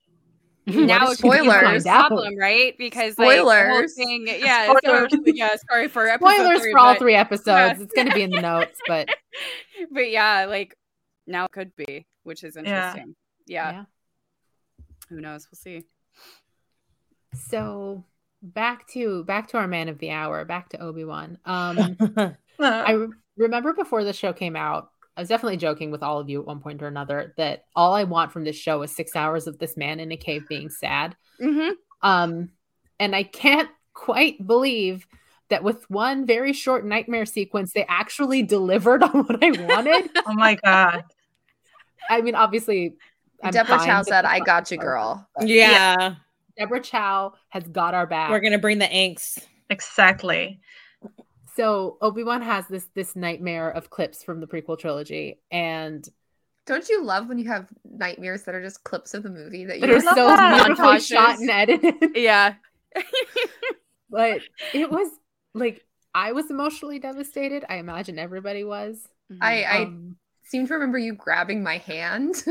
now 0.67 1.06
What 1.06 1.10
it 1.10 1.12
is 1.12 1.12
a 1.12 1.17
Spoilers. 1.17 1.84
problem, 1.84 2.38
right? 2.38 2.78
Because 2.78 3.17
like, 3.17 3.38
the 3.38 3.43
whole 3.43 3.52
Spoilers. 3.52 3.93
yeah, 3.98 4.74
so, 5.10 5.19
yeah. 5.26 5.56
Sorry 5.69 5.88
for 5.88 6.10
Spoilers 6.15 6.62
three, 6.62 6.72
for 6.72 6.80
all 6.80 6.93
but- 6.93 7.00
three 7.00 7.15
episodes. 7.15 7.48
Yeah. 7.48 7.84
It's 7.84 7.93
going 7.93 8.08
to 8.10 8.13
be 8.13 8.22
in 8.24 8.30
the 8.32 8.41
notes, 8.41 8.80
but 8.88 9.10
but 9.91 10.10
yeah, 10.10 10.45
like 10.45 10.76
now 11.28 11.45
it 11.45 11.52
could 11.52 11.76
be, 11.76 12.06
which 12.24 12.43
is 12.43 12.56
interesting. 12.58 13.15
Yeah, 13.48 13.72
yeah. 13.72 13.84
who 15.10 15.19
knows? 15.22 15.48
We'll 15.52 15.58
see. 15.58 15.84
So 17.34 18.04
back 18.41 18.88
to 18.89 19.24
back 19.24 19.48
to 19.50 19.58
our 19.58 19.67
man 19.67 19.89
of 19.89 20.00
the 20.00 20.12
hour, 20.12 20.45
back 20.45 20.69
to 20.69 20.80
Obi 20.80 21.04
Wan. 21.06 21.38
Um, 21.45 21.98
I 22.60 22.91
re- 22.93 23.08
remember 23.38 23.74
before 23.74 24.04
the 24.04 24.13
show 24.13 24.34
came 24.34 24.56
out, 24.56 24.89
I 25.19 25.21
was 25.21 25.27
definitely 25.27 25.58
joking 25.58 25.91
with 25.91 26.01
all 26.01 26.17
of 26.21 26.29
you 26.29 26.39
at 26.39 26.47
one 26.47 26.62
point 26.62 26.82
or 26.82 26.88
another 26.88 27.34
that 27.36 27.65
all 27.75 27.93
I 27.93 28.05
want 28.05 28.32
from 28.32 28.45
this 28.45 28.55
show 28.55 28.82
is 28.84 28.95
six 28.95 29.17
hours 29.17 29.47
of 29.47 29.60
this 29.60 29.75
man 29.75 29.99
in 29.99 30.13
a 30.13 30.15
cave 30.15 30.47
being 30.47 30.69
sad. 30.69 31.13
Mm-hmm. 31.41 31.71
Um, 32.01 32.51
and 33.01 33.13
I 33.13 33.23
can't 33.23 33.69
quite 33.93 34.47
believe 34.47 35.05
that 35.49 35.62
with 35.62 35.84
one 35.89 36.25
very 36.25 36.53
short 36.53 36.86
nightmare 36.86 37.25
sequence, 37.25 37.73
they 37.73 37.86
actually 37.89 38.43
delivered 38.43 39.03
on 39.03 39.25
what 39.25 39.43
I 39.43 39.51
wanted. 39.62 40.10
oh 40.25 40.34
my 40.36 40.55
god. 40.55 41.03
I 42.10 42.21
mean, 42.21 42.36
obviously, 42.36 42.95
I'm 43.43 43.51
Deborah 43.51 43.79
Chow 43.79 44.03
said, 44.03 44.23
"I 44.23 44.39
got 44.39 44.71
you, 44.71 44.77
girl." 44.77 45.27
but 45.36 45.49
yeah. 45.49 46.15
Deborah 46.58 46.79
Chow 46.79 47.34
has 47.49 47.67
got 47.67 47.93
our 47.93 48.08
back. 48.08 48.29
We're 48.29 48.39
gonna 48.39 48.58
bring 48.58 48.79
the 48.79 48.86
angst. 48.86 49.39
Exactly. 49.69 50.62
So 51.60 51.98
Obi 52.02 52.24
Wan 52.24 52.41
has 52.41 52.67
this 52.67 52.88
this 52.95 53.15
nightmare 53.15 53.69
of 53.69 53.89
clips 53.89 54.24
from 54.24 54.39
the 54.39 54.48
prequel 54.48 54.78
trilogy, 54.80 55.39
and 55.52 56.08
Don't 56.65 56.88
you 56.88 57.04
love 57.04 57.28
when 57.28 57.39
you 57.39 57.48
have 57.50 57.67
nightmares 57.84 58.43
that 58.43 58.54
are 58.56 58.62
just 58.62 58.84
clips 58.84 59.13
of 59.13 59.24
the 59.24 59.30
movie 59.30 59.65
that 59.65 59.80
you 59.80 59.88
that 59.88 59.89
are 59.89 60.02
so 60.02 60.15
that. 60.28 60.65
beautifully 60.65 61.00
shot 61.00 61.39
and 61.39 61.50
edited. 61.50 61.95
Yeah. 62.15 62.56
but 64.10 64.41
it 64.74 64.91
was 64.91 65.10
like 65.54 65.86
I 66.13 66.32
was 66.32 66.50
emotionally 66.50 67.00
devastated. 67.00 67.65
I 67.69 67.76
imagine 67.78 68.19
everybody 68.19 68.63
was. 68.63 69.08
I, 69.41 69.63
I 69.63 69.84
Um, 69.84 70.15
seem 70.43 70.67
to 70.67 70.74
remember 70.74 70.98
you 70.98 71.13
grabbing 71.13 71.63
my 71.63 71.78
hand. 71.78 72.43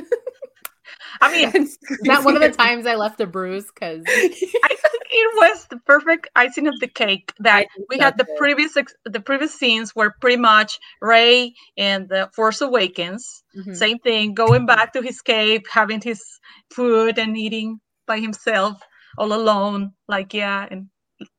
I 1.21 1.33
mean, 1.33 1.51
and 1.55 1.65
is 1.65 1.79
that 2.05 2.25
one 2.25 2.37
of 2.37 2.43
the 2.43 2.51
times 2.51 2.87
I 2.87 2.95
left 2.95 3.21
a 3.21 3.27
bruise 3.27 3.67
because 3.67 4.05
I 4.07 4.69
think 4.69 4.98
it 5.11 5.37
was 5.37 5.67
the 5.67 5.79
perfect 5.79 6.29
icing 6.37 6.67
of 6.69 6.79
the 6.81 6.89
cake 6.89 7.33
that 7.41 7.67
we 7.89 7.99
had 7.99 8.19
the 8.19 8.27
previous 8.37 8.77
ex- 8.77 8.95
the 9.05 9.21
previous 9.21 9.55
scenes 9.55 9.95
were 9.95 10.15
pretty 10.21 10.37
much 10.37 10.79
Rey 11.01 11.55
and 11.77 12.09
the 12.09 12.31
Force 12.35 12.61
Awakens. 12.61 13.43
Mhm. 13.57 13.77
Same 13.77 13.99
thing, 13.99 14.35
going 14.35 14.67
back 14.67 14.93
to 14.93 15.03
his 15.03 15.21
cave, 15.23 15.63
having 15.71 16.01
his 16.01 16.23
food 16.71 17.19
and 17.19 17.37
eating 17.37 17.81
by 18.07 18.19
himself, 18.21 18.81
all 19.17 19.33
alone. 19.33 19.93
Like 20.09 20.35
yeah, 20.35 20.67
and 20.71 20.89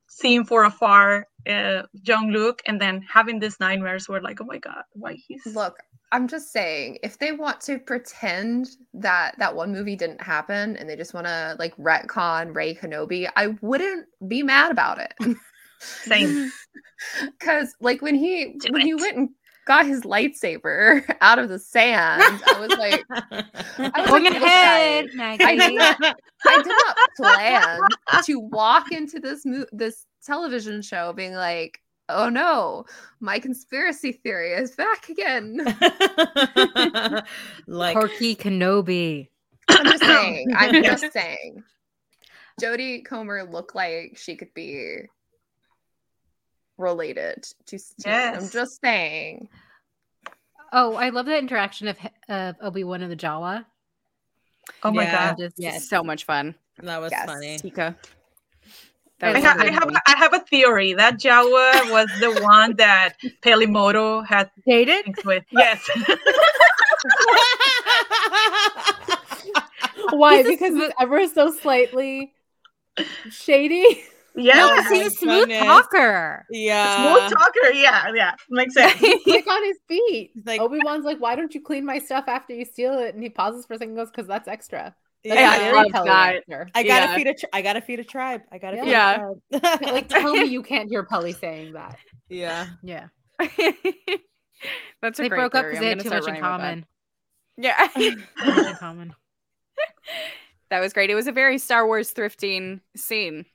seeing 0.07 0.43
for 0.45 0.63
afar, 0.63 1.27
uh, 1.47 1.83
young 1.93 2.31
Luke, 2.31 2.61
and 2.65 2.81
then 2.81 3.01
having 3.01 3.39
these 3.39 3.59
nightmares 3.59 4.09
were 4.09 4.21
like, 4.21 4.41
oh 4.41 4.45
my 4.45 4.57
god, 4.57 4.83
why 4.93 5.13
he's 5.27 5.45
Look, 5.45 5.77
I'm 6.11 6.27
just 6.27 6.51
saying, 6.51 6.97
if 7.03 7.19
they 7.19 7.31
want 7.31 7.61
to 7.61 7.77
pretend 7.77 8.69
that 8.93 9.35
that 9.37 9.55
one 9.55 9.71
movie 9.71 9.95
didn't 9.95 10.21
happen 10.21 10.75
and 10.77 10.89
they 10.89 10.95
just 10.95 11.13
want 11.13 11.27
to 11.27 11.55
like 11.59 11.75
retcon 11.77 12.55
Rey 12.55 12.73
Kenobi, 12.73 13.29
I 13.35 13.47
wouldn't 13.61 14.07
be 14.27 14.41
mad 14.43 14.71
about 14.71 14.99
it. 14.99 15.13
Same. 15.79 16.51
Because 17.39 17.73
like 17.79 18.01
when 18.01 18.13
he 18.13 18.55
Do 18.59 18.73
when 18.73 18.81
he 18.81 18.93
went 18.93 19.15
and 19.15 19.29
got 19.65 19.85
his 19.85 20.01
lightsaber 20.01 21.01
out 21.21 21.39
of 21.39 21.47
the 21.47 21.57
sand, 21.57 22.21
I 22.45 22.59
was 22.59 22.77
like, 22.77 23.05
I 23.79 24.01
was 24.01 24.09
Going 24.09 24.25
like, 24.25 24.33
ahead, 24.33 25.05
Maggie. 25.13 25.43
I 25.45 25.55
did 25.55 25.75
not 25.75 26.01
I 26.45 26.61
did 26.61 26.67
not 26.67 26.97
plan 27.15 27.79
to 28.25 28.39
walk 28.39 28.91
into 28.91 29.21
this 29.21 29.45
mo- 29.45 29.65
this 29.71 30.05
television 30.25 30.81
show 30.81 31.13
being 31.13 31.35
like, 31.35 31.79
oh 32.09 32.29
no, 32.29 32.85
my 33.19 33.39
conspiracy 33.39 34.11
theory 34.11 34.51
is 34.53 34.75
back 34.75 35.09
again. 35.09 35.57
like 37.67 37.93
Porky 37.93 38.35
Kenobi. 38.35 39.29
I'm 39.69 39.85
just 39.85 40.03
saying. 40.03 40.47
I'm 40.57 40.83
just 40.83 41.11
saying. 41.13 41.63
Jodie 42.61 43.05
Comer 43.05 43.43
looked 43.43 43.75
like 43.75 44.17
she 44.17 44.35
could 44.35 44.53
be 44.53 44.97
related 46.77 47.45
to 47.67 47.77
Steve. 47.79 48.13
I'm 48.13 48.49
just 48.49 48.79
saying. 48.81 49.47
Oh, 50.71 50.95
I 50.95 51.09
love 51.09 51.25
the 51.25 51.37
interaction 51.37 51.87
of 51.87 51.97
of 52.27 52.55
Obi 52.61 52.83
Wan 52.83 53.01
and 53.01 53.11
the 53.11 53.15
Jawa. 53.15 53.65
oh 54.83 54.91
my 54.91 55.03
Yeah. 55.03 55.29
god. 55.29 55.37
Just, 55.39 55.55
Yes. 55.57 55.87
So 55.89 56.03
much 56.03 56.25
fun. 56.25 56.55
that 56.81 56.99
was 57.01 57.11
Yes. 57.11 57.25
funny. 57.25 57.57
Teeka. 57.59 57.95
I 59.21 59.33
That 59.33 59.35
I, 59.35 59.39
ha- 59.41 59.55
I 59.59 59.69
have 59.71 59.83
funny. 59.83 59.95
a, 59.95 60.01
I 60.11 60.15
have 60.17 60.33
a 60.33 60.39
theory 60.39 60.93
that 60.93 61.19
Jawa 61.19 61.91
was 61.91 62.07
the 62.19 62.39
one 62.41 62.75
that 62.77 63.15
Peli 63.41 63.65
Motto 63.65 64.21
had 64.21 64.49
dated. 64.65 65.05
with. 65.25 65.43
Yes. 65.51 65.79
Why? 70.11 70.43
Because 70.43 70.69
smooth- 70.71 70.83
it's 70.89 70.95
ever 70.99 71.27
so 71.27 71.51
slightly 71.51 72.33
shady. 73.29 73.83
yeah. 74.35 74.55
No, 74.55 74.69
Oh 74.71 74.75
because 74.77 74.91
he's 74.91 75.01
a 75.01 75.05
oh 75.05 75.09
smooth 75.09 75.39
goodness. 75.47 75.63
talker. 75.63 76.45
yeah. 76.49 76.95
Smooth 77.19 77.31
talker. 77.33 77.71
Yeah, 77.73 78.11
yeah. 78.13 78.31
Makes 78.49 78.73
sense. 78.75 78.93
Quick 79.23 79.47
on 79.47 79.63
his 79.65 79.77
feet. 79.87 80.31
He's 80.33 80.45
like- 80.45 80.61
Obi 80.61 80.79
Wan's 80.83 81.05
like, 81.05 81.19
"Why 81.19 81.35
don't 81.35 81.53
you 81.53 81.61
clean 81.61 81.85
my 81.85 81.99
stuff 81.99 82.25
after 82.27 82.53
you 82.53 82.65
steal 82.65 82.97
it?" 82.99 83.13
And 83.15 83.23
he 83.23 83.29
pauses 83.29 83.65
for 83.65 83.73
a 83.73 83.77
second, 83.77 83.89
and 83.91 83.97
goes, 83.97 84.09
"Because 84.09 84.27
that's 84.27 84.47
extra." 84.47 84.95
That's 85.25 85.39
Yeah. 85.39 85.51
a 85.51 85.55
I 85.55 85.59
very 85.59 85.75
love 85.91 86.05
that. 86.05 86.35
answer. 86.35 86.69
I 86.73 86.83
gotta 86.83 87.05
Yeah. 87.11 87.15
feed 87.15 87.27
a. 87.27 87.33
Tri- 87.33 87.49
I 87.53 87.61
gotta 87.61 87.81
feed 87.81 87.99
a 87.99 88.03
tribe. 88.03 88.41
I 88.51 88.57
gotta. 88.57 88.77
Feed 88.77 88.87
Yeah. 88.89 89.31
A 89.51 89.59
tribe. 89.59 89.81
like, 89.93 90.07
tell 90.09 90.33
me 90.33 90.45
you 90.45 90.63
can't 90.63 90.89
hear 90.89 91.03
Peli 91.03 91.33
saying 91.33 91.73
that. 91.73 91.97
yeah. 92.29 92.67
Yeah, 92.83 93.07
That's 95.01 95.19
a 95.19 95.23
they 95.23 95.29
great 95.29 95.37
broke 95.37 95.55
up 95.55 95.65
because 95.65 95.79
they 95.79 95.89
had 95.89 95.99
too 95.99 96.09
much 96.09 96.27
in 96.27 96.39
common. 96.39 96.85
Yeah. 97.57 97.87
In 97.97 98.23
common. 98.79 99.13
that 100.69 100.79
was 100.79 100.93
great. 100.93 101.09
It 101.09 101.15
was 101.15 101.27
a 101.27 101.31
very 101.31 101.57
Star 101.57 101.85
Wars 101.85 102.13
thrifting 102.13 102.79
scene 102.95 103.45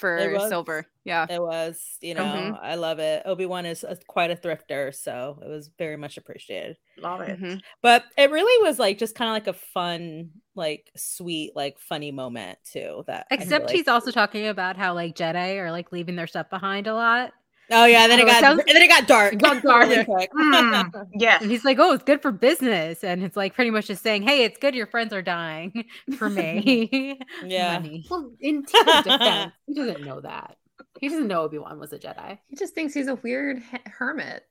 for 0.00 0.16
It 0.18 0.32
was. 0.32 0.48
Silver. 0.48 0.86
Yeah. 1.04 1.26
It 1.30 1.40
was. 1.40 1.80
You 2.00 2.14
know, 2.14 2.24
Mhm. 2.24 2.58
I 2.60 2.74
love 2.74 2.98
it. 2.98 3.22
Obi 3.24 3.46
Wan 3.46 3.64
is 3.66 3.84
a, 3.84 3.96
quite 4.08 4.30
a 4.30 4.36
thrifter, 4.36 4.94
so 4.94 5.38
it 5.44 5.48
was 5.48 5.70
very 5.78 5.96
much 5.96 6.16
appreciated. 6.16 6.76
Love 6.98 7.20
it. 7.22 7.40
Mhm. 7.40 7.60
But 7.82 8.04
it 8.18 8.30
really 8.30 8.66
was 8.66 8.78
like 8.78 8.98
just 8.98 9.14
kind 9.14 9.28
of 9.28 9.34
like 9.34 9.46
a 9.46 9.52
fun, 9.58 10.30
like 10.54 10.90
sweet, 10.96 11.52
like 11.54 11.78
funny 11.78 12.10
moment 12.12 12.58
too. 12.64 13.04
That 13.06 13.26
I 13.30 13.36
feel 13.36 13.42
Except 13.44 13.66
like- 13.66 13.76
he's 13.76 13.88
also 13.88 14.10
talking 14.10 14.48
about 14.48 14.76
how 14.76 14.94
like 14.94 15.14
Jedi 15.14 15.58
are 15.58 15.70
like 15.70 15.92
leaving 15.92 16.16
their 16.16 16.26
stuff 16.26 16.50
behind 16.50 16.86
a 16.86 16.94
lot. 16.94 17.32
Oh 17.72 17.84
yeah, 17.84 18.08
then 18.08 18.18
it 18.18 18.24
Oh, 18.24 18.26
got 18.26 18.40
sounds- 18.40 18.62
and 18.66 18.74
then 18.74 18.82
it 18.82 18.88
got 18.88 19.06
dark. 19.06 19.32
It 19.32 19.40
got 19.40 19.62
dark. 19.62 19.88
really 19.88 20.04
quick. 20.04 20.30
Mm, 20.32 21.06
yes. 21.14 21.40
And 21.42 21.50
he's 21.50 21.64
like, 21.64 21.78
"Oh, 21.78 21.92
it's 21.92 22.02
good 22.04 22.20
for 22.20 22.32
business," 22.32 23.04
and 23.04 23.22
it's 23.22 23.36
like 23.36 23.54
pretty 23.54 23.70
much 23.70 23.86
just 23.86 24.02
saying, 24.02 24.22
"Hey, 24.22 24.44
it's 24.44 24.58
good 24.58 24.74
your 24.74 24.86
friends 24.88 25.12
are 25.12 25.22
dying 25.22 25.84
for 26.18 26.28
me." 26.28 27.18
Yeah. 27.44 27.74
Money. 27.78 28.04
Well, 28.10 28.32
in 28.40 28.64
Teeka's 28.64 29.04
defense, 29.04 29.52
he 29.66 29.74
doesn't 29.74 30.04
know 30.04 30.20
that. 30.20 30.56
He 31.00 31.08
doesn't 31.08 31.28
know 31.28 31.42
Obi 31.42 31.58
Wan 31.58 31.78
was 31.78 31.92
a 31.92 31.98
Jedi 31.98 32.38
He 32.48 32.56
just 32.56 32.74
thinks 32.74 32.92
he's 32.94 33.06
a 33.08 33.14
weird 33.16 33.58
he- 33.58 33.78
hermit. 33.86 34.42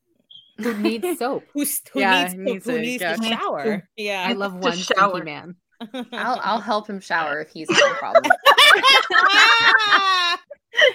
who 0.58 0.74
needs 0.78 1.18
soap. 1.20 1.44
Who's, 1.54 1.82
who 1.92 2.00
Yeah, 2.00 2.22
needs, 2.24 2.34
he 2.34 2.40
needs 2.40 2.66
who 2.66 2.72
to 2.74 2.80
needs 2.82 3.04
get- 3.04 3.22
to 3.22 3.28
shower? 3.28 3.88
Yeah. 3.98 4.26
I 4.28 4.34
love 4.34 4.54
one 4.56 4.78
shower. 4.78 5.10
stinky 5.12 5.26
man. 5.26 5.56
I'll 6.14 6.40
I'll 6.44 6.60
help 6.62 6.88
him 6.90 7.00
shower 7.00 7.42
if 7.42 7.50
he's 7.52 7.70
having 7.70 7.92
a 7.92 7.96
problem. 7.96 8.32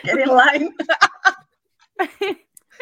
Get 0.05 0.19
in 0.19 0.29
line. 0.29 0.71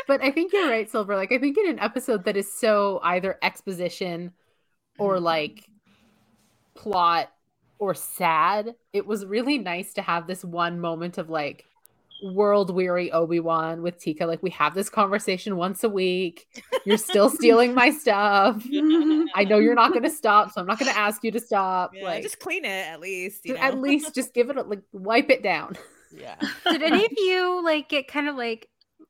But 0.07 0.23
I 0.23 0.31
think 0.31 0.53
you're 0.53 0.69
right, 0.69 0.91
Silver. 0.91 1.17
Like 1.17 1.33
I 1.33 1.39
think 1.39 1.57
in 1.59 1.69
an 1.69 1.79
episode 1.79 2.25
that 2.25 2.37
is 2.37 2.53
so 2.53 3.01
either 3.03 3.39
exposition 3.43 4.33
or 4.99 5.17
mm-hmm. 5.17 5.25
like 5.25 5.71
plot 6.75 7.31
or 7.79 7.95
sad, 7.95 8.75
it 8.93 9.07
was 9.07 9.27
really 9.27 9.59
nice 9.59 9.95
to 9.95 10.03
have 10.03 10.27
this 10.27 10.45
one 10.45 10.81
moment 10.81 11.19
of 11.19 11.31
like 11.31 11.65
world 12.25 12.73
weary 12.73 13.11
Obi-Wan 13.11 13.83
with 13.83 13.99
Teeka. 13.99 14.27
Like 14.27 14.43
we 14.43 14.51
have 14.51 14.75
this 14.75 14.89
conversation 14.89 15.57
once 15.57 15.83
a 15.83 15.89
week. 15.89 16.47
You're 16.85 16.99
still 16.99 17.29
stealing 17.39 17.75
my 17.75 17.91
stuff. 17.91 18.65
I 19.35 19.45
know 19.45 19.59
you're 19.59 19.75
not 19.75 19.93
gonna 19.93 20.11
stop, 20.11 20.53
so 20.53 20.61
I'm 20.61 20.67
not 20.67 20.79
gonna 20.79 20.93
ask 20.93 21.23
you 21.25 21.31
to 21.33 21.41
stop. 21.41 21.93
Yeah, 21.95 22.05
like 22.05 22.23
just 22.23 22.39
clean 22.39 22.65
it 22.65 22.87
at 22.87 23.01
least. 23.01 23.45
You 23.45 23.57
at 23.57 23.79
least 23.79 24.15
just 24.15 24.35
give 24.35 24.51
it 24.51 24.57
a, 24.57 24.63
like 24.63 24.83
wipe 24.93 25.31
it 25.31 25.43
down. 25.43 25.77
yeah. 26.17 26.37
Did 26.71 26.83
any 26.83 27.05
of 27.05 27.13
you 27.17 27.65
like 27.65 27.89
get 27.89 28.09
kind 28.09 28.29
of 28.29 28.37
like 28.37 28.69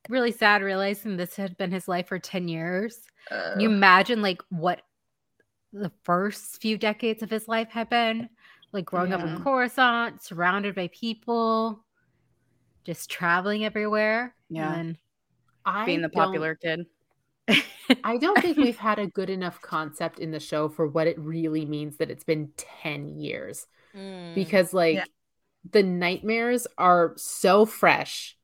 really 0.09 0.33
sad 0.33 0.63
realizing 0.63 1.17
this 1.17 1.37
had 1.37 1.57
been 1.57 1.71
his 1.71 1.89
life 1.89 2.09
for 2.09 2.19
10 2.19 2.49
years? 2.49 3.01
Uh, 3.31 3.55
you 3.59 3.69
imagine 3.71 4.23
like 4.23 4.43
what 4.51 4.83
the 5.73 5.93
first 6.03 6.61
few 6.61 6.77
decades 6.77 7.23
of 7.23 7.31
his 7.31 7.49
life 7.49 7.71
had 7.71 7.89
been 7.89 8.29
like 8.73 8.85
growing 8.87 9.13
up 9.13 9.21
in 9.21 9.43
Coruscant, 9.43 10.23
surrounded 10.23 10.75
by 10.75 10.89
people, 10.89 11.85
just 12.85 13.11
traveling 13.11 13.65
everywhere. 13.65 14.35
Yeah. 14.49 14.75
And 14.75 14.99
I 15.65 15.85
Being 15.85 16.03
the 16.03 16.09
popular 16.09 16.55
kid. 16.55 16.87
I 18.05 18.17
don't 18.17 18.41
think 18.41 18.57
we've 18.57 18.79
had 18.79 18.99
a 18.99 19.07
good 19.07 19.29
enough 19.29 19.61
concept 19.61 20.21
in 20.21 20.31
the 20.31 20.41
show 20.41 20.69
for 20.69 20.87
what 20.87 21.07
it 21.07 21.19
really 21.19 21.67
means 21.67 21.99
that 21.99 22.11
it's 22.11 22.25
been 22.25 22.51
10 22.57 23.09
years. 23.09 23.67
Mm. 23.95 24.35
Because, 24.35 24.73
like, 24.73 24.97
Yeah. 24.97 25.05
the 25.71 25.83
nightmares 25.83 26.67
are 26.79 27.13
so 27.17 27.67
fresh 27.67 28.37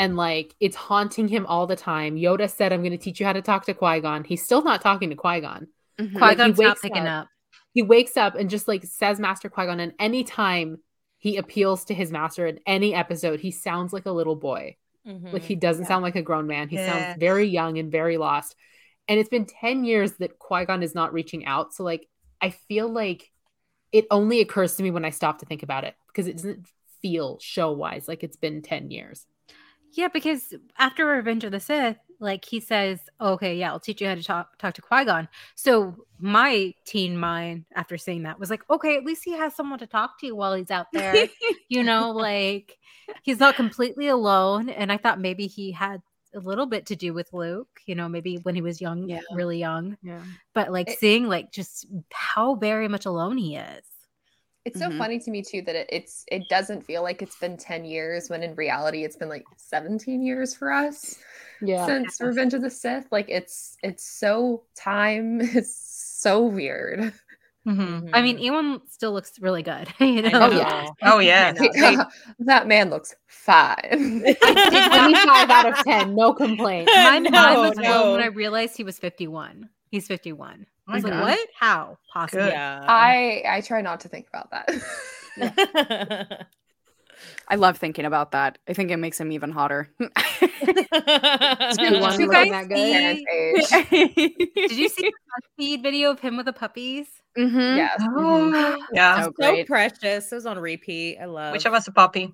and, 0.00 0.16
like, 0.16 0.54
it's 0.60 0.76
haunting 0.76 1.28
him 1.28 1.44
all 1.46 1.66
the 1.66 1.76
time. 1.76 2.16
Yoda 2.16 2.48
said, 2.50 2.72
I'm 2.72 2.80
going 2.80 2.90
to 2.92 2.98
teach 2.98 3.20
you 3.20 3.26
how 3.26 3.34
to 3.34 3.42
talk 3.42 3.66
to 3.66 3.74
Qui 3.74 4.00
Gon. 4.00 4.24
He's 4.24 4.42
still 4.42 4.62
not 4.62 4.80
talking 4.80 5.10
to 5.10 5.16
Qui 5.16 5.40
Gon. 5.40 5.68
Mhm. 5.98 6.10
He 6.12 6.18
Qui-Gon's 6.18 6.58
not 6.58 6.66
wakes 6.70 6.80
picking 6.80 7.06
up- 7.06 7.24
up. 7.24 7.28
He 7.72 7.82
wakes 7.82 8.16
up 8.16 8.34
and 8.34 8.48
just, 8.50 8.66
like, 8.66 8.82
says 8.84 9.20
Master 9.20 9.48
Qui 9.48 9.66
Gon. 9.66 9.78
And 9.78 9.92
anytime 9.98 10.78
he 11.18 11.36
appeals 11.36 11.84
to 11.84 11.94
his 11.94 12.10
master 12.10 12.46
in 12.46 12.58
any 12.66 12.94
episode, 12.94 13.40
he 13.40 13.50
sounds 13.50 13.92
like 13.92 14.06
a 14.06 14.10
little 14.10 14.36
boy. 14.36 14.76
Mhm. 15.06 15.32
Like 15.34 15.42
he 15.42 15.54
doesn't 15.54 15.84
sound 15.86 16.02
like 16.02 16.16
a 16.16 16.22
grown 16.22 16.46
man. 16.46 16.68
He 16.70 16.76
Yes. 16.76 16.90
sounds 16.90 17.20
very 17.20 17.44
young 17.46 17.78
and 17.78 17.92
very 17.92 18.16
lost. 18.16 18.56
And 19.06 19.20
it's 19.20 19.28
been 19.28 19.44
10 19.44 19.84
years 19.84 20.12
that 20.18 20.38
Qui-Gon 20.38 20.82
is 20.82 20.94
not 20.94 21.12
reaching 21.12 21.44
out. 21.44 21.74
So 21.74 21.84
like 21.84 22.06
I 22.40 22.50
feel 22.50 22.88
like 22.88 23.30
it 23.92 24.06
only 24.10 24.40
occurs 24.40 24.76
to 24.76 24.82
me 24.82 24.90
when 24.90 25.04
I 25.04 25.10
stop 25.10 25.38
to 25.40 25.46
think 25.46 25.62
about 25.62 25.84
it 25.84 25.94
because 26.06 26.26
it 26.26 26.36
doesn't 26.36 26.66
feel 27.02 27.38
show-wise 27.40 28.08
like 28.08 28.22
it's 28.24 28.36
been 28.36 28.62
10 28.62 28.90
years. 28.90 29.26
Yeah, 29.92 30.08
because 30.08 30.54
after 30.78 31.06
Revenge 31.06 31.44
of 31.44 31.52
the 31.52 31.60
Sith, 31.60 31.96
like 32.20 32.44
he 32.44 32.60
says, 32.60 33.00
okay, 33.20 33.56
yeah, 33.56 33.70
I'll 33.70 33.80
teach 33.80 34.00
you 34.00 34.06
how 34.08 34.14
to 34.14 34.22
talk 34.22 34.58
talk 34.58 34.74
to 34.74 34.82
Qui 34.82 35.04
Gon. 35.06 35.28
So 35.54 35.96
my 36.18 36.74
teen 36.84 37.16
mind, 37.16 37.64
after 37.74 37.96
seeing 37.96 38.24
that, 38.24 38.38
was 38.38 38.50
like, 38.50 38.62
okay, 38.68 38.96
at 38.96 39.04
least 39.04 39.24
he 39.24 39.32
has 39.32 39.54
someone 39.54 39.78
to 39.78 39.86
talk 39.86 40.20
to 40.20 40.32
while 40.32 40.54
he's 40.54 40.70
out 40.70 40.86
there. 40.92 41.28
you 41.68 41.82
know, 41.82 42.10
like 42.10 42.78
he's 43.22 43.40
not 43.40 43.56
completely 43.56 44.08
alone. 44.08 44.68
And 44.68 44.92
I 44.92 44.98
thought 44.98 45.18
maybe 45.18 45.46
he 45.46 45.72
had 45.72 46.02
a 46.34 46.38
little 46.40 46.66
bit 46.66 46.86
to 46.86 46.94
do 46.96 47.12
with 47.14 47.32
Luke. 47.32 47.80
You 47.86 47.94
know, 47.94 48.08
maybe 48.08 48.36
when 48.42 48.54
he 48.54 48.60
was 48.62 48.80
young, 48.80 49.08
Yeah. 49.08 49.20
really 49.34 49.58
young. 49.58 49.96
Yeah. 50.02 50.20
But 50.54 50.70
like 50.70 50.90
It- 50.90 50.98
seeing 50.98 51.26
like 51.26 51.50
just 51.52 51.86
how 52.12 52.54
very 52.54 52.86
much 52.86 53.06
alone 53.06 53.38
he 53.38 53.56
is. 53.56 53.82
It's 54.64 54.78
so 54.78 54.88
Mhm. 54.90 54.98
funny 54.98 55.18
to 55.20 55.30
me 55.30 55.42
too 55.42 55.62
that 55.62 55.74
it, 55.74 55.88
it's 55.90 56.24
it 56.30 56.48
doesn't 56.50 56.84
feel 56.84 57.02
like 57.02 57.22
it's 57.22 57.36
been 57.38 57.56
10 57.56 57.84
years 57.84 58.28
when 58.28 58.42
in 58.42 58.54
reality 58.54 59.04
it's 59.04 59.16
been 59.16 59.30
like 59.30 59.44
17 59.56 60.22
years 60.22 60.54
for 60.54 60.70
us 60.70 61.16
Yeah. 61.62 61.86
since 61.86 62.20
Revenge 62.20 62.52
of 62.54 62.60
the 62.62 62.70
Sith. 62.70 63.06
Like 63.10 63.30
it's 63.30 63.76
it's 63.82 64.04
so 64.04 64.64
time 64.76 65.40
is 65.40 65.74
so 65.74 66.42
weird. 66.44 67.12
mhm. 67.66 68.10
I 68.12 68.20
mean, 68.22 68.38
Ewan 68.38 68.80
still 68.88 69.12
looks 69.12 69.38
really 69.40 69.62
good. 69.62 69.88
You 69.98 70.22
know? 70.22 70.30
Oh, 70.50 70.50
yeah. 70.50 70.86
Oh 71.02 71.18
yeah. 71.20 71.52
that 72.40 72.66
man 72.66 72.90
looks 72.90 73.14
five. 73.28 73.78
I 73.82 74.36
25 74.38 75.50
out 75.50 75.66
of 75.68 75.84
10, 75.84 76.14
no 76.14 76.34
complaint. 76.34 76.88
My 76.94 77.18
No, 77.18 77.30
mind 77.30 77.60
was 77.60 77.76
no. 77.78 77.82
blown 77.82 78.12
when 78.12 78.22
I 78.22 78.26
realized 78.26 78.76
he 78.76 78.84
was 78.84 78.98
51. 78.98 79.70
He's 79.90 80.06
51. 80.06 80.66
I 80.88 80.94
was 80.94 81.02
my 81.04 81.10
like, 81.10 81.38
what? 81.38 81.48
How? 81.58 81.98
Possible. 82.12 82.46
Yeah. 82.46 82.84
I 82.86 83.42
I 83.48 83.60
try 83.60 83.80
not 83.80 84.00
to 84.00 84.08
think 84.08 84.26
about 84.28 84.50
that. 84.50 86.46
I 87.48 87.56
love 87.56 87.76
thinking 87.76 88.04
about 88.06 88.32
that. 88.32 88.58
I 88.68 88.72
think 88.72 88.90
it 88.90 88.96
makes 88.96 89.20
him 89.20 89.30
even 89.32 89.50
hotter. 89.50 89.88
Did 90.00 90.86
you 90.88 90.88
guys 91.76 92.16
see- 92.16 92.28
Parents' 92.28 93.22
age. 93.32 93.68
Did 94.54 94.72
you 94.72 94.88
see 94.88 95.02
the 95.10 95.12
feed 95.56 95.82
video 95.82 96.10
of 96.10 96.20
him 96.20 96.36
with 96.36 96.46
the 96.46 96.52
puppies? 96.52 97.06
Mm-hmm. 97.36 97.76
Yes. 97.76 98.00
Oh, 98.16 98.78
yeah. 98.92 99.22
So 99.24 99.32
so 99.40 99.64
precious. 99.64 100.32
It 100.32 100.34
was 100.34 100.46
on 100.46 100.58
repeat. 100.58 101.18
I 101.18 101.26
love. 101.26 101.52
Which 101.52 101.66
of 101.66 101.74
us 101.74 101.86
a 101.88 101.92
puppy? 101.92 102.32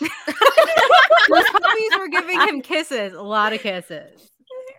Those 0.00 1.44
puppies 1.50 1.90
were 1.98 2.08
giving 2.08 2.40
him 2.40 2.60
kisses, 2.62 3.12
a 3.12 3.22
lot 3.22 3.52
of 3.52 3.60
kisses. 3.60 4.30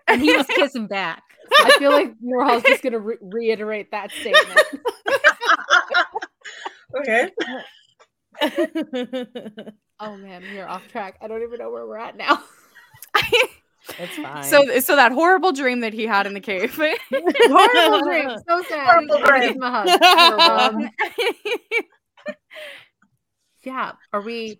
And 0.07 0.21
he 0.21 0.35
was 0.35 0.45
kissing 0.47 0.87
back. 0.87 1.23
I 1.59 1.75
feel 1.79 1.91
like 1.91 2.13
Nurhal's 2.21 2.63
just 2.63 2.81
going 2.83 2.93
to 2.93 2.99
re- 2.99 3.17
reiterate 3.21 3.91
that 3.91 4.11
statement. 4.11 4.59
Okay. 6.95 7.31
Oh 9.99 10.17
man, 10.17 10.41
we 10.51 10.59
are 10.59 10.67
off 10.67 10.87
track. 10.89 11.17
I 11.21 11.27
don't 11.27 11.43
even 11.43 11.59
know 11.59 11.71
where 11.71 11.85
we're 11.87 11.97
at 11.97 12.17
now. 12.17 12.43
it's 13.99 14.15
fine. 14.17 14.43
So, 14.43 14.79
so 14.79 14.95
that 14.95 15.11
horrible 15.11 15.51
dream 15.53 15.79
that 15.81 15.93
he 15.93 16.05
had 16.05 16.25
in 16.27 16.33
the 16.33 16.39
cave. 16.39 16.73
Horrible 16.75 18.01
dream. 18.05 18.29
So 18.49 18.61
sad. 18.67 18.85
Horrible 18.85 19.17
Give 19.17 19.25
dream. 19.27 19.53
him 19.55 19.63
a 19.63 19.71
hug. 19.71 19.99
Horrible. 20.01 20.89
Yeah. 23.63 23.91
Are 24.11 24.21
we? 24.21 24.59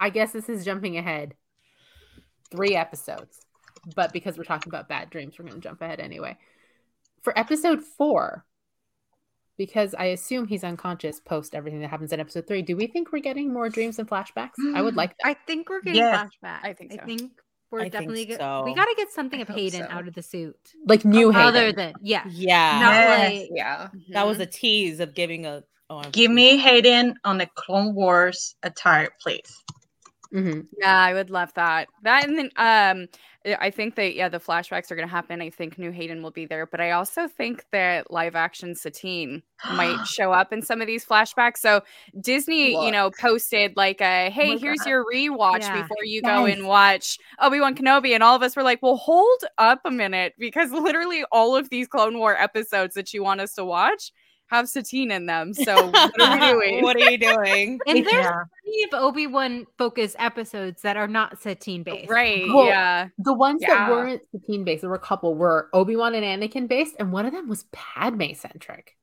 I 0.00 0.10
guess 0.10 0.32
this 0.32 0.48
is 0.48 0.64
jumping 0.64 0.96
ahead. 0.96 1.34
Three 2.50 2.74
episodes, 2.74 3.40
but 3.94 4.12
because 4.12 4.36
we're 4.38 4.44
talking 4.44 4.70
about 4.70 4.88
bad 4.88 5.10
dreams, 5.10 5.38
we're 5.38 5.44
going 5.46 5.60
to 5.60 5.66
jump 5.68 5.80
ahead 5.82 6.00
anyway. 6.00 6.36
For 7.22 7.36
episode 7.38 7.82
four, 7.82 8.44
because 9.56 9.94
I 9.94 10.06
assume 10.06 10.46
he's 10.46 10.62
unconscious 10.64 11.18
post 11.20 11.54
everything 11.54 11.80
that 11.80 11.88
happens 11.90 12.12
in 12.12 12.20
episode 12.20 12.46
three. 12.46 12.62
Do 12.62 12.76
we 12.76 12.86
think 12.86 13.12
we're 13.12 13.18
getting 13.20 13.52
more 13.52 13.68
dreams 13.68 13.98
and 13.98 14.08
flashbacks? 14.08 14.52
I 14.74 14.82
would 14.82 14.94
like 14.96 15.16
that. 15.18 15.26
I 15.26 15.34
think 15.34 15.68
we're 15.68 15.80
getting 15.80 15.96
Yes. 16.00 16.28
flashbacks. 16.42 16.60
I 16.64 16.72
think 16.74 16.92
so. 16.92 16.98
I 17.02 17.04
think 17.04 17.32
we're 17.70 17.80
I 17.82 17.88
definitely 17.88 18.24
get- 18.26 18.38
so. 18.40 18.62
we 18.64 18.74
got 18.74 18.84
to 18.86 18.94
get 18.96 19.10
something 19.10 19.40
I 19.40 19.42
of 19.42 19.48
Hayden 19.48 19.80
so. 19.88 19.94
out 19.94 20.06
of 20.06 20.14
the 20.14 20.22
suit. 20.22 20.56
Like 20.86 21.04
new 21.04 21.30
Hayden. 21.30 21.46
Other 21.46 21.72
than 21.72 21.94
yeah, 22.00 22.24
yeah. 22.28 22.78
not 22.80 22.92
Yes. 22.94 23.32
like 23.40 23.48
Yeah. 23.52 23.88
that 24.10 24.26
was 24.26 24.38
a 24.38 24.46
tease 24.46 25.00
of 25.00 25.14
giving 25.14 25.44
a. 25.44 25.64
Oh, 25.90 26.02
Give 26.12 26.30
me 26.30 26.58
Hayden 26.58 27.14
on 27.24 27.38
the 27.38 27.46
Clone 27.54 27.94
Wars 27.94 28.54
attire, 28.62 29.08
please. 29.22 29.64
Mhm. 30.32 30.66
Yeah, 30.78 30.94
I 30.94 31.14
would 31.14 31.30
love 31.30 31.52
that. 31.54 31.88
That 32.02 32.28
and 32.28 32.36
then 32.38 32.50
um 32.56 33.08
I- 33.60 33.70
think 33.70 33.94
that 33.96 34.14
yeah, 34.14 34.28
the 34.28 34.40
flashbacks 34.40 34.90
are 34.90 34.96
gonna 34.96 35.06
happen. 35.06 35.40
I 35.40 35.50
think 35.50 35.78
New 35.78 35.90
Hayden 35.92 36.22
will 36.22 36.30
be 36.30 36.46
there, 36.46 36.66
but 36.66 36.80
I 36.80 36.90
also 36.92 37.28
think 37.28 37.64
that 37.72 38.10
live 38.10 38.34
action 38.34 38.74
Satine 38.74 39.42
might 39.74 40.04
show 40.06 40.32
up 40.32 40.52
in 40.52 40.62
some 40.62 40.80
of 40.80 40.86
these 40.86 41.04
flashbacks. 41.04 41.58
So 41.58 41.82
Disney, 42.20 42.72
you 42.84 42.90
know, 42.90 43.10
posted 43.20 43.76
like 43.76 44.00
a 44.00 44.28
oh 44.28 44.30
hey, 44.30 44.54
my 44.54 44.60
here's 44.60 44.80
God. 44.80 44.88
your 44.88 45.04
rewatch 45.04 45.60
Yeah. 45.60 45.82
before 45.82 46.04
you 46.04 46.22
go 46.22 46.46
and 46.46 46.66
watch 46.66 47.18
Obi-Wan 47.40 47.74
Kenobi. 47.74 48.14
And 48.14 48.22
all 48.22 48.34
of 48.34 48.42
us 48.42 48.56
were 48.56 48.62
like, 48.62 48.82
well, 48.82 48.96
hold 48.96 49.44
up 49.58 49.80
a 49.84 49.90
minute, 49.90 50.34
because 50.38 50.70
literally 50.72 51.24
all 51.30 51.54
of 51.56 51.70
these 51.70 51.86
Clone 51.88 52.18
War 52.18 52.36
episodes 52.36 52.94
that 52.94 53.12
you 53.14 53.22
want 53.22 53.40
us 53.40 53.54
to 53.54 53.64
watch 53.64 54.12
have 54.50 54.68
Satine 54.68 55.10
in 55.10 55.26
them. 55.26 55.52
So 55.54 55.86
what 55.90 56.20
are 56.20 56.38
we 56.38 56.52
doing? 56.52 56.82
what 56.82 56.96
are 56.96 57.10
you 57.10 57.18
doing? 57.18 57.78
and 57.86 57.98
there's 58.04 58.12
Yeah. 58.12 58.42
plenty 58.64 58.82
of 58.84 58.90
Obi 58.94 59.26
Wan 59.26 59.66
focused 59.76 60.16
episodes 60.18 60.82
that 60.82 60.96
are 60.96 61.08
not 61.08 61.40
Satine 61.42 61.82
based. 61.82 62.10
Right. 62.10 62.44
Well, 62.48 62.66
yeah. 62.66 63.08
The 63.18 63.34
ones 63.34 63.60
that 63.62 63.90
weren't 63.90 64.22
Satine 64.32 64.64
based, 64.64 64.80
there 64.82 64.90
were 64.90 64.96
a 64.96 65.00
couple 65.00 65.34
were 65.34 65.68
Obi 65.72 65.96
Wan 65.96 66.14
and 66.14 66.24
Anakin 66.42 66.68
based, 66.68 66.96
and 66.98 67.12
one 67.12 67.26
of 67.26 67.32
them 67.32 67.48
was 67.48 67.64
Padme 67.72 68.32
centric. 68.34 68.96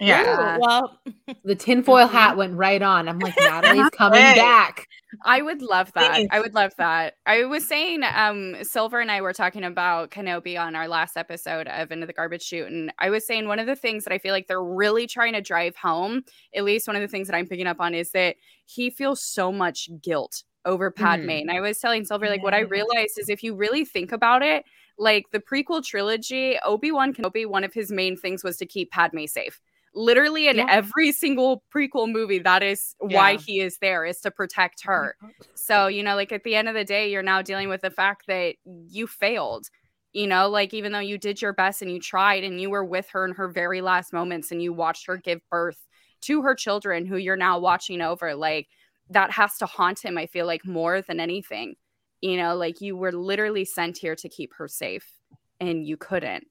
Yeah. 0.00 0.22
Yeah. 0.22 0.58
Well, 0.60 0.98
The 1.44 1.54
tinfoil 1.54 2.06
Mhm. 2.08 2.12
hat 2.12 2.36
went 2.36 2.54
right 2.54 2.82
on. 2.82 3.08
I'm 3.08 3.18
like, 3.18 3.34
Natalie's 3.40 3.88
coming 3.90 4.20
back. 4.20 4.86
I 5.24 5.42
would 5.42 5.62
love 5.62 5.92
that. 5.94 6.26
I 6.30 6.40
would 6.40 6.54
love 6.54 6.72
that. 6.78 7.14
I 7.26 7.44
was 7.44 7.66
saying, 7.66 8.02
um, 8.02 8.56
Silver 8.62 9.00
and 9.00 9.10
I 9.10 9.20
were 9.20 9.32
talking 9.32 9.64
about 9.64 10.10
Kenobi 10.10 10.60
on 10.60 10.74
our 10.74 10.88
last 10.88 11.16
episode 11.16 11.68
of 11.68 11.90
Into 11.90 12.06
the 12.06 12.12
Garbage 12.12 12.42
Chute, 12.42 12.68
and 12.68 12.92
I 12.98 13.10
was 13.10 13.26
saying 13.26 13.48
one 13.48 13.58
of 13.58 13.66
the 13.66 13.76
things 13.76 14.04
that 14.04 14.12
I 14.12 14.18
feel 14.18 14.32
like 14.32 14.46
they're 14.46 14.62
really 14.62 15.06
trying 15.06 15.32
to 15.34 15.40
drive 15.40 15.76
home, 15.76 16.22
at 16.54 16.64
least 16.64 16.86
one 16.86 16.96
of 16.96 17.02
the 17.02 17.08
things 17.08 17.28
that 17.28 17.36
I'm 17.36 17.46
picking 17.46 17.66
up 17.66 17.80
on, 17.80 17.94
is 17.94 18.10
that 18.12 18.36
he 18.64 18.90
feels 18.90 19.22
so 19.22 19.52
much 19.52 19.88
guilt 20.02 20.42
over 20.64 20.90
Padme. 20.90 21.28
Mhm. 21.28 21.40
And 21.42 21.50
I 21.50 21.60
was 21.60 21.78
telling 21.78 22.04
Silver, 22.04 22.28
like, 22.28 22.42
what 22.42 22.54
I 22.54 22.60
realized 22.60 23.18
is 23.18 23.28
if 23.28 23.42
you 23.42 23.54
really 23.54 23.84
think 23.84 24.10
about 24.12 24.42
it, 24.42 24.64
like 24.98 25.26
the 25.30 25.40
prequel 25.40 25.84
trilogy, 25.84 26.58
Obi 26.64 26.90
Wan 26.90 27.12
Kenobi, 27.12 27.46
one 27.46 27.64
of 27.64 27.74
his 27.74 27.92
main 27.92 28.16
things 28.16 28.42
was 28.42 28.56
to 28.56 28.66
keep 28.66 28.90
Padme 28.90 29.26
safe. 29.26 29.60
Literally 29.98 30.46
in 30.46 30.58
Yeah. 30.58 30.66
every 30.68 31.10
single 31.10 31.64
prequel 31.74 32.12
movie, 32.12 32.38
that 32.38 32.62
is 32.62 32.94
why 32.98 33.32
Yeah. 33.32 33.38
he 33.38 33.60
is 33.60 33.78
there, 33.78 34.04
is 34.04 34.20
to 34.20 34.30
protect 34.30 34.84
her. 34.84 35.16
Mm-hmm. 35.22 35.30
So, 35.54 35.86
you 35.86 36.02
know, 36.02 36.14
like 36.14 36.32
at 36.32 36.44
the 36.44 36.54
end 36.54 36.68
of 36.68 36.74
the 36.74 36.84
day, 36.84 37.10
you're 37.10 37.22
now 37.22 37.40
dealing 37.40 37.70
with 37.70 37.80
the 37.80 37.90
fact 37.90 38.26
that 38.28 38.56
you 38.64 39.06
failed. 39.06 39.66
You 40.12 40.26
know, 40.26 40.48
like 40.48 40.74
even 40.74 40.92
though 40.92 40.98
you 40.98 41.16
did 41.18 41.40
your 41.40 41.54
best 41.54 41.80
and 41.80 41.90
you 41.90 41.98
tried 41.98 42.44
and 42.44 42.60
you 42.60 42.68
were 42.68 42.84
with 42.84 43.08
her 43.10 43.24
in 43.24 43.32
her 43.32 43.48
very 43.48 43.80
last 43.80 44.12
moments 44.12 44.52
and 44.52 44.62
you 44.62 44.72
watched 44.72 45.06
her 45.06 45.16
give 45.16 45.40
birth 45.50 45.78
to 46.22 46.42
her 46.42 46.54
children 46.54 47.06
who 47.06 47.16
you're 47.16 47.36
now 47.36 47.58
watching 47.58 48.02
over, 48.02 48.34
like 48.34 48.68
that 49.10 49.30
has 49.30 49.56
to 49.58 49.66
haunt 49.66 50.04
him, 50.04 50.18
I 50.18 50.26
feel 50.26 50.46
like, 50.46 50.66
more 50.66 51.00
than 51.00 51.20
anything. 51.20 51.74
You 52.20 52.36
know, 52.36 52.54
like 52.54 52.82
you 52.82 52.96
were 52.96 53.12
literally 53.12 53.64
sent 53.64 53.96
here 53.98 54.16
to 54.16 54.28
keep 54.28 54.52
her 54.58 54.68
safe 54.68 55.10
and 55.58 55.86
you 55.86 55.96
couldn't. 55.96 56.44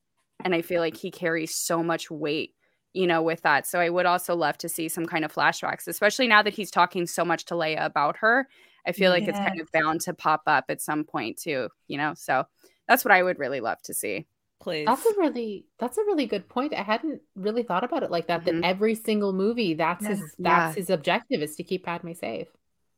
And 0.43 0.55
I 0.55 0.61
feel 0.61 0.81
like 0.81 0.97
he 0.97 1.11
carries 1.11 1.55
so 1.55 1.83
much 1.83 2.09
weight 2.09 2.54
you 2.95 3.05
know, 3.05 3.21
with 3.21 3.41
that. 3.41 3.67
So 3.67 3.79
I 3.79 3.89
would 3.89 4.05
also 4.05 4.35
love 4.35 4.57
to 4.59 4.69
see 4.69 4.87
some 4.89 5.05
kind 5.05 5.25
of 5.25 5.33
flashbacks, 5.33 5.87
especially 5.87 6.27
now 6.27 6.41
that 6.41 6.53
he's 6.53 6.71
talking 6.71 7.05
so 7.05 7.25
much 7.25 7.45
to 7.45 7.53
Leia 7.55 7.85
about 7.85 8.17
her. 8.17 8.47
I 8.87 8.91
feel 8.91 9.11
like 9.11 9.27
it's 9.27 9.37
kind 9.37 9.59
of 9.59 9.71
bound 9.71 10.01
to 10.01 10.13
pop 10.13 10.43
up 10.47 10.65
at 10.69 10.79
some 10.81 11.03
point 11.03 11.37
too, 11.39 11.69
you 11.87 11.97
know. 11.97 12.13
So 12.15 12.45
that's 12.87 13.03
what 13.03 13.11
I 13.11 13.21
would 13.23 13.39
really 13.39 13.59
love 13.59 13.81
to 13.83 13.93
see. 13.93 14.27
Please. 14.61 14.85
That's 14.85 15.05
a 15.05 15.13
really 15.17 15.65
that's 15.79 15.97
a 15.97 16.01
really 16.03 16.25
good 16.27 16.47
point. 16.47 16.73
I 16.73 16.83
hadn't 16.83 17.21
really 17.35 17.63
thought 17.63 17.83
about 17.83 18.03
it 18.03 18.11
like 18.11 18.27
that. 18.27 18.41
Mhm. 18.41 18.61
That 18.61 18.63
every 18.63 18.95
single 18.95 19.33
movie, 19.33 19.73
that's 19.73 20.03
Yeah. 20.03 20.09
his 20.09 20.19
Yeah. 20.19 20.27
that's 20.37 20.75
his 20.77 20.89
objective 20.89 21.41
is 21.41 21.55
to 21.57 21.63
keep 21.63 21.83
Padme 21.85 22.13
safe. 22.13 22.47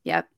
Yep. 0.04 0.28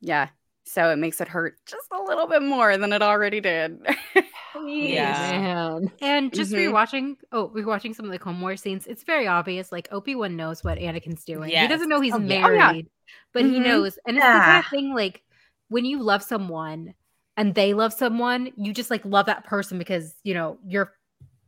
Yeah. 0.00 0.28
So 0.66 0.90
it 0.90 0.96
makes 0.96 1.20
it 1.20 1.28
hurt 1.28 1.56
just 1.64 1.86
a 1.92 2.02
little 2.02 2.26
bit 2.26 2.42
more 2.42 2.76
than 2.76 2.92
it 2.92 3.02
already 3.02 3.40
did. 3.40 3.78
Yeah. 4.54 5.12
Man. 5.40 5.92
And 6.00 6.32
just 6.32 6.52
Mhm. 6.52 6.70
rewatching, 6.72 7.16
oh, 7.32 7.50
rewatching 7.50 7.94
some 7.94 8.06
of 8.06 8.12
the 8.12 8.18
Clone 8.18 8.56
scenes, 8.56 8.86
it's 8.86 9.02
very 9.02 9.26
obvious. 9.26 9.70
Like 9.70 9.88
Obi 9.92 10.14
Wan 10.14 10.34
knows 10.34 10.64
what 10.64 10.78
Anakin's 10.78 11.24
doing. 11.24 11.50
He 11.50 11.66
doesn't 11.68 11.88
know 11.88 12.00
he's 12.00 12.14
Oh, 12.14 12.20
yeah. 12.20 12.46
Oh, 12.46 12.52
yeah. 12.52 12.66
married, 12.66 12.88
but 13.34 13.44
he 13.44 13.58
Mhm. 13.58 13.62
knows. 13.64 13.98
And 14.06 14.16
it's 14.16 14.26
the 14.26 14.40
kind 14.40 14.64
of 14.64 14.70
thing 14.70 14.94
like 14.94 15.22
when 15.68 15.84
you 15.84 16.02
love 16.02 16.22
someone 16.22 16.94
and 17.36 17.54
they 17.54 17.74
love 17.74 17.92
someone, 17.92 18.50
you 18.56 18.72
just 18.72 18.90
like 18.90 19.04
love 19.04 19.26
that 19.26 19.44
person 19.44 19.78
because 19.78 20.14
you 20.24 20.32
know 20.34 20.58
your 20.66 20.94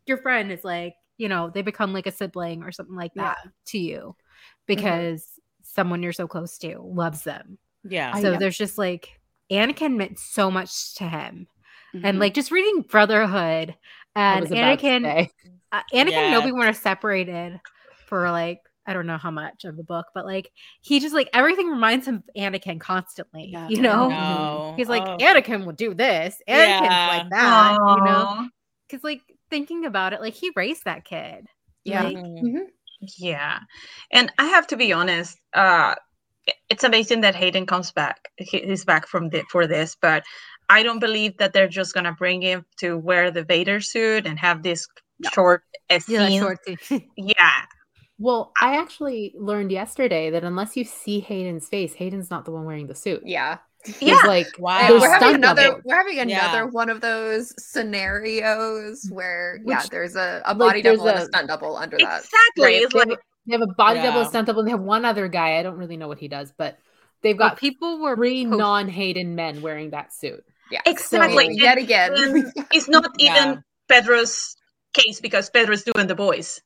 your 0.07 0.19
friend 0.19 0.53
is 0.53 0.65
like 0.65 0.95
you 1.17 1.29
know 1.29 1.51
they 1.51 1.63
become 1.63 1.93
like 1.93 2.07
a 2.07 2.13
sibling 2.13 2.63
or 2.63 2.73
something 2.73 2.97
like 2.97 3.13
that 3.15 3.39
to 3.67 3.79
you 3.79 4.15
because 4.67 5.25
someone 5.63 6.03
you're 6.03 6.13
so 6.13 6.29
close 6.29 6.59
to 6.59 6.79
loves 6.81 7.23
them. 7.23 7.59
Yeah. 7.85 8.15
So 8.17 8.33
know. 8.33 8.39
there's 8.39 8.57
just 8.59 8.79
like 8.79 9.21
Anakin 9.51 9.97
meant 9.97 10.19
so 10.19 10.51
much 10.51 10.95
to 10.97 11.05
him 11.05 11.47
Mhm. 11.95 12.01
and 12.05 12.19
like 12.19 12.35
just 12.35 12.51
reading 12.51 12.83
Brotherhood 12.83 13.75
and 14.15 14.41
was 14.43 14.51
Anakin, 14.51 15.07
uh, 15.73 15.81
Anakin 15.93 15.95
and 15.95 16.11
Yeah. 16.11 16.39
Obi 16.39 16.53
Wan 16.53 16.69
are 16.69 16.73
separated 16.73 17.61
for 18.07 18.31
like 18.31 18.61
I 18.87 18.95
don't 18.95 19.07
know 19.07 19.19
how 19.19 19.31
much 19.31 19.67
of 19.67 19.77
the 19.77 19.85
book, 19.85 20.07
but 20.15 20.25
like 20.25 20.51
he 20.81 20.99
just 20.99 21.15
like 21.15 21.29
everything 21.35 21.69
reminds 21.69 22.07
him 22.09 22.17
of 22.17 22.23
Anakin 22.37 22.81
constantly. 22.81 23.49
Yeah. 23.53 23.69
You 23.69 23.83
know, 23.83 24.09
No. 24.09 24.75
he's 24.79 24.89
like 24.89 25.03
Oh. 25.07 25.17
Anakin 25.19 25.67
would 25.67 25.77
do 25.77 25.93
this, 25.95 26.41
Anakin's 26.49 26.83
Yeah. 26.83 27.09
like 27.19 27.31
that. 27.31 27.73
You 27.75 28.05
know, 28.05 28.49
because 28.89 29.05
like 29.05 29.21
thinking 29.51 29.85
about 29.85 30.15
it, 30.15 30.21
like 30.23 30.33
he 30.35 30.51
raised 30.57 30.85
that 30.87 31.05
kid. 31.05 31.47
Yeah. 31.85 32.03
Like, 32.05 32.17
Mhm. 32.17 32.67
Yeah. 33.19 33.61
And 34.11 34.33
I 34.39 34.47
have 34.47 34.67
to 34.69 34.77
be 34.77 34.93
honest, 34.93 35.39
uh 35.55 35.95
i- 35.95 35.97
it's 36.69 36.85
amazing 36.85 37.21
that 37.23 37.35
Hayden 37.35 37.67
comes 37.67 37.93
back. 37.93 38.29
He, 38.37 38.59
he's 38.61 38.85
back 38.85 39.07
from 39.07 39.29
the, 39.31 39.43
for 39.51 39.67
this, 39.67 39.97
but 40.01 40.23
I 40.69 40.83
don't 40.83 40.99
believe 40.99 41.37
that 41.39 41.53
they're 41.53 41.69
just 41.69 41.95
gonna 41.95 42.13
bring 42.13 42.43
him 42.43 42.65
to 42.81 42.97
wear 42.99 43.31
the 43.31 43.43
Vader 43.45 43.81
suit 43.81 44.27
and 44.27 44.39
have 44.39 44.63
this 44.63 44.87
short 45.33 45.63
uh, 45.91 45.99
yeah, 46.09 46.29
scene. 46.29 46.41
short 46.41 46.59
scene. 46.65 47.09
Yeah. 47.17 47.63
Well, 48.21 48.53
I 48.61 48.77
actually 48.77 49.33
learned 49.39 49.71
yesterday 49.71 50.31
that 50.31 50.43
unless 50.45 50.77
you 50.77 50.85
see 50.85 51.21
Hayden's 51.21 51.69
face, 51.69 51.95
Hayden's 51.95 52.31
not 52.31 52.45
the 52.45 52.51
one 52.51 52.65
wearing 52.65 52.89
the 52.89 52.95
suit. 52.95 53.23
Yeah. 53.25 53.59
He's 53.85 54.03
Yeah. 54.03 54.21
like 54.27 54.49
Wow. 54.59 54.79
And 54.81 55.01
we're 55.01 55.09
having 55.09 55.35
another 55.37 55.63
doubles. 55.63 55.83
we're 55.85 55.97
having 55.97 56.19
another 56.19 56.59
Yeah. 56.65 56.65
one 56.65 56.89
of 56.91 57.01
those 57.01 57.55
scenarios 57.65 59.07
where 59.11 59.61
yeah, 59.65 59.85
there's 59.91 60.17
a, 60.17 60.43
a 60.45 60.55
body 60.55 60.83
there's 60.83 60.99
double 60.99 61.11
and 61.11 61.19
a 61.21 61.23
a- 61.23 61.27
stunt 61.27 61.49
double 61.49 61.77
under 61.77 61.97
that. 61.99 62.25
Exactly. 62.25 62.65
Right, 62.65 62.83
It's 62.83 62.95
like 62.95 63.09
have, 63.09 63.19
they 63.49 63.53
have 63.55 63.63
a 63.63 63.67
body 63.75 64.01
double, 64.01 64.21
a 64.21 64.27
stunt 64.27 64.47
double, 64.47 64.61
and 64.61 64.69
they 64.69 64.73
have 64.73 64.81
one 64.81 65.05
other 65.05 65.27
guy. 65.29 65.59
I 65.59 65.63
don't 65.63 65.77
really 65.79 65.97
know 65.97 66.07
what 66.09 66.19
he 66.19 66.29
does, 66.29 66.53
but 66.57 66.79
they've 67.23 67.37
Well, 67.37 67.49
got 67.51 67.59
people 67.59 67.99
were 68.01 68.15
three 68.15 68.45
post- 68.45 68.59
non-Hayden 68.59 69.35
men 69.35 69.63
wearing 69.63 69.91
that 69.91 70.13
suit. 70.13 70.45
Yeah. 70.71 70.81
Exactly. 70.87 71.47
So, 71.47 71.51
yet 71.65 71.79
again. 71.79 72.13
Um, 72.15 72.53
it's 72.73 72.89
not 72.89 73.11
Yeah. 73.19 73.37
even 73.49 73.65
Pedro's 73.89 74.55
case 74.93 75.21
because 75.21 75.49
Pedro's 75.51 75.83
doing 75.83 76.07
the 76.07 76.15
boys. 76.15 76.61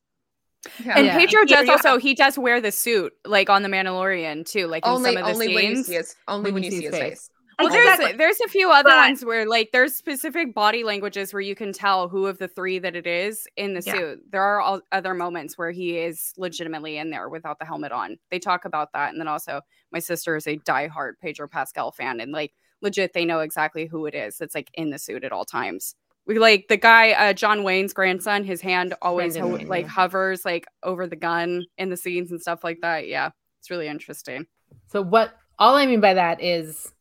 Yeah. 0.85 0.95
And 0.99 1.07
Yeah. 1.07 1.17
Pedro 1.19 1.41
Here 1.47 1.57
does 1.57 1.67
you 1.67 1.73
also 1.73 1.99
he 1.99 2.15
does 2.15 2.39
wear 2.39 2.61
the 2.61 2.73
suit 2.73 3.13
like 3.25 3.49
on 3.51 3.63
the 3.63 3.69
Mandalorian 3.69 4.45
too, 4.45 4.67
like 4.67 4.85
in 4.87 4.93
only 4.93 5.15
some 5.15 5.23
of 5.23 5.27
the 5.27 5.33
only 5.33 5.55
when 5.55 5.65
you 5.65 5.75
scenes. 5.77 5.87
see 5.87 5.95
his 5.95 6.15
only 6.29 6.53
when, 6.53 6.63
you 6.63 6.71
see 6.71 6.83
his 6.83 6.91
face. 6.97 7.31
Well, 7.65 7.75
Exactly. 7.75 8.07
there's 8.13 8.39
there's 8.39 8.41
a 8.41 8.49
few 8.49 8.71
other 8.71 8.91
But- 8.91 8.97
ones 9.09 9.25
where 9.25 9.47
like 9.47 9.71
there's 9.73 9.95
specific 9.95 10.55
body 10.55 10.85
languages 10.85 11.33
where 11.33 11.41
you 11.41 11.55
can 11.55 11.73
tell 11.73 12.09
who 12.09 12.27
of 12.27 12.39
the 12.39 12.49
three 12.49 12.79
that 12.79 12.95
it 12.97 13.07
is 13.07 13.47
in 13.57 13.75
the 13.75 13.83
Yeah. 13.85 13.93
suit. 13.95 14.21
There 14.31 14.43
are 14.43 14.61
all 14.61 14.81
other 14.93 15.15
moments 15.15 15.57
where 15.59 15.71
he 15.71 15.99
is 15.99 16.33
legitimately 16.37 16.97
in 16.99 17.11
there 17.11 17.29
without 17.29 17.59
the 17.59 17.65
helmet 17.65 17.93
on. 17.93 18.19
They 18.31 18.39
talk 18.39 18.65
about 18.65 18.93
that, 18.95 19.11
and 19.11 19.21
then 19.21 19.29
also 19.29 19.61
my 19.91 19.99
sister 19.99 20.37
is 20.37 20.47
a 20.47 20.57
diehard 20.59 21.15
Pedro 21.21 21.49
Pascal 21.49 21.93
fan, 21.93 22.21
and 22.21 22.33
like 22.33 22.53
legit, 22.81 23.13
they 23.13 23.25
know 23.25 23.41
exactly 23.41 23.87
who 23.87 24.07
it 24.07 24.15
is 24.15 24.39
that's 24.39 24.55
like 24.55 24.69
in 24.75 24.91
the 24.91 24.99
suit 24.99 25.23
at 25.25 25.33
all 25.33 25.45
times. 25.45 25.95
We 26.27 26.39
like 26.39 26.69
the 26.69 26.77
guy, 26.77 27.11
uh, 27.13 27.33
John 27.33 27.65
Wayne's 27.65 27.93
grandson. 27.93 28.45
His 28.45 28.61
hand 28.61 28.95
always 29.03 29.37
ho- 29.37 29.49
Wayne, 29.57 29.67
like 29.69 29.87
yeah. 29.87 29.91
hovers 29.91 30.45
like 30.45 30.67
over 30.85 31.07
the 31.07 31.17
gun 31.17 31.65
in 31.79 31.91
the 31.91 31.97
scenes 31.97 32.31
and 32.31 32.41
stuff 32.41 32.63
like 32.65 32.79
that. 32.83 33.09
Yeah, 33.09 33.31
it's 33.61 33.71
really 33.71 33.89
interesting. 33.89 34.47
So 34.87 35.03
what 35.03 35.35
all 35.59 35.75
I 35.75 35.87
mean 35.87 36.01
by 36.01 36.15
that 36.15 36.41
is 36.43 36.93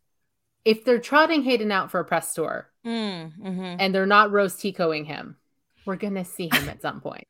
if 0.66 0.86
they're 0.86 1.00
trotting 1.00 1.44
Hayden 1.44 1.72
out 1.72 1.90
for 1.92 2.00
a 2.00 2.06
press 2.06 2.34
tour 2.34 2.70
Mm, 2.86 3.32
mhm. 3.40 3.76
and 3.80 3.94
they're 3.94 4.06
not 4.06 4.32
Rose 4.32 4.56
Ticoing 4.56 5.06
him, 5.06 5.38
we're 5.86 5.96
gonna 5.96 6.26
see 6.26 6.50
him 6.52 6.70
at 6.70 6.82
some 6.82 7.00
point. 7.08 7.28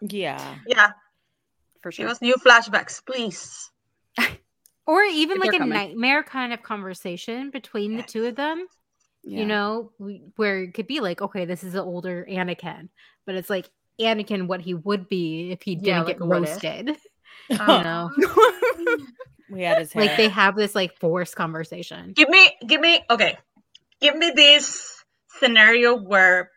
Yeah. 0.00 0.56
Yeah. 0.66 0.90
For 1.82 1.90
sure. 1.92 2.06
Give 2.06 2.08
sure. 2.08 2.10
us 2.10 2.22
new 2.22 2.34
flashbacks, 2.34 3.04
please. 3.04 3.70
or 4.86 5.02
even 5.04 5.38
They're 5.38 5.50
like 5.50 5.54
a 5.54 5.58
coming. 5.58 5.74
nightmare 5.74 6.22
kind 6.22 6.52
of 6.52 6.62
conversation 6.62 7.50
between 7.50 7.96
the 7.96 8.02
two 8.02 8.24
of 8.26 8.36
them. 8.36 8.66
Yeah. 9.24 9.38
you 9.40 9.46
know, 9.46 9.92
we- 9.98 10.22
where 10.34 10.64
it 10.64 10.74
could 10.74 10.88
be 10.88 10.98
like, 10.98 11.22
okay, 11.22 11.44
this 11.44 11.62
is 11.62 11.74
an 11.74 11.80
older 11.82 12.26
Anakin, 12.28 12.88
but 13.24 13.36
it's 13.36 13.48
like 13.48 13.70
Anakin 14.00 14.48
what 14.48 14.60
he 14.60 14.74
would 14.74 15.08
be 15.08 15.52
if 15.52 15.62
he 15.62 15.76
didn't 15.76 15.86
Yeah, 15.86 16.02
like 16.02 16.18
get 16.18 16.22
a 16.22 16.26
what 16.26 16.42
if. 16.42 16.48
roasted. 16.50 16.96
Oh. 17.50 18.10
You 18.16 18.26
know, 18.28 18.96
we 19.50 19.62
had 19.62 19.78
his 19.78 19.92
hair. 19.92 20.04
like 20.04 20.16
they 20.16 20.28
have 20.28 20.56
this 20.56 20.74
like 20.74 20.98
forced 20.98 21.36
conversation. 21.36 22.12
Give 22.12 22.28
me, 22.28 22.50
give 22.66 22.80
me, 22.80 23.00
okay. 23.10 23.36
Give 24.00 24.16
me 24.16 24.32
this 24.34 25.04
scenario 25.38 25.96
where 25.96 26.50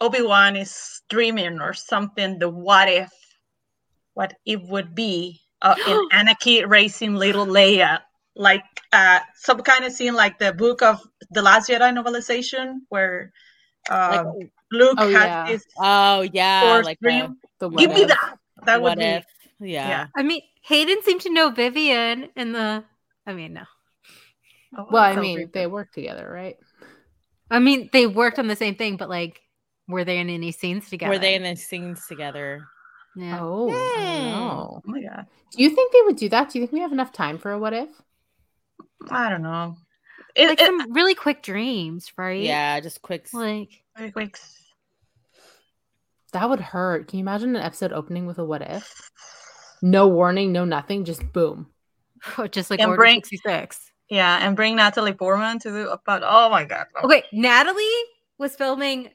Obi 0.00 0.22
Wan 0.22 0.56
is 0.56 1.02
dreaming 1.10 1.60
or 1.60 1.72
something. 1.74 2.38
The 2.38 2.48
what 2.48 2.88
if, 2.88 3.10
what 4.14 4.34
it 4.46 4.62
would 4.62 4.94
be 4.94 5.40
uh, 5.62 5.74
in 5.86 6.08
Anakin 6.12 6.68
raising 6.68 7.14
little 7.14 7.46
Leia, 7.46 8.00
like 8.36 8.64
uh, 8.92 9.20
some 9.34 9.60
kind 9.60 9.84
of 9.84 9.92
scene 9.92 10.14
like 10.14 10.38
the 10.38 10.52
book 10.52 10.82
of 10.82 11.00
the 11.30 11.42
Last 11.42 11.68
Jedi 11.68 11.92
novelization, 11.92 12.80
where 12.88 13.32
Like, 13.90 14.20
uh, 14.20 14.32
Luke 14.70 14.98
oh, 14.98 15.10
has 15.10 15.24
yeah. 15.24 15.46
this 15.46 15.64
oh 15.78 16.20
yeah, 16.32 16.60
force 16.60 16.86
like 16.86 17.00
dream. 17.00 17.36
The 17.58 17.68
Give 17.70 17.90
what 17.90 17.96
me 17.96 18.02
if. 18.02 18.08
that. 18.08 18.38
That 18.66 18.82
would 18.82 18.88
what 18.90 18.98
be. 18.98 19.04
if? 19.04 19.24
Yeah. 19.60 19.88
Yeah. 19.88 20.06
I 20.16 20.22
mean, 20.22 20.42
Hayden 20.62 21.02
seemed 21.02 21.22
to 21.22 21.30
know 21.32 21.50
Vivien 21.50 22.28
in 22.36 22.52
the. 22.52 22.84
I 23.26 23.32
mean, 23.34 23.54
no. 23.54 23.62
Oh, 24.76 24.86
Well, 24.90 25.02
I 25.02 25.16
mean, 25.16 25.36
creepy. 25.38 25.50
they 25.54 25.66
work 25.66 25.92
together, 25.92 26.30
right? 26.30 26.56
I 27.50 27.58
mean, 27.58 27.88
they 27.92 28.06
worked 28.06 28.38
on 28.38 28.46
the 28.46 28.56
same 28.56 28.74
thing, 28.74 28.96
but 28.96 29.08
like, 29.08 29.40
were 29.88 30.04
they 30.04 30.18
in 30.18 30.28
any 30.28 30.52
scenes 30.52 30.88
together? 30.90 31.10
Were 31.12 31.18
they 31.18 31.34
in 31.34 31.42
the 31.42 31.56
scenes 31.56 32.06
together? 32.06 32.66
Yeah. 33.16 33.38
Oh, 33.40 33.68
I 33.70 33.72
don't 33.72 34.30
know. 34.30 34.70
oh 34.76 34.82
my 34.84 35.00
god. 35.02 35.26
Do 35.56 35.62
you 35.62 35.70
think 35.70 35.92
they 35.92 36.02
would 36.02 36.16
do 36.16 36.28
that? 36.28 36.50
Do 36.50 36.58
you 36.58 36.62
think 36.66 36.72
we 36.72 36.80
have 36.80 36.92
enough 36.92 37.12
time 37.12 37.38
for 37.38 37.50
a 37.50 37.58
what 37.58 37.72
if? 37.72 37.88
I 39.10 39.30
don't 39.30 39.42
know. 39.42 39.76
It, 40.36 40.48
like 40.48 40.60
it- 40.60 40.66
some 40.66 40.92
really 40.92 41.14
quick 41.14 41.42
dreams, 41.42 42.12
right? 42.18 42.42
Yeah, 42.42 42.78
just 42.80 43.00
quick. 43.02 43.28
Like, 43.32 43.70
very 43.96 44.10
quick. 44.12 44.38
That 46.32 46.48
would 46.50 46.60
hurt. 46.60 47.08
Can 47.08 47.18
you 47.18 47.22
imagine 47.24 47.56
an 47.56 47.62
episode 47.62 47.92
opening 47.92 48.26
with 48.26 48.38
a 48.38 48.44
what 48.44 48.60
if? 48.62 49.10
No 49.82 50.08
warning, 50.08 50.52
no 50.52 50.64
nothing, 50.64 51.04
just 51.04 51.32
boom. 51.32 51.66
just 52.50 52.70
like 52.70 52.80
And 52.80 52.90
Order 52.90 53.00
bring- 53.00 53.16
66. 53.22 53.92
Yeah, 54.10 54.38
and 54.40 54.56
bring 54.56 54.76
Natalie 54.76 55.12
Portman 55.12 55.58
to 55.60 55.70
the 55.70 55.98
But 56.06 56.22
oh 56.24 56.48
my 56.50 56.64
god. 56.64 56.86
no. 56.96 57.08
Okay, 57.08 57.22
Natalie 57.32 57.84
was 58.38 58.54
filming 58.56 59.10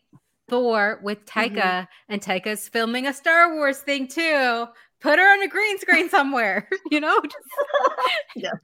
Thor 0.49 0.99
with 1.01 1.25
Taika, 1.25 1.53
Mm-hmm. 1.55 2.13
and 2.13 2.21
Taika's 2.21 2.67
filming 2.69 3.07
a 3.07 3.13
Star 3.13 3.53
Wars 3.55 3.79
thing 3.79 4.07
too. 4.07 4.65
Put 5.01 5.19
her 5.19 5.33
on 5.33 5.41
a 5.41 5.47
green 5.49 5.77
screen 5.79 6.09
somewhere, 6.09 6.69
you 6.91 6.99
know? 7.01 7.19
Just- 8.37 8.55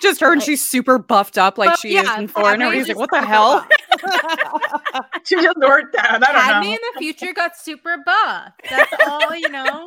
Just 0.00 0.20
her 0.20 0.32
and 0.32 0.42
she's 0.42 0.66
super 0.66 0.98
buffed 0.98 1.36
up 1.36 1.58
like 1.58 1.68
Well, 1.68 1.76
she 1.76 1.94
yeah, 1.94 2.12
is 2.14 2.18
in 2.18 2.28
Thor, 2.28 2.52
and 2.52 2.60
Padme 2.60 2.62
everybody's 2.62 2.88
like, 2.88 2.96
"What 2.96 3.10
the 3.10 3.26
hell?" 3.26 3.66
buff. 4.02 5.06
She 5.24 5.34
just 5.36 5.56
worked 5.58 5.96
out. 5.96 6.22
I 6.22 6.32
don't 6.32 6.42
Padme 6.42 6.64
know. 6.66 6.72
in 6.72 6.78
the 6.94 6.98
future 7.00 7.32
got 7.32 7.56
super 7.56 7.96
buff. 8.06 8.52
That's 8.70 8.92
all, 9.08 9.34
you 9.34 9.48
know. 9.48 9.86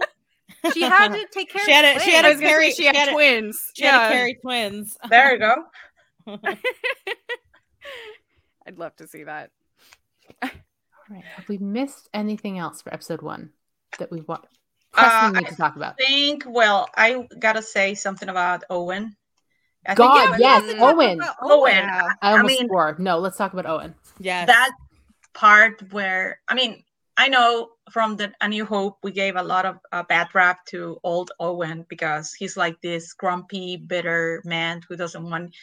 She 0.73 0.81
had 0.81 1.09
to 1.13 1.25
take 1.33 1.49
care 1.51 1.61
She 1.65 1.71
had 1.71 1.85
of 1.95 2.01
a- 2.01 2.05
she 2.05 2.11
had 2.11 2.25
I 2.25 2.29
a 2.29 2.31
was 2.31 2.39
gonna 2.41 2.47
say 2.49 2.53
carry- 2.53 2.71
she 2.71 2.85
had, 2.85 2.95
she 2.95 2.99
had 2.99 3.09
a- 3.09 3.13
twins. 3.13 3.71
She 3.75 3.83
had 3.85 3.95
yeah, 4.01 4.07
to 4.09 4.13
carry 4.13 4.33
twins. 4.41 4.97
There 5.09 5.33
you 5.33 5.39
go. 5.39 5.55
I'd 8.67 8.77
love 8.77 8.95
to 8.97 9.07
see 9.07 9.23
that. 9.23 9.51
All 10.43 10.49
right. 11.09 11.23
Have 11.35 11.47
we 11.49 11.57
missed 11.57 12.09
anything 12.13 12.59
else 12.59 12.81
for 12.81 12.93
episode 12.93 13.21
one 13.21 13.49
that 13.97 14.11
we 14.11 14.21
want? 14.21 14.45
Uh, 14.95 15.01
Pressing 15.31 15.33
need 15.43 15.49
to 15.49 15.55
talk 15.55 15.75
about. 15.75 15.95
I 15.99 16.05
think 16.05 16.43
well, 16.47 16.87
I 16.95 17.27
gotta 17.39 17.61
say 17.61 17.95
something 17.95 18.29
about 18.29 18.63
Owen. 18.69 19.15
I 19.85 19.95
think 19.95 19.97
God, 20.11 20.35
it- 20.35 20.39
yes, 20.41 20.63
Let's 20.67 20.79
Owen. 20.81 21.21
Owen. 21.41 21.71
Yeah. 21.75 22.09
I 22.21 22.29
I 22.29 22.31
almost 22.33 22.59
mean- 22.59 22.67
swore. 22.67 22.95
No, 22.99 23.17
let's 23.19 23.37
talk 23.37 23.53
about 23.53 23.65
Owen. 23.65 23.95
Yes. 24.19 24.47
that 24.47 24.71
part 25.33 25.81
where 25.93 26.39
I 26.47 26.53
mean, 26.53 26.83
I 27.17 27.29
know 27.29 27.69
from 27.89 28.15
the 28.17 28.31
A 28.41 28.47
New 28.47 28.65
Hope 28.65 28.97
we 29.03 29.11
gave 29.11 29.35
a 29.35 29.43
lot 29.43 29.65
of 29.65 29.77
uh, 29.91 30.03
bad 30.03 30.27
rap 30.33 30.65
to 30.67 30.99
old 31.03 31.31
Owen 31.39 31.85
because 31.89 32.33
he's 32.33 32.57
like 32.57 32.79
this 32.81 33.13
grumpy, 33.13 33.77
bitter 33.77 34.41
man 34.45 34.81
who 34.87 34.95
doesn't 34.95 35.29
want 35.29 35.55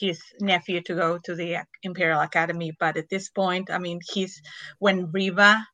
his 0.00 0.20
nephew 0.40 0.80
to 0.82 0.94
go 0.94 1.18
to 1.24 1.34
the 1.34 1.58
Imperial 1.82 2.20
Academy. 2.20 2.72
But 2.78 2.96
at 2.96 3.08
this 3.10 3.28
point, 3.28 3.70
I 3.70 3.78
mean, 3.78 4.00
he's 4.12 4.40
when 4.78 5.10
Reva 5.12 5.66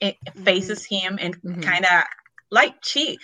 it 0.00 0.16
faces 0.44 0.84
him 0.84 1.18
and 1.20 1.36
Mhm. 1.42 1.62
kind 1.62 1.84
of 1.84 2.04
like 2.50 2.74
she 2.84 3.18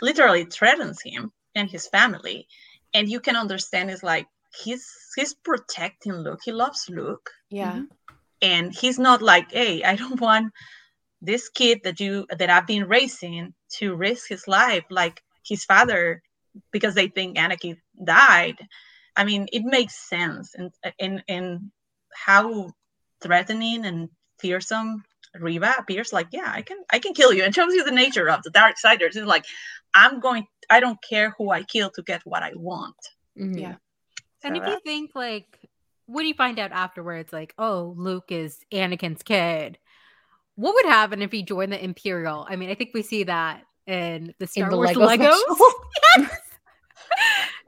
literally 0.00 0.44
threatens 0.44 1.00
him 1.02 1.32
and 1.54 1.70
his 1.70 1.86
family, 1.88 2.46
and 2.94 3.08
you 3.08 3.20
can 3.20 3.36
understand 3.36 3.90
it's 3.90 4.02
like 4.02 4.26
he's 4.62 4.86
he's 5.16 5.34
protecting 5.34 6.12
Luke. 6.14 6.40
He 6.44 6.52
loves 6.52 6.88
Luke 6.88 7.30
Yeah. 7.50 7.82
and 8.40 8.74
he's 8.74 8.98
not 8.98 9.22
like 9.22 9.50
hey 9.52 9.82
i 9.84 9.94
don't 9.96 10.20
want 10.28 10.52
this 11.22 11.48
kid 11.48 11.80
that 11.84 12.00
you 12.00 12.26
that 12.36 12.50
i've 12.50 12.66
been 12.66 12.86
raising 12.88 13.54
to 13.70 13.94
risk 13.94 14.28
his 14.28 14.46
life 14.48 14.84
like 14.90 15.22
his 15.44 15.64
father 15.64 16.22
because 16.70 16.94
they 16.94 17.08
think 17.08 17.38
anakin 17.38 17.76
died. 18.04 18.58
I 19.16 19.24
mean 19.24 19.48
it 19.52 19.64
makes 19.64 19.94
sense. 19.94 20.54
And 20.54 20.70
in 20.98 21.22
in 21.28 21.70
how 22.14 22.72
threatening 23.22 23.86
and 23.86 24.08
fearsome 24.38 25.04
reva 25.38 25.74
appears 25.78 26.12
like 26.12 26.26
yeah 26.32 26.50
i 26.52 26.60
can 26.60 26.78
i 26.92 26.98
can 26.98 27.14
kill 27.14 27.32
you. 27.32 27.44
And 27.44 27.54
shows 27.54 27.72
you 27.72 27.84
the 27.84 27.90
nature 28.04 28.28
of 28.28 28.42
the 28.42 28.50
dark 28.50 28.78
siders. 28.78 29.16
It's 29.16 29.26
like 29.26 29.46
i'm 29.94 30.20
going 30.20 30.46
i 30.68 30.80
don't 30.80 30.98
care 31.02 31.34
who 31.38 31.50
i 31.50 31.62
kill 31.62 31.90
to 31.90 32.02
get 32.02 32.22
what 32.24 32.42
i 32.42 32.52
want. 32.54 32.96
Mhm. 33.38 33.60
Yeah. 33.60 33.76
And 34.44 34.56
So 34.56 34.62
if 34.62 34.68
you 34.68 34.80
think 34.84 35.12
like 35.14 35.70
when 36.06 36.26
you 36.26 36.34
find 36.34 36.58
out 36.58 36.72
afterwards, 36.72 37.32
like, 37.32 37.54
oh, 37.58 37.94
Luke 37.96 38.30
is 38.30 38.58
Anakin's 38.72 39.22
kid, 39.22 39.78
what 40.56 40.74
would 40.74 40.86
happen 40.86 41.22
if 41.22 41.32
he 41.32 41.42
joined 41.42 41.72
the 41.72 41.82
Imperial? 41.82 42.46
I 42.48 42.56
mean, 42.56 42.70
I 42.70 42.74
think 42.74 42.90
we 42.94 43.02
see 43.02 43.24
that 43.24 43.62
in 43.86 44.34
the 44.38 44.46
Star 44.46 44.70
the 44.70 44.76
Wars 44.76 44.96
Lego 44.96 45.30
Legos. 45.30 45.40
Yes! 46.18 46.40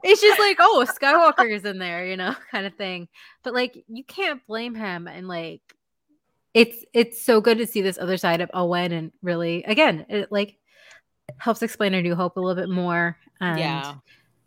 it's 0.03 0.21
just 0.21 0.39
like, 0.39 0.57
oh, 0.59 0.85
Skywalker 0.87 1.51
is 1.51 1.65
in 1.65 1.79
there, 1.79 2.05
you 2.05 2.17
know, 2.17 2.35
kind 2.51 2.65
of 2.65 2.73
thing. 2.75 3.07
But 3.43 3.53
like, 3.53 3.83
you 3.87 4.03
can't 4.03 4.45
blame 4.47 4.75
him, 4.75 5.07
and 5.07 5.27
like, 5.27 5.61
it's 6.53 6.83
it's 6.93 7.21
so 7.21 7.41
good 7.41 7.57
to 7.57 7.67
see 7.67 7.81
this 7.81 7.97
other 7.97 8.17
side 8.17 8.41
of 8.41 8.49
Owen, 8.53 8.91
and 8.91 9.11
really, 9.21 9.63
again, 9.63 10.05
it 10.09 10.31
like 10.31 10.57
helps 11.37 11.61
explain 11.61 11.93
a 11.93 12.01
New 12.01 12.15
Hope 12.15 12.37
a 12.37 12.39
little 12.39 12.55
bit 12.55 12.69
more. 12.69 13.17
And 13.41 13.59
yeah. 13.59 13.95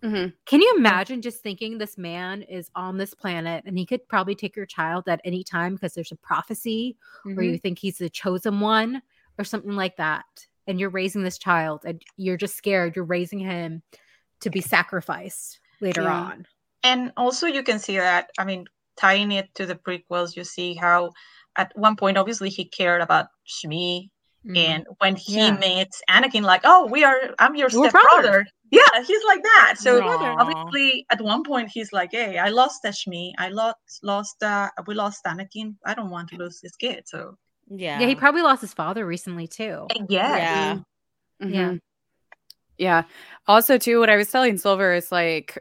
Mhm. 0.03 0.32
can 0.46 0.61
you 0.62 0.74
imagine 0.76 1.20
just 1.22 1.42
thinking 1.42 1.76
this 1.78 1.99
man 1.99 2.42
is 2.42 2.70
on 2.76 2.99
this 2.99 3.14
planet 3.14 3.64
and 3.66 3.76
he 3.76 3.84
could 3.84 4.07
probably 4.09 4.34
take 4.36 4.55
your 4.55 4.66
child 4.66 5.09
at 5.09 5.20
any 5.24 5.42
time 5.42 5.74
because 5.74 5.94
there's 5.94 6.12
a 6.12 6.16
prophecy 6.16 6.96
or 7.24 7.30
Mhm. 7.42 7.44
you 7.53 7.59
think 7.59 7.78
he's 7.80 7.99
the 7.99 8.09
chosen 8.09 8.61
one 8.61 9.03
or 9.38 9.44
something 9.44 9.74
like 9.74 9.96
that? 9.96 10.24
And 10.68 10.78
you're 10.78 10.90
raising 10.90 11.22
this 11.24 11.38
child 11.38 11.84
and 11.84 12.01
you're 12.16 12.36
just 12.36 12.57
scared 12.57 12.94
you're 12.94 13.05
raising 13.05 13.40
him 13.40 13.82
to 14.40 14.51
be 14.51 14.61
sacrificed 14.61 15.59
later 15.80 16.03
Yeah. 16.03 16.14
on. 16.20 16.46
and 16.84 17.12
also 17.16 17.49
you 17.49 17.64
can 17.64 17.80
see 17.80 17.96
that 17.99 18.30
i 18.38 18.44
mean 18.44 18.64
tying 18.96 19.32
it 19.32 19.53
to 19.57 19.66
the 19.66 19.74
prequels 19.74 20.36
you 20.36 20.44
see 20.44 20.74
how 20.74 21.11
at 21.57 21.76
one 21.76 21.96
point 21.96 22.16
obviously 22.16 22.49
he 22.49 22.64
cared 22.64 23.01
about 23.03 23.26
shmi 23.49 24.11
Mhm. 24.46 24.57
and 24.57 24.86
when 24.99 25.16
he 25.16 25.38
Yeah. 25.38 25.57
meets 25.59 26.01
anakin 26.09 26.42
like 26.44 26.61
oh 26.62 26.86
we 26.86 27.03
are 27.03 27.34
i'm 27.40 27.57
your 27.57 27.68
stepbrother. 27.68 28.46
Yeah 28.70 29.02
he's 29.06 29.24
like 29.26 29.42
that 29.42 29.74
so 29.78 30.00
Aw. 30.02 30.36
obviously 30.38 31.06
at 31.10 31.20
one 31.20 31.42
point 31.42 31.70
he's 31.72 31.92
like 31.92 32.10
hey 32.12 32.38
i 32.38 32.48
lost 32.48 32.84
shmi 32.84 33.32
i 33.38 33.48
lost 33.48 34.00
lost 34.02 34.42
uh 34.42 34.68
we 34.86 34.94
lost 34.94 35.24
anakin 35.24 35.74
i 35.84 35.94
don't 35.94 36.10
want 36.10 36.28
to 36.28 36.36
lose 36.36 36.60
this 36.60 36.76
kid 36.76 37.02
so 37.06 37.36
Yeah. 37.70 38.00
Yeah, 38.00 38.06
he 38.06 38.14
probably 38.14 38.42
lost 38.42 38.62
his 38.62 38.72
father 38.72 39.04
recently 39.06 39.46
too. 39.46 39.86
yeah 40.08 40.36
Yeah. 40.36 40.78
Yeah. 41.40 41.70
Mhm. 41.70 41.80
Yeah. 42.78 43.02
Also, 43.46 43.76
too, 43.76 43.98
what 43.98 44.08
I 44.08 44.16
was 44.16 44.30
telling 44.30 44.56
Silver 44.56 44.94
is 44.94 45.10
like, 45.12 45.58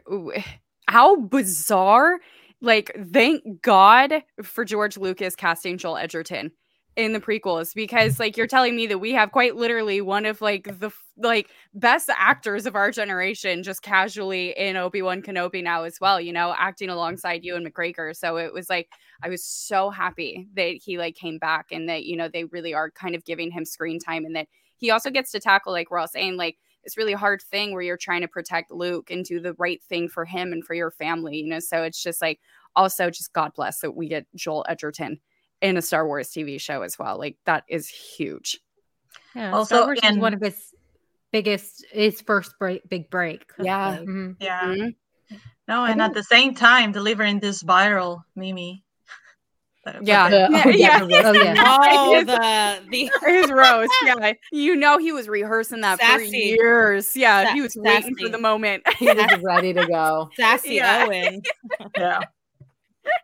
how 0.86 1.16
bizarre. 1.16 2.18
Like, 2.60 2.96
thank 3.12 3.62
God 3.62 4.22
for 4.42 4.64
George 4.64 4.96
Lucas 4.96 5.36
casting 5.36 5.78
Joel 5.78 5.98
Edgerton 5.98 6.52
in 6.98 7.12
the 7.12 7.20
prequels 7.20 7.68
mm-hmm. 7.68 7.78
because, 7.80 8.18
like, 8.18 8.36
you're 8.36 8.48
telling 8.48 8.76
me 8.76 8.88
that 8.88 8.98
we 8.98 9.12
have 9.12 9.30
quite 9.30 9.56
literally 9.56 10.00
one 10.00 10.26
of 10.26 10.42
like 10.42 10.64
the 10.80 10.90
like 11.16 11.48
best 11.72 12.10
actors 12.14 12.66
of 12.66 12.74
our 12.74 12.90
generation 12.90 13.62
just 13.62 13.82
casually 13.82 14.50
in 14.58 14.76
Obi 14.76 15.00
Wan 15.00 15.22
Kenobi 15.22 15.62
now 15.62 15.84
as 15.84 15.98
well. 16.00 16.20
You 16.20 16.32
know, 16.32 16.54
acting 16.58 16.90
alongside 16.90 17.44
Ewan 17.44 17.64
McGregor. 17.64 18.14
So 18.14 18.36
it 18.36 18.52
was 18.52 18.68
like 18.68 18.88
I 19.22 19.28
was 19.28 19.44
so 19.44 19.90
happy 19.90 20.48
that 20.54 20.74
he 20.84 20.98
like 20.98 21.14
came 21.14 21.38
back 21.38 21.66
and 21.70 21.88
that 21.88 22.04
you 22.04 22.16
know 22.16 22.28
they 22.28 22.44
really 22.44 22.74
are 22.74 22.90
kind 22.90 23.14
of 23.14 23.24
giving 23.24 23.50
him 23.52 23.64
screen 23.64 23.98
time 23.98 24.24
and 24.24 24.36
that 24.36 24.48
he 24.76 24.90
also 24.90 25.10
gets 25.10 25.30
to 25.32 25.40
tackle 25.40 25.72
like 25.72 25.90
we're 25.90 25.98
all 25.98 26.08
saying 26.08 26.36
like 26.36 26.56
this 26.84 26.96
really 26.96 27.12
hard 27.12 27.42
thing 27.42 27.72
where 27.72 27.82
you're 27.82 27.96
trying 27.96 28.22
to 28.22 28.28
protect 28.28 28.70
Luke 28.70 29.10
and 29.10 29.24
do 29.24 29.40
the 29.40 29.54
right 29.54 29.82
thing 29.82 30.08
for 30.08 30.24
him 30.24 30.52
and 30.52 30.64
for 30.64 30.74
your 30.74 30.90
family, 30.90 31.38
you 31.38 31.48
know. 31.48 31.58
So 31.60 31.82
it's 31.82 32.02
just 32.02 32.20
like 32.20 32.40
also 32.74 33.10
just 33.10 33.32
God 33.32 33.52
bless 33.54 33.80
that 33.80 33.96
we 33.96 34.08
get 34.08 34.26
Joel 34.34 34.64
Edgerton 34.68 35.20
in 35.60 35.76
a 35.76 35.82
Star 35.82 36.06
Wars 36.06 36.28
TV 36.30 36.60
show 36.60 36.82
as 36.82 36.98
well. 36.98 37.18
Like 37.18 37.36
that 37.46 37.64
is 37.68 37.88
huge. 37.88 38.58
Yeah, 39.34 39.52
Also, 39.52 39.76
Star 39.76 39.86
Wars 39.86 39.98
was 40.02 40.10
and- 40.10 40.20
one 40.22 40.34
of 40.34 40.40
his 40.40 40.72
biggest, 41.32 41.84
his 41.92 42.20
first 42.22 42.58
break, 42.58 42.88
big 42.88 43.10
break. 43.10 43.44
Yeah. 43.58 43.88
Like, 43.90 44.00
Mhm. 44.00 44.36
yeah 44.40 44.62
Mhm. 44.64 44.94
no 45.68 45.84
and 45.84 46.00
at 46.00 46.14
the 46.14 46.22
same 46.22 46.54
time 46.54 46.92
delivering 46.92 47.38
this 47.40 47.62
viral 47.62 48.22
mimi 48.34 48.82
Yeah. 50.02 50.28
The- 50.28 50.48
Yeah, 50.50 50.62
oh, 50.66 50.68
yeah. 50.70 50.98
the- 51.04 51.22
oh, 51.28 51.32
yeah. 51.32 51.54
Oh, 51.66 52.24
the 52.24 52.82
the 52.90 53.10
His 53.26 53.50
roast, 53.50 53.92
yeah. 54.04 54.32
You 54.52 54.74
know 54.76 54.96
he 54.98 55.12
was 55.12 55.28
rehearsing 55.28 55.80
that 55.82 56.00
for 56.00 56.20
years. 56.20 57.14
Yeah, 57.16 57.44
Sa- 57.48 57.52
he 57.54 57.60
was 57.62 57.76
waiting 57.76 58.16
for 58.16 58.28
the 58.30 58.38
moment. 58.38 58.82
He 58.96 59.06
was 59.06 59.42
ready 59.42 59.72
to 59.74 59.86
go. 59.86 60.30
sassy 60.34 60.74
Yeah. 60.76 61.04
Owen. 61.06 61.42
yeah 61.96 62.20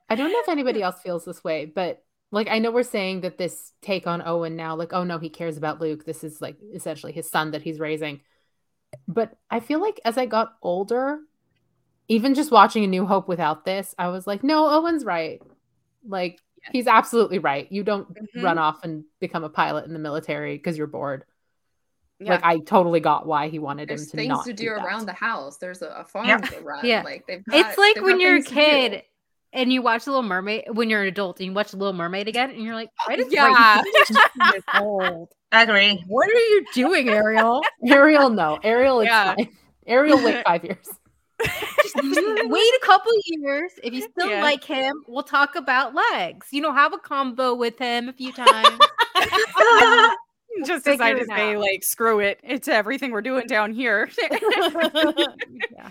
I 0.09 0.15
don't 0.15 0.31
know 0.33 0.41
if 0.41 0.49
anybody 0.49 0.83
else 0.83 1.01
feels 1.03 1.25
this 1.25 1.43
way, 1.45 1.67
but 1.67 2.04
like 2.35 2.49
I 2.49 2.59
know 2.59 2.71
we're 2.71 2.83
saying 2.83 3.23
that 3.23 3.39
this 3.39 3.73
take 3.81 4.07
on 4.07 4.23
Owen 4.27 4.57
now, 4.57 4.75
like, 4.77 4.93
oh 4.93 5.05
no, 5.05 5.19
he 5.19 5.29
cares 5.31 5.57
about 5.57 5.81
Luke. 5.81 6.05
This 6.05 6.23
is 6.25 6.41
like 6.43 6.57
essentially 6.75 7.13
his 7.13 7.29
son 7.31 7.53
that 7.53 7.63
he's 7.63 7.79
raising. 7.81 8.21
But 9.09 9.37
I 9.51 9.61
feel 9.61 9.81
like 9.81 10.01
as 10.05 10.19
I 10.19 10.27
got 10.27 10.55
older, 10.63 11.19
even 12.09 12.35
just 12.35 12.51
watching 12.51 12.85
A 12.85 12.87
New 12.87 13.07
Hope 13.07 13.29
without 13.29 13.65
this, 13.65 13.95
I 13.99 14.09
was 14.09 14.27
like, 14.27 14.45
no, 14.45 14.69
Owen's 14.69 15.05
right. 15.05 15.41
Like 16.07 16.39
he's 16.73 16.87
absolutely 16.87 17.39
right. 17.39 17.71
You 17.71 17.83
don't 17.83 18.09
Mhm. 18.15 18.43
run 18.43 18.59
off 18.59 18.85
and 18.85 19.05
become 19.21 19.45
a 19.45 19.49
pilot 19.49 19.85
in 19.87 19.93
the 19.93 19.99
military 19.99 20.57
because 20.57 20.77
you're 20.79 20.87
bored. 20.87 21.25
Yeah. 22.21 22.33
Like 22.35 22.45
I 22.45 22.59
totally 22.59 23.01
got 23.01 23.27
why 23.27 23.49
he 23.49 23.59
wanted 23.59 23.89
There's 23.89 24.03
him 24.05 24.11
to 24.11 24.17
things 24.17 24.29
not 24.29 24.45
to 24.47 24.53
do, 24.53 24.67
that. 24.71 24.85
around 24.85 25.07
the 25.07 25.13
house. 25.13 25.59
There's 25.59 25.83
a, 25.83 25.89
a 25.89 26.05
farm 26.05 26.29
Yeah. 26.29 26.39
to 26.39 26.61
run. 26.61 26.85
Yeah. 26.87 27.03
Like 27.03 27.27
they've 27.27 27.45
got, 27.45 27.57
It's 27.59 27.79
like 27.79 27.97
they've 27.97 28.05
when 28.05 28.15
got 28.15 28.21
you're 28.23 28.37
a 28.37 28.43
things 28.43 28.49
to 28.49 28.55
do. 28.55 28.61
kid 28.61 29.03
and 29.55 29.73
you 29.73 29.81
watch 29.81 30.05
The 30.05 30.11
Little 30.11 30.25
Mermaid 30.29 30.65
when 30.73 30.91
you're 30.91 31.01
an 31.03 31.09
adult 31.09 31.39
and 31.41 31.47
you 31.47 31.53
watch 31.55 31.71
the 31.71 31.77
Little 31.79 31.95
Mermaid 31.95 32.29
again 32.29 32.51
and 32.51 32.63
you're 32.63 32.75
like, 32.75 32.91
why 33.07 33.17
does 33.17 33.33
Yeah. 33.33 33.83
old? 34.81 35.31
I 35.53 35.63
agree 35.63 36.03
What 36.09 36.29
are 36.29 36.33
you 36.33 36.67
doing, 36.75 37.09
Ariel? 37.09 37.63
Ariel, 37.87 38.29
no. 38.29 38.59
Ariel 38.63 39.01
is 39.01 39.07
Yeah. 39.07 39.35
fine. 39.37 39.49
Ariel 39.87 40.23
wait 40.23 40.43
five 40.47 40.65
years. 40.65 40.87
Just 41.45 41.95
wait 41.97 42.75
a 42.75 42.81
couple 42.83 43.13
years. 43.27 43.73
If 43.83 43.95
you 43.95 44.03
still 44.03 44.29
Yeah. 44.29 44.43
like 44.43 44.65
him, 44.65 45.05
we'll 45.07 45.23
talk 45.23 45.55
about 45.57 45.95
legs. 45.95 46.49
You 46.51 46.61
know, 46.61 46.73
have 46.73 46.93
a 46.93 46.99
combo 46.99 47.55
with 47.55 47.79
him 47.79 48.09
a 48.09 48.13
few 48.13 48.33
times. 48.33 48.79
Just 50.65 50.87
as 50.87 51.01
I 51.01 51.13
to 51.15 51.25
say, 51.27 51.57
like, 51.57 51.83
screw 51.83 52.21
it. 52.21 52.39
It's 52.45 52.69
everything 52.69 53.11
we're 53.11 53.23
doing 53.23 53.47
down 53.47 53.73
here. 53.73 54.09
Yeah. 54.19 55.91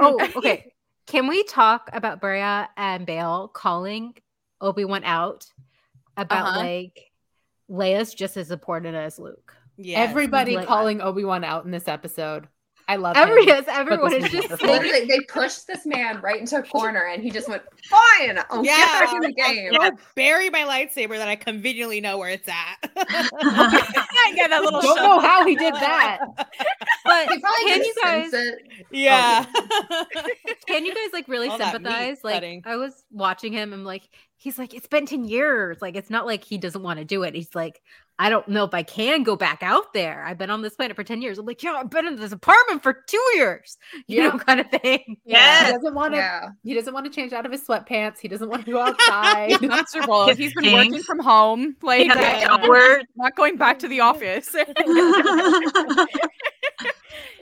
Oh, 0.00 0.18
okay. 0.36 0.72
Can 1.08 1.26
we 1.26 1.42
talk 1.44 1.88
about 1.92 2.20
Breha 2.20 2.68
and 2.76 3.04
Bail 3.06 3.48
calling 3.48 4.14
Obi 4.60 4.84
Wan 4.84 5.04
out 5.04 5.46
about 6.16 6.46
Uh-huh. 6.48 6.60
like 6.60 7.10
Leia's 7.70 8.14
just 8.14 8.36
as 8.36 8.50
important 8.50 8.94
as 8.94 9.18
Luke? 9.18 9.56
Yeah. 9.76 10.00
Everybody 10.00 10.56
Like- 10.56 10.66
calling 10.66 11.00
Obi 11.00 11.24
Wan 11.24 11.44
out 11.44 11.64
in 11.64 11.70
this 11.70 11.88
episode. 11.88 12.48
I 12.88 12.96
love 12.96 13.16
Every 13.18 13.44
him. 13.44 13.64
everyone 13.68 14.14
is 14.14 14.30
just 14.32 14.62
Literally, 14.62 15.04
they 15.04 15.20
pushed 15.20 15.66
this 15.66 15.84
man 15.84 16.22
right 16.22 16.40
into 16.40 16.56
a 16.56 16.62
corner, 16.62 17.00
and 17.12 17.22
he 17.22 17.30
just 17.30 17.46
went, 17.46 17.62
"Fine, 17.84 18.38
I'll 18.48 18.62
get 18.62 18.76
back 18.78 19.14
in 19.14 19.20
the 19.20 19.32
game." 19.32 19.72
I'll 19.78 19.92
bury 20.14 20.48
my 20.48 20.60
lightsaber 20.62 21.18
that 21.18 21.28
I 21.28 21.36
conveniently 21.36 22.00
know 22.00 22.16
where 22.16 22.30
it's 22.30 22.48
at. 22.48 22.76
yeah, 22.96 24.48
that 24.48 24.62
little 24.62 24.80
Don't 24.80 24.96
shove. 24.96 25.04
know 25.04 25.20
how 25.20 25.46
he 25.46 25.54
did 25.54 25.74
that. 25.74 26.18
but 27.04 27.28
He 27.28 27.38
probably 27.38 27.64
can 27.66 27.78
just 27.78 27.86
you 27.86 27.94
guys 28.02 28.30
sense 28.30 28.34
it. 28.34 28.86
yeah. 28.90 29.44
Oh. 29.54 30.04
can 30.66 30.86
you 30.86 30.94
guys 30.94 31.12
like 31.12 31.28
really 31.28 31.48
All 31.48 31.58
sympathize? 31.58 32.24
Like 32.24 32.34
cutting. 32.34 32.62
I 32.64 32.76
was 32.76 33.04
watching 33.10 33.52
him 33.52 33.72
I'm 33.72 33.84
like 33.84 34.08
he's 34.38 34.58
like, 34.58 34.72
it's 34.72 34.86
been 34.86 35.04
10 35.04 35.24
years. 35.24 35.82
Like 35.82 35.96
it's 35.96 36.10
not 36.10 36.24
like 36.24 36.44
he 36.44 36.58
doesn't 36.58 36.82
want 36.82 36.98
to 37.00 37.04
do 37.04 37.22
it. 37.24 37.34
He's 37.34 37.54
like, 37.54 37.82
I 38.20 38.28
don't 38.30 38.48
know 38.48 38.64
if 38.64 38.74
I 38.74 38.82
can 38.82 39.22
go 39.22 39.36
back 39.36 39.62
out 39.62 39.92
there. 39.92 40.24
I've 40.24 40.38
been 40.38 40.50
on 40.50 40.60
this 40.60 40.74
planet 40.74 40.96
for 40.96 41.04
10 41.04 41.22
years. 41.22 41.38
I'm 41.38 41.46
like, 41.46 41.62
yeah, 41.62 41.74
I've 41.74 41.88
been 41.88 42.04
in 42.06 42.16
this 42.16 42.32
apartment 42.32 42.82
for 42.82 42.92
two 43.06 43.22
years, 43.36 43.78
you 44.08 44.22
Yeah. 44.22 44.28
know, 44.30 44.38
kind 44.38 44.58
of 44.60 44.68
thing. 44.70 45.16
Yeah. 45.24 45.66
He 45.66 45.72
doesn't 45.72 45.94
want 45.94 46.14
to. 46.14 46.18
Yeah, 46.18 46.48
He 46.64 46.74
doesn't 46.74 46.92
want 46.92 47.06
to 47.06 47.12
change 47.12 47.32
out 47.32 47.46
of 47.46 47.52
his 47.52 47.64
sweatpants. 47.64 48.18
He 48.18 48.26
doesn't 48.28 48.48
want 48.48 48.64
to 48.64 48.72
go 48.72 48.80
outside. 48.80 49.58
comfortable. 49.60 50.26
His 50.26 50.36
He's 50.38 50.52
been 50.54 50.72
working 50.72 51.02
from 51.02 51.20
home, 51.20 51.76
like 51.82 52.06
Yeah, 52.06 52.40
Yeah. 52.40 52.46
outward. 52.50 53.06
not 53.16 53.36
going 53.36 53.56
back 53.56 53.78
to 53.80 53.88
the 53.88 54.00
office. 54.00 54.48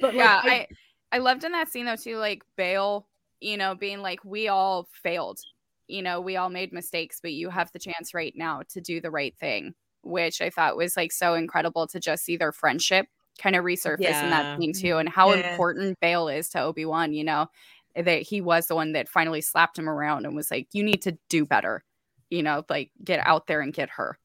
but 0.01 0.15
yeah, 0.15 0.41
like, 0.45 0.69
I 1.13 1.17
I 1.17 1.19
loved 1.19 1.45
in 1.45 1.53
that 1.53 1.69
scene 1.71 1.87
though 1.87 1.97
too, 1.97 2.17
like 2.19 2.43
Bail, 2.57 3.07
you 3.41 3.57
know, 3.57 3.75
being 3.75 4.01
like, 4.03 4.25
we 4.25 4.49
all 4.49 4.89
failed, 5.03 5.39
you 5.87 6.03
know, 6.03 6.21
we 6.21 6.37
all 6.37 6.51
made 6.51 6.73
mistakes, 6.73 7.21
but 7.23 7.33
you 7.33 7.49
have 7.51 7.71
the 7.73 7.79
chance 7.79 8.13
right 8.15 8.35
now 8.37 8.63
to 8.71 8.81
do 8.81 9.01
the 9.01 9.11
right 9.11 9.35
thing, 9.39 9.75
which 10.07 10.41
I 10.41 10.51
thought 10.51 10.77
was 10.77 10.97
like 10.97 11.13
so 11.13 11.35
incredible 11.35 11.87
to 11.89 12.01
just 12.01 12.25
see 12.25 12.37
their 12.37 12.53
friendship 12.53 13.07
kind 13.39 13.55
of 13.57 13.65
resurface 13.65 14.23
in 14.23 14.31
that 14.31 14.59
scene 14.59 14.73
too, 14.73 14.97
and 14.97 15.09
how 15.09 15.33
Yeah. 15.33 15.51
important 15.51 16.01
Bail 16.01 16.29
is 16.29 16.49
to 16.51 16.61
Obi 16.63 16.85
Wan, 16.87 17.13
you 17.13 17.23
know, 17.25 17.49
that 17.95 18.23
he 18.23 18.41
was 18.41 18.67
the 18.67 18.75
one 18.75 18.93
that 18.93 19.09
finally 19.09 19.41
slapped 19.43 19.79
him 19.79 19.89
around 19.89 20.25
and 20.27 20.35
was 20.35 20.51
like, 20.51 20.69
you 20.73 20.83
need 20.83 21.03
to 21.03 21.19
do 21.29 21.45
better, 21.45 21.85
you 22.31 22.43
know, 22.43 22.65
like 22.71 22.91
get 23.05 23.21
out 23.27 23.47
there 23.47 23.61
and 23.61 23.73
get 23.75 23.91
her. 23.91 24.19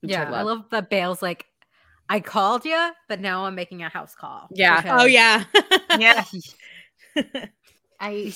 Which 0.00 0.12
Yeah. 0.12 0.24
I 0.24 0.30
loved. 0.30 0.46
love 0.46 0.70
that 0.70 0.90
Bail's 0.90 1.22
like, 1.22 1.46
I 2.08 2.20
called 2.20 2.64
you, 2.64 2.90
but 3.08 3.20
now 3.20 3.44
I'm 3.46 3.54
making 3.56 3.82
a 3.82 3.88
house 3.88 4.14
call. 4.14 4.48
Yeah. 4.52 4.76
Oh, 4.78 4.82
because- 4.82 5.02
oh 5.02 5.06
yeah. 5.06 5.44
Yeah. 5.98 6.24
I 8.00 8.32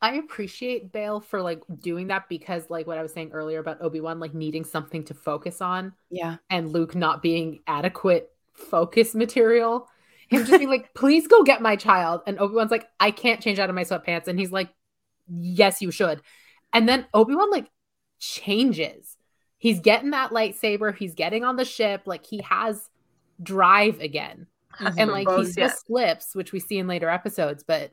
I 0.00 0.14
appreciate 0.14 0.92
Bail 0.92 1.20
for 1.20 1.42
like 1.42 1.60
doing 1.80 2.08
that 2.08 2.28
because 2.28 2.70
like 2.70 2.86
what 2.86 2.98
I 2.98 3.02
was 3.02 3.12
saying 3.12 3.32
earlier 3.32 3.58
about 3.58 3.82
Obi-Wan 3.82 4.20
like 4.20 4.32
needing 4.32 4.64
something 4.64 5.04
to 5.04 5.14
focus 5.14 5.60
on 5.60 5.92
yeah. 6.10 6.36
and 6.50 6.72
Luke 6.72 6.94
not 6.94 7.20
being 7.20 7.60
adequate 7.66 8.30
focus 8.52 9.14
material. 9.14 9.88
Him 10.28 10.44
just 10.44 10.58
being 10.58 10.70
like, 10.70 10.94
please 10.94 11.26
go 11.26 11.42
get 11.42 11.62
my 11.62 11.74
child. 11.74 12.20
And 12.26 12.38
Obi-Wan's 12.38 12.70
like, 12.70 12.86
I 13.00 13.10
can't 13.10 13.40
change 13.40 13.58
out 13.58 13.70
of 13.70 13.74
my 13.74 13.84
sweatpants. 13.84 14.28
And 14.28 14.38
he's 14.38 14.52
like, 14.52 14.68
Yes, 15.30 15.82
you 15.82 15.90
should. 15.90 16.22
And 16.72 16.88
then 16.88 17.06
Obi-Wan 17.12 17.50
like 17.50 17.70
changes. 18.18 19.16
He's 19.58 19.80
getting 19.80 20.10
that 20.10 20.30
lightsaber, 20.30 20.96
he's 20.96 21.14
getting 21.14 21.44
on 21.44 21.56
the 21.56 21.64
ship, 21.64 22.02
like 22.06 22.24
he 22.24 22.40
has 22.42 22.88
drive 23.42 24.00
again. 24.00 24.46
and 24.80 25.10
like 25.10 25.28
he 25.28 25.36
Both, 25.36 25.50
still 25.50 25.66
yeah. 25.66 25.74
slips, 25.86 26.34
which 26.34 26.52
we 26.52 26.60
see 26.60 26.78
in 26.78 26.86
later 26.86 27.08
episodes, 27.08 27.64
but 27.66 27.92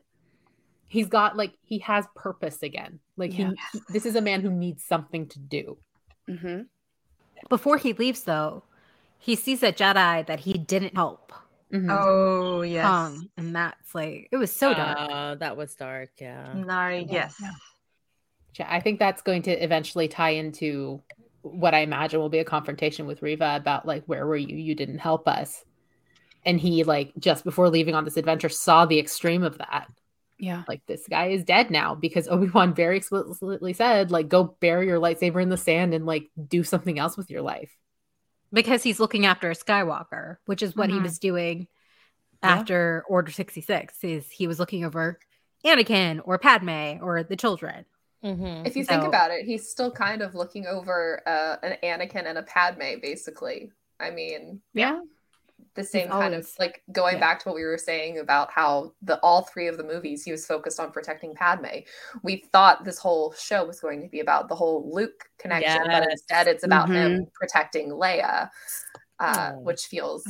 he's 0.88 1.08
got 1.08 1.36
like 1.36 1.52
he 1.62 1.78
has 1.80 2.06
purpose 2.14 2.62
again. 2.62 3.00
Like 3.16 3.32
he, 3.32 3.42
Yeah. 3.42 3.52
he- 3.72 3.80
this 3.90 4.06
is 4.06 4.16
a 4.16 4.20
man 4.20 4.40
who 4.40 4.50
needs 4.50 4.84
something 4.84 5.26
to 5.28 5.38
do. 5.38 5.78
hmm 6.28 6.62
Before 7.48 7.76
he 7.76 7.92
leaves, 7.92 8.24
though, 8.24 8.62
he 9.18 9.34
sees 9.36 9.62
a 9.62 9.72
Jedi 9.72 10.26
that 10.26 10.40
he 10.40 10.54
didn't 10.54 10.94
help. 10.94 11.32
Mhm. 11.72 11.88
Oh 11.90 12.62
yes. 12.62 12.86
Um, 12.86 13.30
and 13.36 13.54
that's 13.54 13.94
like 13.94 14.28
it 14.30 14.36
was 14.36 14.54
so 14.54 14.72
dark. 14.72 14.98
Uh, 14.98 15.34
that 15.36 15.56
was 15.56 15.74
dark. 15.74 16.10
Yeah. 16.18 16.52
Nari, 16.54 17.06
yes. 17.10 17.34
Yeah, 18.58 18.66
I 18.70 18.80
think 18.80 18.98
that's 18.98 19.20
going 19.22 19.42
to 19.42 19.50
eventually 19.50 20.08
tie 20.08 20.30
into 20.30 21.02
what 21.42 21.74
I 21.74 21.80
imagine 21.80 22.18
will 22.20 22.28
be 22.28 22.38
a 22.38 22.44
confrontation 22.44 23.06
with 23.06 23.22
Reva 23.22 23.56
about 23.56 23.86
like 23.86 24.04
where 24.06 24.26
were 24.26 24.36
you? 24.36 24.56
You 24.56 24.74
didn't 24.74 24.98
help 24.98 25.28
us. 25.28 25.64
And 26.44 26.58
he 26.60 26.84
like 26.84 27.12
just 27.18 27.44
before 27.44 27.68
leaving 27.68 27.94
on 27.94 28.04
this 28.04 28.16
adventure 28.16 28.48
saw 28.48 28.86
the 28.86 28.98
extreme 28.98 29.42
of 29.42 29.58
that. 29.58 29.88
Yeah. 30.38 30.64
Like 30.68 30.84
this 30.86 31.06
guy 31.08 31.28
is 31.28 31.44
dead 31.44 31.70
now 31.70 31.94
because 31.94 32.28
Obi-Wan 32.30 32.74
very 32.74 32.96
explicitly 32.98 33.72
said 33.72 34.10
like 34.10 34.28
go 34.28 34.56
bury 34.60 34.86
your 34.86 35.00
lightsaber 35.00 35.42
in 35.42 35.48
the 35.48 35.56
sand 35.56 35.94
and 35.94 36.04
like 36.06 36.28
do 36.48 36.62
something 36.64 36.98
else 36.98 37.16
with 37.16 37.30
your 37.30 37.42
life. 37.42 37.74
because 38.52 38.82
he's 38.82 39.00
looking 39.00 39.26
after 39.26 39.50
a 39.50 39.54
Skywalker, 39.56 40.36
which 40.46 40.62
is 40.62 40.76
what 40.76 40.88
he 40.88 40.96
Mhm. 40.96 41.02
was 41.02 41.18
doing 41.18 41.66
Yeah. 42.42 42.50
after 42.54 43.04
Order 43.08 43.32
66 43.32 44.04
is 44.04 44.30
he 44.30 44.46
was 44.46 44.58
looking 44.60 44.84
over 44.84 45.18
Anakin 45.64 46.20
or 46.24 46.38
Padme 46.38 47.02
or 47.02 47.22
the 47.24 47.36
children. 47.36 47.84
Mm-hmm. 48.24 48.64
if 48.66 48.76
you 48.76 48.84
think 48.84 49.04
about 49.04 49.30
it, 49.30 49.44
he's 49.44 49.68
still 49.68 49.90
kind 49.90 50.22
of 50.22 50.34
looking 50.34 50.66
over 50.66 51.22
uh, 51.28 51.56
an 51.62 51.76
Anakin 51.82 52.24
and 52.26 52.38
a 52.38 52.42
Padme, 52.42 52.98
basically. 53.02 53.70
I 54.00 54.10
mean, 54.10 54.62
Yeah. 54.74 55.00
The 55.74 55.84
same 55.84 56.08
kind 56.08 56.34
of 56.34 56.48
like 56.58 56.82
going 56.90 57.14
yeah. 57.14 57.20
back 57.20 57.40
to 57.40 57.48
what 57.48 57.54
we 57.54 57.64
were 57.64 57.78
saying 57.78 58.18
about 58.18 58.50
how 58.50 58.92
the 59.02 59.18
all 59.20 59.42
three 59.42 59.68
of 59.68 59.76
the 59.76 59.84
movies 59.84 60.22
he 60.24 60.32
was 60.32 60.46
focused 60.46 60.80
on 60.80 60.90
protecting 60.90 61.34
Padme. 61.34 61.66
We 62.22 62.44
thought 62.52 62.84
this 62.84 62.98
whole 62.98 63.32
show 63.34 63.64
was 63.64 63.80
going 63.80 64.02
to 64.02 64.08
be 64.08 64.20
about 64.20 64.48
the 64.48 64.54
whole 64.54 64.90
Luke 64.92 65.24
connection, 65.38 65.82
but 65.86 66.10
instead 66.10 66.46
it's 66.46 66.64
about 66.64 66.88
him 66.88 67.26
protecting 67.34 67.90
Leia, 67.90 68.48
uh, 69.20 69.52
Oh. 69.54 69.60
which 69.60 69.86
feels 69.86 70.24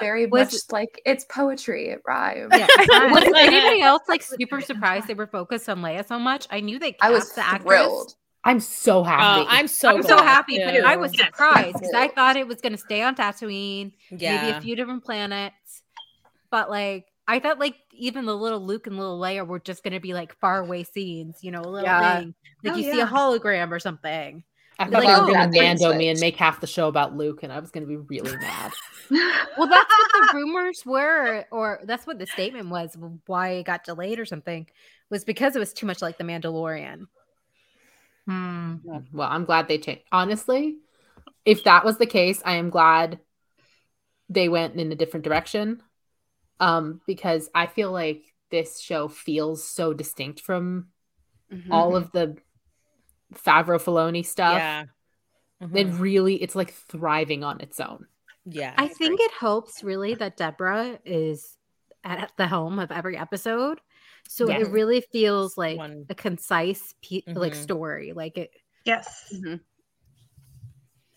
very 0.00 0.26
Was- 0.26 0.52
much 0.52 0.62
like 0.70 1.00
it's 1.06 1.24
poetry. 1.24 1.88
It 1.88 2.02
rhymes. 2.06 2.52
Yeah. 2.52 2.66
was 3.12 3.24
anybody 3.24 3.80
else 3.80 4.02
like 4.08 4.22
super 4.40 4.60
surprised 4.60 5.06
they 5.06 5.14
were 5.14 5.26
focused 5.26 5.68
on 5.68 5.80
Leia 5.80 6.06
so 6.06 6.18
much? 6.18 6.46
I 6.50 6.60
knew 6.60 6.78
they 6.78 6.96
I 7.00 7.10
was 7.10 7.32
the 7.32 7.42
thrilled. 7.62 8.14
I'm 8.44 8.60
so 8.60 9.02
happy. 9.02 9.40
Uh, 9.40 9.44
I'm 9.48 9.68
so 9.68 9.88
I'm 9.90 10.02
so 10.02 10.16
glad, 10.16 10.24
happy, 10.24 10.58
but. 10.64 10.84
I 10.84 10.96
was 10.96 11.12
Yes. 11.12 11.26
surprised 11.26 11.74
because 11.74 11.94
I 11.94 12.08
thought 12.08 12.36
it 12.36 12.46
was 12.46 12.60
going 12.60 12.72
to 12.72 12.78
stay 12.78 13.02
on 13.02 13.14
Tatooine, 13.14 13.92
maybe 14.10 14.50
a 14.50 14.60
few 14.60 14.76
different 14.76 15.04
planets, 15.04 15.82
but 16.50 16.70
like 16.70 17.06
I 17.26 17.40
thought 17.40 17.58
like 17.58 17.74
even 17.92 18.24
the 18.24 18.36
little 18.36 18.60
Luke 18.64 18.86
and 18.86 18.96
little 18.96 19.20
Leia 19.20 19.46
were 19.46 19.58
just 19.58 19.82
going 19.82 19.92
to 19.92 20.00
be 20.00 20.14
like 20.14 20.34
far 20.38 20.60
away 20.60 20.84
scenes, 20.84 21.38
you 21.42 21.50
know, 21.50 21.60
a 21.60 21.68
little 21.68 21.88
Yeah. 21.88 22.18
thing 22.18 22.34
like 22.64 22.74
Oh, 22.74 22.76
you 22.76 22.90
see 22.90 23.00
a 23.00 23.06
hologram 23.06 23.70
or 23.70 23.78
something. 23.78 24.42
I 24.78 24.84
thought 24.84 24.92
like, 24.92 25.08
they 25.08 25.14
were 25.14 25.20
oh, 25.22 25.26
going 25.26 25.50
to 25.50 25.60
Mando 25.60 25.92
me 25.94 26.08
and 26.08 26.20
make 26.20 26.36
half 26.36 26.60
the 26.60 26.66
show 26.66 26.88
about 26.88 27.16
Luke, 27.16 27.42
and 27.42 27.52
I 27.52 27.58
was 27.58 27.70
going 27.70 27.82
to 27.82 27.88
be 27.88 27.96
really 27.96 28.36
mad. 28.36 28.72
Well, 29.58 29.66
that's 29.66 29.90
what 29.90 30.30
the 30.30 30.36
rumors 30.36 30.86
were, 30.86 31.44
or 31.50 31.80
that's 31.84 32.06
what 32.06 32.18
the 32.20 32.26
statement 32.26 32.68
was. 32.68 32.96
Why 33.26 33.50
it 33.50 33.64
got 33.64 33.84
delayed 33.84 34.20
or 34.20 34.24
something 34.24 34.66
was 35.10 35.24
because 35.24 35.56
it 35.56 35.58
was 35.58 35.72
too 35.72 35.86
much 35.86 36.00
like 36.00 36.16
the 36.16 36.24
Mandalorian. 36.24 37.06
Hmm. 38.28 38.76
Well, 39.12 39.28
I'm 39.28 39.46
glad 39.46 39.68
they 39.68 39.78
changed. 39.78 40.02
Honestly, 40.12 40.76
if 41.46 41.64
that 41.64 41.84
was 41.84 41.96
the 41.96 42.06
case, 42.06 42.42
I 42.44 42.56
am 42.56 42.68
glad 42.68 43.20
they 44.28 44.50
went 44.50 44.74
in 44.78 44.92
a 44.92 44.96
different 44.96 45.24
direction. 45.24 45.82
Um, 46.60 47.00
because 47.06 47.48
I 47.54 47.66
feel 47.66 47.90
like 47.90 48.34
this 48.50 48.80
show 48.80 49.08
feels 49.08 49.66
so 49.66 49.94
distinct 49.94 50.40
from 50.40 50.88
Mhm. 51.50 51.70
all 51.70 51.96
of 51.96 52.12
the 52.12 52.36
Favreau 53.34 53.80
Filoni 53.80 54.24
stuff. 54.26 54.58
Yeah. 54.58 54.84
It 55.60 55.86
Mhm. 55.86 56.00
really, 56.00 56.42
it's 56.42 56.54
like 56.56 56.72
thriving 56.72 57.44
on 57.44 57.60
its 57.60 57.80
own. 57.80 58.08
Yeah. 58.44 58.74
I 58.76 58.88
think 58.88 59.20
it 59.20 59.32
helps 59.32 59.82
really 59.82 60.14
that 60.14 60.36
Deborah 60.36 60.98
is 61.04 61.56
at 62.04 62.32
the 62.36 62.46
helm 62.46 62.78
of 62.78 62.90
every 62.92 63.16
episode, 63.16 63.80
so 64.30 64.48
Yeah. 64.48 64.58
it 64.58 64.68
really 64.68 65.00
feels 65.00 65.56
like 65.58 65.78
One- 65.78 66.04
a 66.10 66.14
concise 66.14 66.94
pe- 67.02 67.22
like 67.26 67.54
Mhm. 67.54 67.62
story. 67.62 68.12
Like 68.12 68.36
it, 68.38 68.50
Yes. 68.84 69.32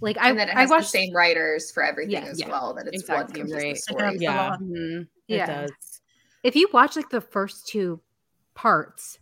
like 0.01 0.17
I 0.17 0.29
and 0.29 0.39
then 0.39 0.49
it 0.49 0.55
I 0.55 0.61
has 0.61 0.69
watched 0.69 0.91
the 0.91 0.97
same 0.99 1.13
writers 1.13 1.71
for 1.71 1.83
everything 1.83 2.13
Yeah, 2.23 2.29
as 2.29 2.39
yeah. 2.39 2.49
well. 2.49 2.73
That 2.73 2.87
it's 2.87 3.01
Exactly 3.03 3.41
one 3.41 3.49
cohesive 3.51 3.63
right. 3.63 3.77
Story. 3.77 4.03
helps 4.03 4.21
Yeah. 4.21 4.49
lot. 4.49 4.61
Mhm. 4.61 5.01
It 5.27 5.35
yeah. 5.35 5.45
does. 5.61 5.71
if 6.43 6.55
you 6.55 6.67
watch 6.73 6.95
like 6.95 7.09
the 7.09 7.21
first 7.21 7.67
two 7.67 8.01
parts, 8.55 9.19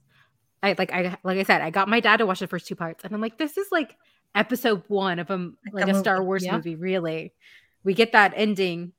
I 0.64 0.74
like 0.78 0.92
I 0.94 1.18
like 1.24 1.38
I 1.38 1.44
said, 1.44 1.62
I 1.62 1.70
got 1.70 1.90
my 1.90 2.00
dad 2.00 2.18
to 2.18 2.26
watch 2.26 2.40
the 2.40 2.48
first 2.48 2.68
two 2.68 2.76
parts, 2.76 3.04
and 3.04 3.14
I'm 3.14 3.20
like, 3.22 3.38
this 3.38 3.58
is 3.58 3.68
like 3.72 3.98
episode 4.36 4.84
one 4.88 5.20
of 5.20 5.30
a 5.30 5.36
Like 5.38 5.54
like 5.74 5.88
a 5.88 5.92
a 5.98 6.00
Star 6.00 6.24
Wars 6.24 6.46
yeah. 6.46 6.56
movie. 6.56 6.76
Really, 6.76 7.34
we 7.84 7.94
get 7.94 8.12
that 8.14 8.34
ending, 8.36 8.94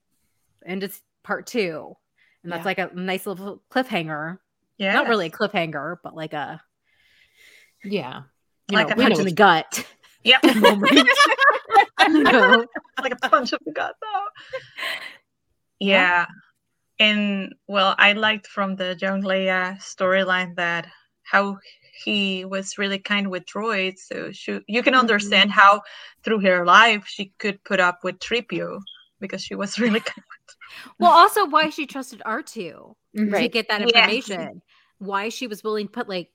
and 0.66 0.82
it's 0.82 1.00
part 1.22 1.46
two, 1.46 1.96
and 2.42 2.52
that's 2.52 2.60
Yeah. 2.60 2.64
like 2.66 2.78
a 2.78 2.90
nice 2.94 3.26
little 3.26 3.62
cliffhanger. 3.70 4.38
Yeah. 4.80 4.94
Not 4.94 5.08
really 5.08 5.26
a 5.26 5.30
cliffhanger, 5.30 5.96
but 6.02 6.16
like 6.16 6.32
a 6.32 6.60
Yeah. 7.84 8.22
you 8.70 8.76
Like 8.78 8.88
know 8.88 8.94
a 8.94 8.96
punch 8.96 9.08
punch. 9.14 9.18
in 9.18 9.24
the 9.26 9.32
gut 9.32 9.86
Yep. 10.24 10.40
moment. 10.56 10.92
you 12.08 12.22
know? 12.24 12.66
like 13.00 13.12
a 13.12 13.28
punch 13.28 13.52
in 13.52 13.58
the 13.66 13.72
gut 13.72 13.94
though. 14.00 14.24
Yeah. 15.78 16.26
And 16.98 17.54
well, 17.68 17.94
I 17.98 18.14
liked 18.14 18.46
from 18.46 18.76
the 18.76 18.96
young 19.00 19.22
Leia 19.22 19.76
storyline 19.80 20.56
that 20.56 20.86
how 21.24 21.58
he 22.04 22.46
was 22.46 22.78
really 22.78 22.98
kind 22.98 23.30
with 23.30 23.44
droids. 23.44 23.98
So 24.10 24.32
she, 24.32 24.60
you 24.66 24.82
can 24.82 24.94
understand 24.94 25.50
mm-hmm. 25.50 25.60
how 25.60 25.82
through 26.24 26.40
her 26.40 26.64
life 26.64 27.04
she 27.06 27.32
could 27.38 27.62
put 27.64 27.80
up 27.80 28.00
with 28.02 28.18
Threepio 28.18 28.80
because 29.20 29.42
she 29.42 29.54
was 29.54 29.78
really 29.78 30.00
kind. 30.00 30.24
Well, 30.98 31.10
also 31.12 31.46
why 31.46 31.68
she 31.70 31.86
trusted 31.86 32.22
R2 32.24 32.54
to 32.54 32.94
Right. 33.16 33.52
get 33.52 33.68
that 33.68 33.80
Yes. 33.80 33.90
information. 33.92 34.62
Why 35.00 35.28
she 35.28 35.48
was 35.48 35.64
willing 35.64 35.88
to 35.88 35.92
put 35.92 36.08
like 36.08 36.30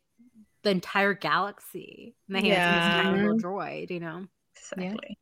the 0.63 0.72
entire 0.72 1.13
galaxy 1.13 2.16
in 2.28 2.34
the 2.34 2.41
hands 2.41 2.76
of 2.76 2.93
this 2.93 3.03
tiny 3.03 3.22
little 3.22 3.39
droid, 3.39 3.89
you 3.91 3.99
know? 4.01 4.26
Exactly. 4.57 5.18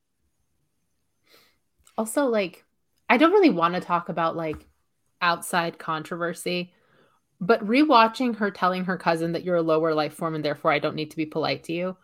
also 1.98 2.26
like 2.26 2.64
i 3.10 3.18
don't 3.18 3.32
really 3.32 3.50
want 3.50 3.74
to 3.74 3.82
talk 3.82 4.10
about 4.10 4.36
like 4.36 4.68
outside 5.22 5.78
controversy 5.78 6.72
but 7.42 7.66
rewatching 7.68 8.36
her 8.38 8.52
telling 8.52 8.86
her 8.86 8.96
cousin 8.98 9.34
that 9.34 9.44
you're 9.44 9.58
a 9.58 9.62
lower 9.62 9.94
life 9.94 10.14
form 10.14 10.36
and 10.36 10.46
therefore 10.46 10.72
i 10.72 10.80
don't 10.80 10.96
need 10.96 11.12
to 11.12 11.18
be 11.18 11.26
polite 11.26 11.64
to 11.64 11.74
you 11.74 11.98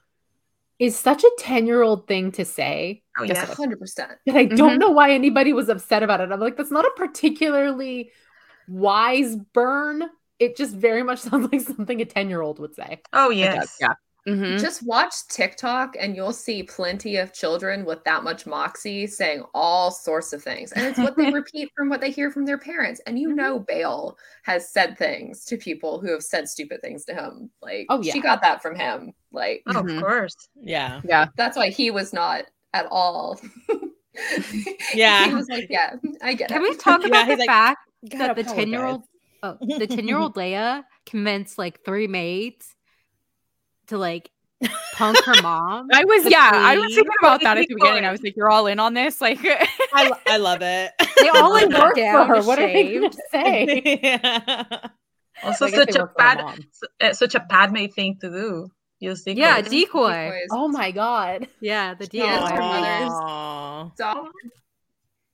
is 0.79 0.97
such 0.97 1.23
a 1.23 1.31
10 1.37 1.65
year 1.65 1.81
old 1.81 2.07
thing 2.07 2.31
to 2.31 2.43
say 2.45 3.03
Oh 3.17 3.23
Yes, 3.23 3.45
yes. 3.47 3.57
100%. 3.57 3.95
that 4.25 4.35
i 4.35 4.45
don't 4.45 4.71
mm-hmm. 4.71 4.79
know 4.79 4.89
why 4.91 5.11
anybody 5.11 5.53
was 5.53 5.69
upset 5.69 6.03
about 6.03 6.21
it 6.21 6.31
i'm 6.31 6.39
like 6.39 6.57
that's 6.57 6.71
not 6.71 6.85
a 6.85 6.91
particularly 6.97 8.11
wise 8.67 9.35
burn 9.53 10.03
it 10.39 10.55
just 10.57 10.75
very 10.75 11.03
much 11.03 11.19
sounds 11.27 11.51
like 11.51 11.61
something 11.61 12.01
a 12.01 12.05
10 12.05 12.29
year 12.29 12.41
old 12.41 12.59
would 12.59 12.75
say 12.75 13.01
Oh 13.13 13.29
It 13.31 13.35
yes. 13.37 13.55
does, 13.55 13.75
yeah. 13.79 13.93
Mhm. 14.27 14.59
Just 14.59 14.85
watch 14.85 15.13
TikTok 15.29 15.95
and 15.99 16.15
you'll 16.15 16.33
see 16.33 16.61
plenty 16.63 17.15
of 17.17 17.33
children 17.33 17.85
with 17.85 18.03
that 18.03 18.23
much 18.23 18.45
moxie 18.45 19.07
saying 19.07 19.43
all 19.53 19.89
sorts 19.91 20.33
of 20.33 20.43
things. 20.43 20.71
And 20.73 20.85
it's 20.85 20.99
what 20.99 21.15
they 21.17 21.31
repeat 21.31 21.71
from 21.75 21.89
what 21.89 22.01
they 22.01 22.11
hear 22.11 22.29
from 22.29 22.45
their 22.45 22.57
parents. 22.57 23.01
And 23.07 23.17
you 23.17 23.33
know, 23.33 23.59
Bail 23.59 24.17
has 24.43 24.71
said 24.71 24.97
things 24.97 25.45
to 25.45 25.57
people 25.57 25.99
who 25.99 26.11
have 26.11 26.21
said 26.23 26.49
stupid 26.49 26.81
things 26.81 27.05
to 27.05 27.15
him. 27.15 27.49
Like, 27.61 27.87
Oh, 27.89 28.01
yeah. 28.01 28.13
she 28.13 28.19
got 28.21 28.41
that 28.41 28.61
from 28.61 28.75
him. 28.75 29.13
Like, 29.31 29.63
Oh, 29.67 29.73
Mhm. 29.73 29.95
Of 29.97 30.03
course. 30.03 30.35
Yeah. 30.61 31.01
Yeah. 31.05 31.27
That's 31.37 31.55
why 31.57 31.69
he 31.69 31.89
was 31.89 32.13
not 32.13 32.43
at 32.73 32.87
all. 32.91 33.39
Yeah. 34.93 35.27
he 35.27 35.33
was 35.33 35.47
like, 35.49 35.67
yeah, 35.69 35.95
I 36.21 36.33
get 36.33 36.49
Can 36.49 36.61
it. 36.61 36.69
we 36.69 36.75
talk 36.75 37.01
Yeah, 37.01 37.07
about 37.07 37.27
the 37.29 37.35
like, 37.37 37.47
fact 37.47 37.79
that 38.03 38.35
the 38.35 38.43
10 38.43 38.67
year 38.67 38.85
old 38.85 39.03
oh, 39.43 39.57
the 39.61 39.87
10 39.87 40.07
year 40.07 40.17
old 40.17 40.35
Leia 40.35 40.83
convinced 41.05 41.57
like 41.57 41.83
three 41.83 42.07
maids 42.07 42.75
to 43.87 43.97
like 43.97 44.31
punk 44.95 45.17
her 45.25 45.41
mom? 45.41 45.87
I 45.93 46.03
was, 46.05 46.23
to 46.23 46.29
yeah, 46.29 46.51
I 46.53 46.77
was 46.77 46.93
thinking 46.93 47.13
about 47.21 47.41
that 47.41 47.57
at 47.57 47.67
the 47.67 47.75
beginning. 47.75 48.05
I 48.05 48.11
was 48.11 48.21
like, 48.21 48.35
you're 48.35 48.49
all 48.49 48.67
in 48.67 48.79
on 48.79 48.93
this. 48.93 49.21
Like, 49.21 49.39
I, 49.93 50.11
I 50.27 50.37
love 50.37 50.61
it. 50.61 50.91
They 51.21 51.29
all 51.29 51.51
like 51.51 51.69
Work 51.77 51.95
work 51.95 51.95
for 51.95 52.25
her 52.25 52.41
what 52.43 52.59
are 52.59 52.67
they 52.67 52.93
gonna 52.99 53.11
say 53.31 53.99
yeah. 54.03 54.87
Also, 55.41 55.67
such 55.67 55.91
they 55.93 55.99
a 55.99 56.03
work 56.03 56.13
for 56.17 56.23
her 56.23 56.37
bad, 56.37 56.65
uh, 57.01 57.13
such 57.13 57.35
a 57.35 57.39
Padme 57.39 57.85
thing 57.87 58.17
to 58.21 58.29
do. 58.29 58.71
Use 58.99 59.23
decoys. 59.23 59.37
Yeah, 59.37 59.61
decoy. 59.61 60.11
Decoys. 60.11 60.47
oh 60.51 60.67
my 60.67 60.91
god 60.91 61.47
Yeah, 61.61 61.93
the 61.93 62.09
She 62.11 62.19
is 62.19 62.49
her 62.49 62.61
decoy. 62.61 62.67
mother's 62.67 63.23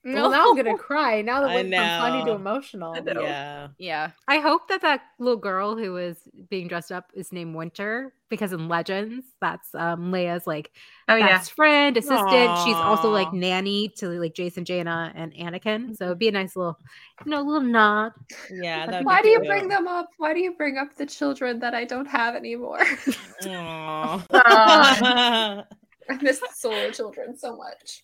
Aw. 0.06 0.12
dog. 0.14 0.16
well 0.16 0.32
now 0.32 0.50
i'm 0.50 0.56
gonna 0.56 0.78
cry 0.92 1.22
now 1.22 1.42
that 1.42 1.50
I 1.50 1.56
went 1.56 1.74
from 1.74 2.00
funny 2.00 2.26
to 2.26 2.32
emotional 2.32 2.96
Yeah. 2.96 3.68
yeah. 3.78 4.12
I 4.28 4.38
hope 4.40 4.68
that 4.70 4.82
that 4.82 5.02
little 5.20 5.38
girl 5.38 5.76
who 5.76 5.94
was 5.94 6.18
being 6.50 6.68
dressed 6.68 6.92
up 6.92 7.12
is 7.14 7.32
named 7.32 7.56
Winter 7.56 8.14
because 8.30 8.54
in 8.54 8.68
Legends, 8.68 9.26
that's 9.40 9.74
um 9.76 10.12
Leia's 10.12 10.46
like 10.48 10.72
Oh 11.08 11.16
yeah. 11.16 11.28
best 11.38 11.54
friend, 11.54 11.96
assistant. 11.96 12.58
She's 12.66 12.76
also 12.76 13.12
like 13.12 13.32
nanny 13.34 13.90
to 13.98 14.10
like 14.20 14.34
Jacen, 14.34 14.64
Jaina, 14.64 15.12
and 15.16 15.34
Anakin. 15.34 15.96
So 15.96 16.06
it'd 16.06 16.20
be 16.20 16.28
a 16.28 16.32
nice 16.32 16.56
little, 16.56 16.78
you 17.26 17.32
know, 17.32 17.42
little 17.42 17.62
nod. 17.62 18.14
Yeah. 18.52 18.88
that'd 18.88 19.06
Why 19.06 19.22
do 19.22 19.30
you 19.30 19.40
cute. 19.40 19.48
bring 19.50 19.68
them 19.68 19.88
up? 19.88 20.10
Why 20.18 20.34
do 20.34 20.40
you 20.40 20.54
bring 20.54 20.78
up 20.78 20.96
the 20.96 21.06
children 21.06 21.60
that 21.60 21.74
I 21.76 21.86
don't 21.86 22.08
have 22.08 22.36
anymore? 22.36 22.82
Aw. 23.48 24.26
I 26.10 26.18
miss 26.22 26.40
the 26.40 26.50
solo 26.54 26.92
children 26.92 27.38
so 27.38 27.56
much. 27.56 28.04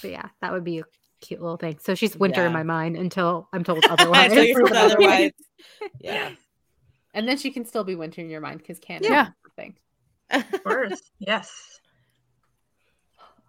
But 0.00 0.10
yeah, 0.10 0.28
that 0.40 0.52
would 0.52 0.64
be 0.64 0.80
a 0.80 0.84
cute 1.20 1.40
little 1.40 1.56
thing. 1.56 1.78
So 1.80 1.94
she's 1.94 2.16
Winter 2.16 2.44
in 2.46 2.52
my 2.52 2.62
mind 2.64 2.96
until 2.96 3.48
I'm 3.52 3.62
told 3.64 3.84
otherwise. 3.90 4.30
Until 4.30 4.44
you're 4.44 4.60
told 4.60 4.72
Otherwise. 4.76 4.96
otherwise. 5.00 5.32
Yeah. 6.00 6.30
and 7.14 7.28
then 7.28 7.36
she 7.38 7.50
can 7.50 7.64
still 7.64 7.84
be 7.84 7.94
winter 7.94 8.20
in 8.20 8.30
your 8.30 8.40
mind 8.40 8.58
because 8.58 8.78
canon 8.78 9.04
Yeah. 9.04 9.26
is 9.26 9.32
a 9.46 9.50
thing 9.60 9.76
Of 10.30 10.64
course. 10.64 11.00
Yes. 11.18 11.78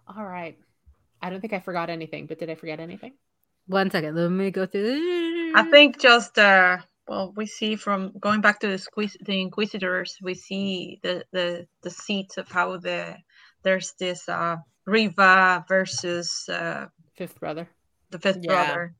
all 0.06 0.24
right 0.24 0.58
i 1.22 1.30
don't 1.30 1.40
think 1.40 1.52
i 1.54 1.60
forgot 1.60 1.88
anything 1.90 2.26
but 2.26 2.38
did 2.38 2.50
i 2.50 2.54
forget 2.54 2.78
anything 2.80 3.12
One 3.66 3.90
second, 3.90 4.14
let 4.16 4.28
me 4.30 4.50
go 4.50 4.66
through. 4.66 5.52
I 5.56 5.62
think 5.70 5.98
just 5.98 6.38
uh 6.38 6.76
well 7.08 7.32
we 7.36 7.46
see 7.46 7.76
from 7.76 8.12
going 8.20 8.42
back 8.42 8.60
to 8.60 8.68
the 8.68 8.76
squeeze 8.78 9.16
the 9.24 9.40
inquisitors 9.40 10.18
we 10.22 10.34
see 10.34 11.00
the 11.02 11.24
the 11.32 11.66
the 11.82 11.90
seats 11.90 12.36
of 12.36 12.48
how 12.50 12.76
the 12.76 13.16
there's 13.62 13.94
this 13.98 14.28
uh 14.28 14.56
Reva 14.86 15.64
versus 15.68 16.48
uh 16.48 16.86
fifth 17.16 17.38
brother 17.40 17.68
the 18.10 18.18
fifth 18.18 18.38
Yeah. 18.42 18.64
brother. 18.66 18.94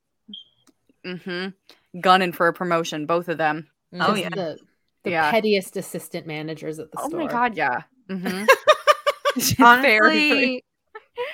Mm-hmm. 1.06 2.00
Gunning 2.00 2.32
for 2.32 2.48
a 2.48 2.52
promotion, 2.52 3.06
both 3.06 3.28
of 3.28 3.38
them. 3.38 3.68
Oh, 3.92 4.14
yeah. 4.14 4.30
the, 4.30 4.58
the 5.04 5.10
Yeah. 5.10 5.30
pettiest 5.30 5.76
assistant 5.76 6.26
managers 6.26 6.78
at 6.80 6.90
the 6.90 6.98
Oh 7.00 7.08
store 7.08 7.20
my 7.20 7.26
god, 7.28 7.56
yeah. 7.56 7.82
Mm-hmm. 8.10 9.62
honestly, 9.62 10.64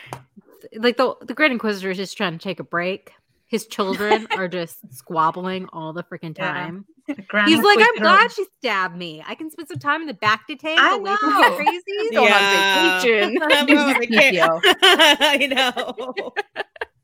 like 0.77 0.97
the 0.97 1.15
the 1.23 1.35
Grand 1.35 1.53
Inquisitor 1.53 1.91
is 1.91 1.97
just 1.97 2.17
trying 2.17 2.33
to 2.33 2.39
take 2.39 2.61
a 2.61 2.65
break. 2.65 3.13
His 3.51 3.67
children 3.67 4.29
are 4.31 4.47
just 4.47 4.79
squabbling 4.95 5.67
all 5.73 5.93
the 5.93 6.05
freaking 6.05 6.35
time. 6.37 6.85
The 7.09 7.15
Grand 7.23 7.49
He's 7.49 7.59
like, 7.59 7.79
I'm 7.79 7.83
Inquisitor. 7.97 8.01
glad 8.03 8.33
she 8.33 8.45
stabbed 8.59 8.97
me. 8.97 9.25
I 9.27 9.35
can 9.35 9.51
spend 9.51 9.67
some 9.67 9.81
time 9.81 10.03
in 10.03 10.07
the 10.07 10.15
bacta 10.15 10.57
tank 10.57 10.79
I 10.81 10.95
away 10.95 11.17
from 11.17 11.31
know. 11.31 11.43
the 11.59 11.65
crazies. 11.65 11.83
Oh 11.89 12.11
going 12.13 12.33
on 12.33 13.41
Yeah. 13.43 13.57
I'm 13.57 13.79
on 13.79 14.01
vacation. 14.01 14.49
I 14.83 15.47
know. 15.51 16.33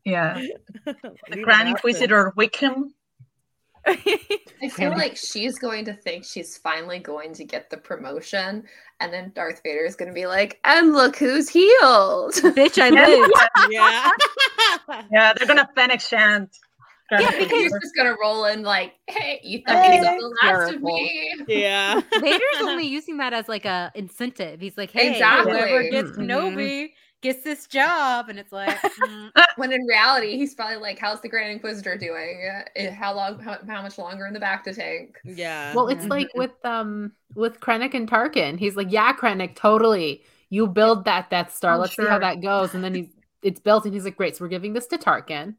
Yeah. 0.05 0.41
The 0.85 0.95
Leave 1.29 1.43
Grand 1.43 1.67
an 1.67 1.67
absence. 1.67 1.67
Inquisitor 1.67 2.31
Wickham. 2.37 2.93
I 3.85 4.69
feel 4.69 4.91
like 4.91 5.15
she's 5.15 5.57
going 5.59 5.85
to 5.85 5.93
think 5.93 6.25
she's 6.25 6.57
finally 6.57 6.99
going 6.99 7.33
to 7.33 7.45
get 7.45 7.69
the 7.69 7.77
promotion, 7.77 8.63
and 8.99 9.13
then 9.13 9.31
Darth 9.33 9.61
Vader 9.63 9.85
is 9.85 9.95
going 9.95 10.09
to 10.09 10.13
be 10.13 10.25
like, 10.27 10.59
"And 10.65 10.91
look 10.91 11.15
who's 11.15 11.47
healed." 11.47 12.33
Bitch, 12.33 12.81
I 12.81 12.89
live. 12.89 13.29
Yeah. 13.69 14.11
Yeah, 15.11 15.33
they're 15.33 15.47
gonna 15.47 15.69
Fennec 15.75 16.01
Shand. 16.01 16.49
Yeah, 17.09 17.31
because 17.31 17.49
He's 17.49 17.71
just 17.71 17.95
going 17.95 18.07
to 18.13 18.17
roll 18.21 18.43
in 18.45 18.63
like, 18.63 18.93
"Hey, 19.07 19.39
you 19.41 19.61
thought 19.65 19.81
Hey. 19.81 19.95
you 19.95 20.03
saw 20.03 20.11
the 20.17 20.27
last 20.43 20.61
of 20.63 20.81
Terrible. 20.81 20.93
me." 20.97 21.35
yeah. 21.47 22.01
Vader's 22.19 22.41
only 22.61 22.85
using 22.85 23.15
that 23.17 23.31
as 23.33 23.47
like 23.47 23.63
a 23.63 23.93
incentive. 23.95 24.59
He's 24.59 24.77
like, 24.77 24.91
hey, 24.91 25.11
Exactly. 25.11 25.53
whoever 25.53 25.83
gets 25.89 26.11
Mhm. 26.11 26.27
Kenobi 26.27 26.89
gets 27.21 27.43
this 27.45 27.65
job, 27.65 28.27
and 28.27 28.37
it's 28.37 28.51
like, 28.51 28.77
mm, 29.01 29.31
When 29.55 29.71
in 29.71 29.83
reality, 29.85 30.35
he's 30.37 30.53
probably 30.53 30.75
like, 30.77 30.99
"How's 30.99 31.21
the 31.21 31.29
Grand 31.29 31.49
Inquisitor 31.51 31.97
doing? 31.97 32.41
Uh, 32.77 32.91
How 32.91 33.13
long? 33.15 33.39
How, 33.39 33.57
how 33.65 33.81
much 33.81 33.97
longer 33.97 34.25
in 34.27 34.33
the 34.33 34.39
bacta 34.41 34.75
tank?" 34.75 35.17
Yeah. 35.23 35.73
well 35.75 35.87
it's 35.87 36.05
like 36.07 36.29
with 36.35 36.51
um 36.65 37.13
with 37.35 37.61
krennic 37.61 37.93
and 37.93 38.09
tarkin 38.09 38.59
he's 38.59 38.75
like 38.75 38.91
yeah 38.91 39.13
krennic 39.13 39.55
totally 39.55 40.23
you 40.49 40.67
build 40.67 41.05
that 41.05 41.29
death 41.29 41.55
star 41.55 41.75
Oh, 41.75 41.79
let's 41.79 41.95
see 41.95 42.05
how 42.05 42.19
that 42.19 42.41
goes 42.41 42.73
and 42.73 42.83
then 42.83 42.93
he's 42.93 43.07
it's 43.47 43.59
built 43.67 43.85
and 43.85 43.93
he's 43.93 44.05
like 44.05 44.17
great 44.17 44.35
so 44.35 44.43
we're 44.43 44.49
giving 44.57 44.73
this 44.73 44.87
to 44.87 44.97
tarkin 44.97 45.55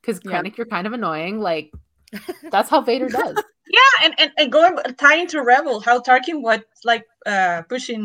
because 0.00 0.20
Yeah. 0.24 0.30
krennic 0.30 0.56
you're 0.56 0.66
kind 0.76 0.86
of 0.86 0.92
annoying 0.92 1.38
like 1.50 1.72
that's 2.54 2.70
how 2.70 2.80
vader 2.80 3.08
does 3.08 3.36
Yeah, 3.78 3.94
and, 4.04 4.12
and, 4.20 4.30
and 4.38 4.52
going 4.52 4.74
tying 5.04 5.26
to 5.32 5.38
Rebel, 5.42 5.80
how 5.80 5.96
Tarkin 6.08 6.38
was 6.48 6.60
like 6.84 7.04
uh 7.26 7.62
pushing 7.72 8.04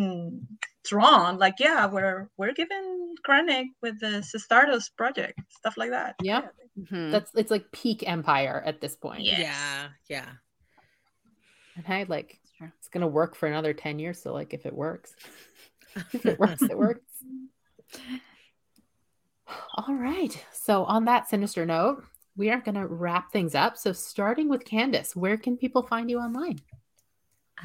Thrawn, 0.87 1.37
like 1.37 1.55
yeah, 1.59 1.85
we're 1.93 2.29
we're 2.39 2.53
giving 2.61 3.13
Krennic 3.27 3.65
with 3.83 3.99
the 3.99 4.23
Stardust 4.23 4.95
project, 4.97 5.37
stuff 5.59 5.75
like 5.77 5.91
that. 5.97 6.15
Yeah. 6.23 6.43
Mhm. 6.79 7.11
that's 7.11 7.31
it's 7.35 7.51
like 7.51 7.65
peak 7.71 7.99
empire 8.07 8.57
at 8.65 8.79
this 8.81 8.95
point 8.95 9.21
Yeah. 9.29 9.39
yeah. 9.47 9.87
Yeah. 10.15 10.29
and 11.75 11.85
i 11.95 12.05
like 12.07 12.39
it's 12.79 12.87
gonna 12.93 13.07
work 13.21 13.35
for 13.35 13.47
another 13.51 13.73
10 13.73 13.99
years 13.99 14.17
so 14.23 14.33
like 14.39 14.53
if 14.53 14.65
it 14.65 14.73
works 14.73 15.13
if 16.17 16.25
it 16.25 16.39
works 16.39 16.61
it 16.73 16.77
works 16.77 17.11
all 19.75 19.95
right 19.95 20.45
so 20.51 20.83
on 20.85 21.05
that 21.05 21.29
sinister 21.29 21.65
note 21.65 22.03
we 22.35 22.49
are 22.49 22.61
gonna 22.61 22.85
wrap 22.87 23.31
things 23.31 23.55
up 23.55 23.77
so 23.77 23.91
starting 23.91 24.49
with 24.49 24.65
candace 24.65 25.15
where 25.15 25.37
can 25.37 25.57
people 25.57 25.83
find 25.83 26.09
you 26.09 26.19
online 26.19 26.59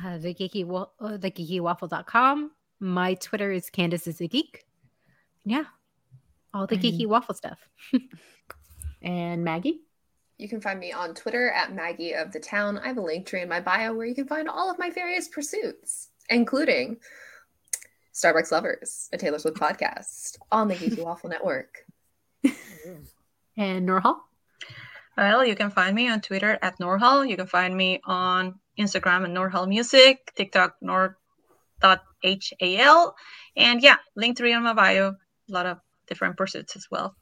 uh, 0.02 0.18
the 0.18 0.34
geeky 0.34 0.64
wa- 0.64 0.88
uh, 1.00 1.16
the 1.16 1.30
geekywaffle.com. 1.30 2.50
My 2.80 3.14
Twitter 3.14 3.52
is 3.52 3.70
Candace 3.70 4.06
is 4.06 4.20
a 4.20 4.26
geek. 4.26 4.64
Yeah, 5.44 5.64
all 6.52 6.66
the 6.66 6.76
geeky 6.76 7.06
waffle 7.06 7.34
stuff. 7.34 7.58
and 9.02 9.44
maggie 9.44 9.82
You 10.38 10.48
can 10.48 10.60
find 10.60 10.80
me 10.80 10.92
on 10.92 11.14
Twitter 11.14 11.50
at 11.50 11.74
Maggie 11.74 12.14
of 12.14 12.32
the 12.32 12.40
Town. 12.40 12.78
I 12.78 12.88
have 12.88 12.96
a 12.96 13.02
link 13.02 13.26
tree 13.26 13.42
in 13.42 13.48
my 13.48 13.60
bio 13.60 13.94
where 13.94 14.06
you 14.06 14.14
can 14.14 14.26
find 14.26 14.48
all 14.48 14.70
of 14.70 14.78
my 14.78 14.90
various 14.90 15.28
pursuits, 15.28 16.08
including 16.30 16.96
Starbucks 18.14 18.52
Lovers, 18.52 19.08
a 19.12 19.18
Taylor 19.18 19.38
Swift 19.38 19.56
podcast 19.56 20.36
on 20.52 20.68
the 20.68 20.74
Geeky 20.74 21.02
Waffle 21.02 21.30
Network. 21.30 21.84
And 23.56 23.88
Norhal? 23.88 24.16
Well, 25.16 25.44
you 25.44 25.54
can 25.54 25.70
find 25.70 25.94
me 25.94 26.08
on 26.08 26.20
Twitter 26.20 26.58
at 26.60 26.76
Norhal. 26.80 27.28
You 27.28 27.36
can 27.36 27.46
find 27.46 27.76
me 27.76 28.00
on 28.04 28.58
Instagram 28.78 29.22
at 29.22 29.30
Norhal 29.30 29.68
Music, 29.68 30.32
TikTok 30.34 30.74
Nor.hal. 30.80 31.14
And 33.56 33.80
yeah, 33.80 33.96
link 34.16 34.36
three 34.36 34.52
on 34.52 34.64
my 34.64 34.72
bio. 34.72 35.10
A 35.10 35.52
lot 35.52 35.66
of 35.66 35.78
different 36.08 36.36
pursuits 36.36 36.74
as 36.74 36.88
well. 36.90 37.14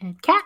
And 0.00 0.20
Kat? 0.20 0.42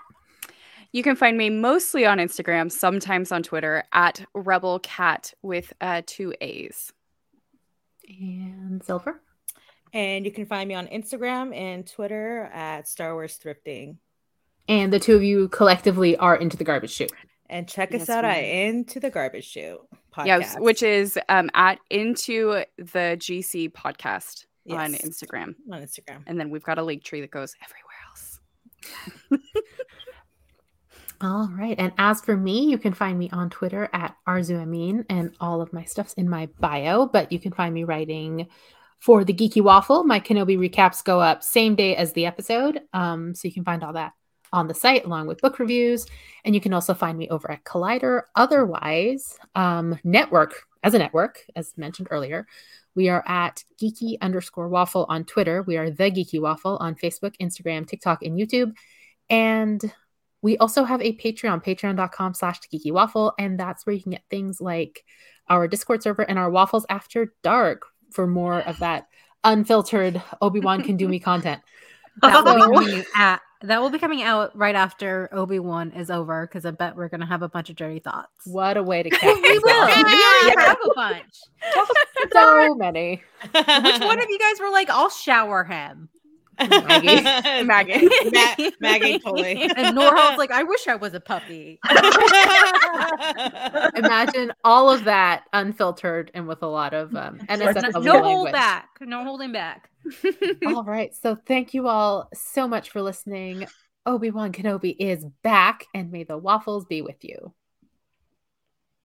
You 0.92 1.02
can 1.02 1.16
find 1.16 1.38
me 1.38 1.48
mostly 1.50 2.04
on 2.04 2.18
Instagram, 2.18 2.70
sometimes 2.70 3.32
on 3.32 3.42
Twitter 3.42 3.84
at 3.92 4.24
Rebel 4.34 4.80
Cat 4.80 5.32
with 5.42 5.72
uh, 5.80 6.02
two 6.06 6.34
A's. 6.40 6.92
And 8.08 8.82
Silver? 8.82 9.20
And 9.92 10.24
you 10.24 10.32
can 10.32 10.46
find 10.46 10.68
me 10.68 10.74
on 10.74 10.86
Instagram 10.88 11.54
and 11.54 11.86
Twitter 11.86 12.50
at 12.52 12.88
Star 12.88 13.14
Wars 13.14 13.38
Thrifting. 13.42 13.96
And 14.68 14.92
the 14.92 15.00
two 15.00 15.16
of 15.16 15.22
you 15.22 15.48
collectively 15.48 16.16
are 16.16 16.36
into 16.36 16.56
the 16.56 16.64
garbage 16.64 16.90
chute. 16.90 17.12
And 17.48 17.66
check 17.66 17.94
us 17.94 18.08
out 18.10 18.24
at. 18.24 18.38
Into 18.38 19.00
the 19.00 19.08
Garbage 19.08 19.46
Chute 19.46 19.80
podcast. 20.14 20.26
Yes, 20.26 20.56
which 20.58 20.82
is 20.82 21.18
um, 21.30 21.48
at 21.54 21.78
into 21.88 22.64
the 22.76 23.16
GC 23.18 23.72
podcast 23.72 24.44
on 24.70 24.92
Instagram. 24.92 25.54
on 25.72 25.82
Instagram. 25.82 26.22
And 26.26 26.38
then 26.38 26.50
we've 26.50 26.62
got 26.62 26.78
a 26.78 26.82
link 26.82 27.02
tree 27.02 27.22
that 27.22 27.30
goes 27.30 27.54
everywhere 27.64 27.94
else. 28.10 28.40
All 31.20 31.48
right. 31.58 31.74
And 31.78 31.92
as 31.98 32.20
for 32.20 32.36
me, 32.36 32.66
you 32.66 32.78
can 32.78 32.94
find 32.94 33.18
me 33.18 33.28
on 33.30 33.50
Twitter 33.50 33.88
at 33.92 34.14
Arezou 34.26 34.62
Amin, 34.62 35.04
and 35.08 35.34
all 35.40 35.60
of 35.60 35.72
my 35.72 35.84
stuff's 35.84 36.12
in 36.14 36.28
my 36.28 36.46
bio. 36.60 37.06
But 37.06 37.32
you 37.32 37.40
can 37.40 37.52
find 37.52 37.74
me 37.74 37.84
writing 37.84 38.48
for 39.00 39.24
the 39.24 39.32
Geeky 39.32 39.62
Waffle. 39.62 40.04
My 40.04 40.20
Kenobi 40.20 40.56
recaps 40.56 41.04
go 41.04 41.20
up 41.20 41.42
same 41.42 41.74
day 41.74 41.96
as 41.96 42.12
the 42.12 42.26
episode. 42.26 42.80
Um, 42.92 43.34
so 43.34 43.48
you 43.48 43.54
can 43.54 43.64
find 43.64 43.82
all 43.82 43.94
that 43.94 44.12
on 44.52 44.68
the 44.68 44.74
site 44.74 45.04
along 45.04 45.26
with 45.26 45.40
book 45.40 45.58
reviews. 45.58 46.06
And 46.44 46.54
you 46.54 46.60
can 46.60 46.72
also 46.72 46.94
find 46.94 47.18
me 47.18 47.28
over 47.28 47.50
at 47.50 47.64
Collider. 47.64 48.22
Otherwise, 48.36 49.36
um, 49.54 49.98
network 50.04 50.62
as 50.82 50.94
a 50.94 50.98
network, 50.98 51.44
as 51.56 51.76
mentioned 51.76 52.08
earlier, 52.10 52.46
we 52.94 53.08
are 53.08 53.24
at 53.26 53.64
geeky 53.80 54.16
underscore 54.20 54.68
waffle 54.68 55.06
on 55.08 55.24
Twitter. 55.24 55.62
We 55.62 55.76
are 55.76 55.90
the 55.90 56.10
Geeky 56.10 56.40
Waffle 56.40 56.76
on 56.78 56.94
Facebook, 56.94 57.34
Instagram, 57.40 57.86
TikTok, 57.86 58.22
and 58.22 58.38
YouTube. 58.38 58.72
And 59.28 59.82
we 60.42 60.56
also 60.58 60.84
have 60.84 61.02
a 61.02 61.16
Patreon, 61.16 61.64
patreon.com 61.64 62.34
slash 62.34 62.60
geeky 62.72 62.92
waffle. 62.92 63.34
And 63.38 63.58
that's 63.58 63.84
where 63.84 63.94
you 63.94 64.02
can 64.02 64.12
get 64.12 64.24
things 64.30 64.60
like 64.60 65.04
our 65.48 65.66
Discord 65.66 66.02
server 66.02 66.22
and 66.22 66.38
our 66.38 66.50
waffles 66.50 66.86
after 66.88 67.34
dark 67.42 67.86
for 68.10 68.26
more 68.26 68.60
of 68.60 68.78
that 68.78 69.08
unfiltered 69.44 70.22
Obi-Wan 70.40 70.82
can 70.82 70.96
do 70.96 71.08
me 71.08 71.18
content. 71.20 71.62
That 72.20 72.44
will, 72.44 72.84
be 72.84 73.04
out, 73.16 73.40
that 73.62 73.80
will 73.80 73.90
be 73.90 73.98
coming 73.98 74.22
out 74.22 74.56
right 74.56 74.74
after 74.74 75.28
Obi 75.32 75.60
Wan 75.60 75.92
is 75.92 76.10
over 76.10 76.46
because 76.46 76.64
I 76.64 76.72
bet 76.72 76.96
we're 76.96 77.08
gonna 77.08 77.26
have 77.26 77.42
a 77.42 77.48
bunch 77.48 77.70
of 77.70 77.76
dirty 77.76 78.00
thoughts. 78.00 78.28
What 78.44 78.76
a 78.76 78.82
way 78.82 79.04
to 79.04 79.10
catch 79.10 79.36
we 79.40 79.58
will. 79.58 79.86
We 79.86 79.92
already 79.92 80.60
have 80.60 80.78
a 80.84 80.94
bunch. 80.96 81.38
so 82.32 82.74
many. 82.74 83.22
Which 83.52 84.00
one 84.00 84.20
of 84.20 84.28
you 84.28 84.38
guys 84.38 84.60
were 84.60 84.70
like, 84.70 84.90
"I'll 84.90 85.10
shower 85.10 85.62
him"? 85.62 86.08
Maggie. 86.58 87.22
Maggie. 87.64 88.08
Ma- 88.32 88.70
Maggie 88.80 89.18
totally. 89.18 89.62
And 89.76 89.96
Norhal's 89.96 90.38
like, 90.38 90.50
"I 90.50 90.62
wish 90.62 90.88
I 90.88 90.96
was 90.96 91.14
a 91.14 91.20
puppy." 91.20 91.78
Imagine 93.96 94.52
all 94.64 94.90
of 94.90 95.04
that 95.04 95.44
unfiltered 95.52 96.30
and 96.34 96.46
with 96.48 96.62
a 96.62 96.66
lot 96.66 96.94
of 96.94 97.14
um, 97.14 97.38
NSFW 97.48 98.04
no 98.04 98.22
hold 98.22 98.24
language. 98.24 98.52
back. 98.52 98.88
No 99.00 99.24
holding 99.24 99.52
back. 99.52 99.90
All 100.66 100.84
right. 100.84 101.14
So 101.14 101.36
thank 101.46 101.74
you 101.74 101.88
all 101.88 102.28
so 102.34 102.66
much 102.66 102.90
for 102.90 103.02
listening. 103.02 103.66
Obi 104.06 104.30
Wan 104.30 104.52
Kenobi 104.52 104.96
is 104.98 105.24
back, 105.42 105.84
and 105.94 106.10
may 106.10 106.24
the 106.24 106.38
waffles 106.38 106.86
be 106.86 107.02
with 107.02 107.22
you. 107.24 107.52